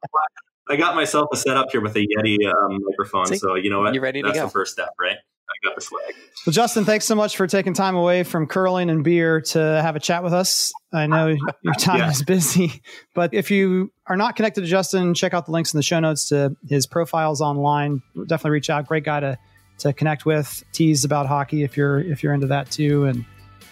I 0.69 0.77
got 0.77 0.95
myself 0.95 1.29
a 1.33 1.37
setup 1.37 1.71
here 1.71 1.81
with 1.81 1.95
a 1.97 2.01
Yeti 2.01 2.37
um, 2.47 2.79
microphone, 2.83 3.27
See, 3.27 3.37
so 3.37 3.55
you 3.55 3.71
know 3.71 3.81
what? 3.81 3.95
You 3.95 4.01
ready 4.01 4.23
to 4.23 4.29
That's 4.29 4.39
go? 4.39 4.47
the 4.47 4.51
first 4.51 4.73
step, 4.73 4.91
right? 4.99 5.17
I 5.17 5.69
got 5.69 5.75
the 5.75 5.83
swag. 5.83 6.15
Well, 6.47 6.53
Justin, 6.53 6.85
thanks 6.85 7.05
so 7.05 7.15
much 7.15 7.37
for 7.37 7.47
taking 7.47 7.75
time 7.75 7.97
away 7.97 8.23
from 8.23 8.47
curling 8.47 8.89
and 8.89 9.05
beer 9.05 9.43
to 9.43 9.59
have 9.59 9.95
a 9.95 10.01
chat 10.01 10.25
with 10.25 10.33
us. 10.33 10.73
I 10.93 11.07
know 11.07 11.29
your 11.63 11.75
time 11.75 11.99
yeah. 11.99 12.11
is 12.11 12.23
busy, 12.23 12.83
but 13.15 13.35
if 13.35 13.51
you 13.51 13.93
are 14.07 14.17
not 14.17 14.37
connected 14.37 14.63
to 14.63 14.67
Justin, 14.67 15.15
check 15.15 15.35
out 15.35 15.47
the 15.47 15.53
links 15.53 15.75
in 15.75 15.79
the 15.79 15.83
show 15.83 16.01
notes 16.01 16.29
to 16.29 16.57
his 16.67 16.87
profiles 16.87 17.41
online. 17.41 18.03
Definitely 18.27 18.53
reach 18.53 18.71
out. 18.71 18.87
Great 18.87 19.05
guy 19.05 19.21
to 19.21 19.39
to 19.79 19.93
connect 19.93 20.25
with. 20.25 20.65
Tease 20.73 21.05
about 21.05 21.27
hockey 21.27 21.63
if 21.63 21.77
you're 21.77 22.01
if 22.01 22.23
you're 22.23 22.33
into 22.33 22.47
that 22.47 22.71
too, 22.71 23.05
and 23.05 23.25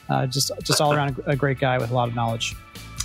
uh, 0.09 0.27
just 0.27 0.51
just 0.63 0.81
all 0.81 0.93
around 0.93 1.19
a, 1.27 1.31
a 1.31 1.37
great 1.37 1.59
guy 1.59 1.79
with 1.79 1.91
a 1.91 1.95
lot 1.95 2.09
of 2.09 2.15
knowledge. 2.15 2.55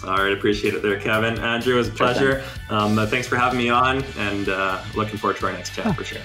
All 0.03 0.17
right, 0.17 0.31
appreciate 0.31 0.73
it 0.73 0.81
there, 0.81 0.99
Kevin. 0.99 1.39
Andrew, 1.39 1.74
it 1.76 1.78
was 1.78 1.88
a 1.88 1.91
pleasure. 1.91 2.43
Um, 2.69 2.99
uh, 2.99 3.07
thanks 3.07 3.28
for 3.28 3.36
having 3.36 3.57
me 3.57 3.69
on, 3.69 4.03
and 4.17 4.47
uh, 4.49 4.82
looking 4.95 5.17
forward 5.17 5.38
to 5.38 5.47
our 5.47 5.53
next 5.53 5.74
chat 5.74 5.95
for 5.95 6.03
sure. 6.03 6.22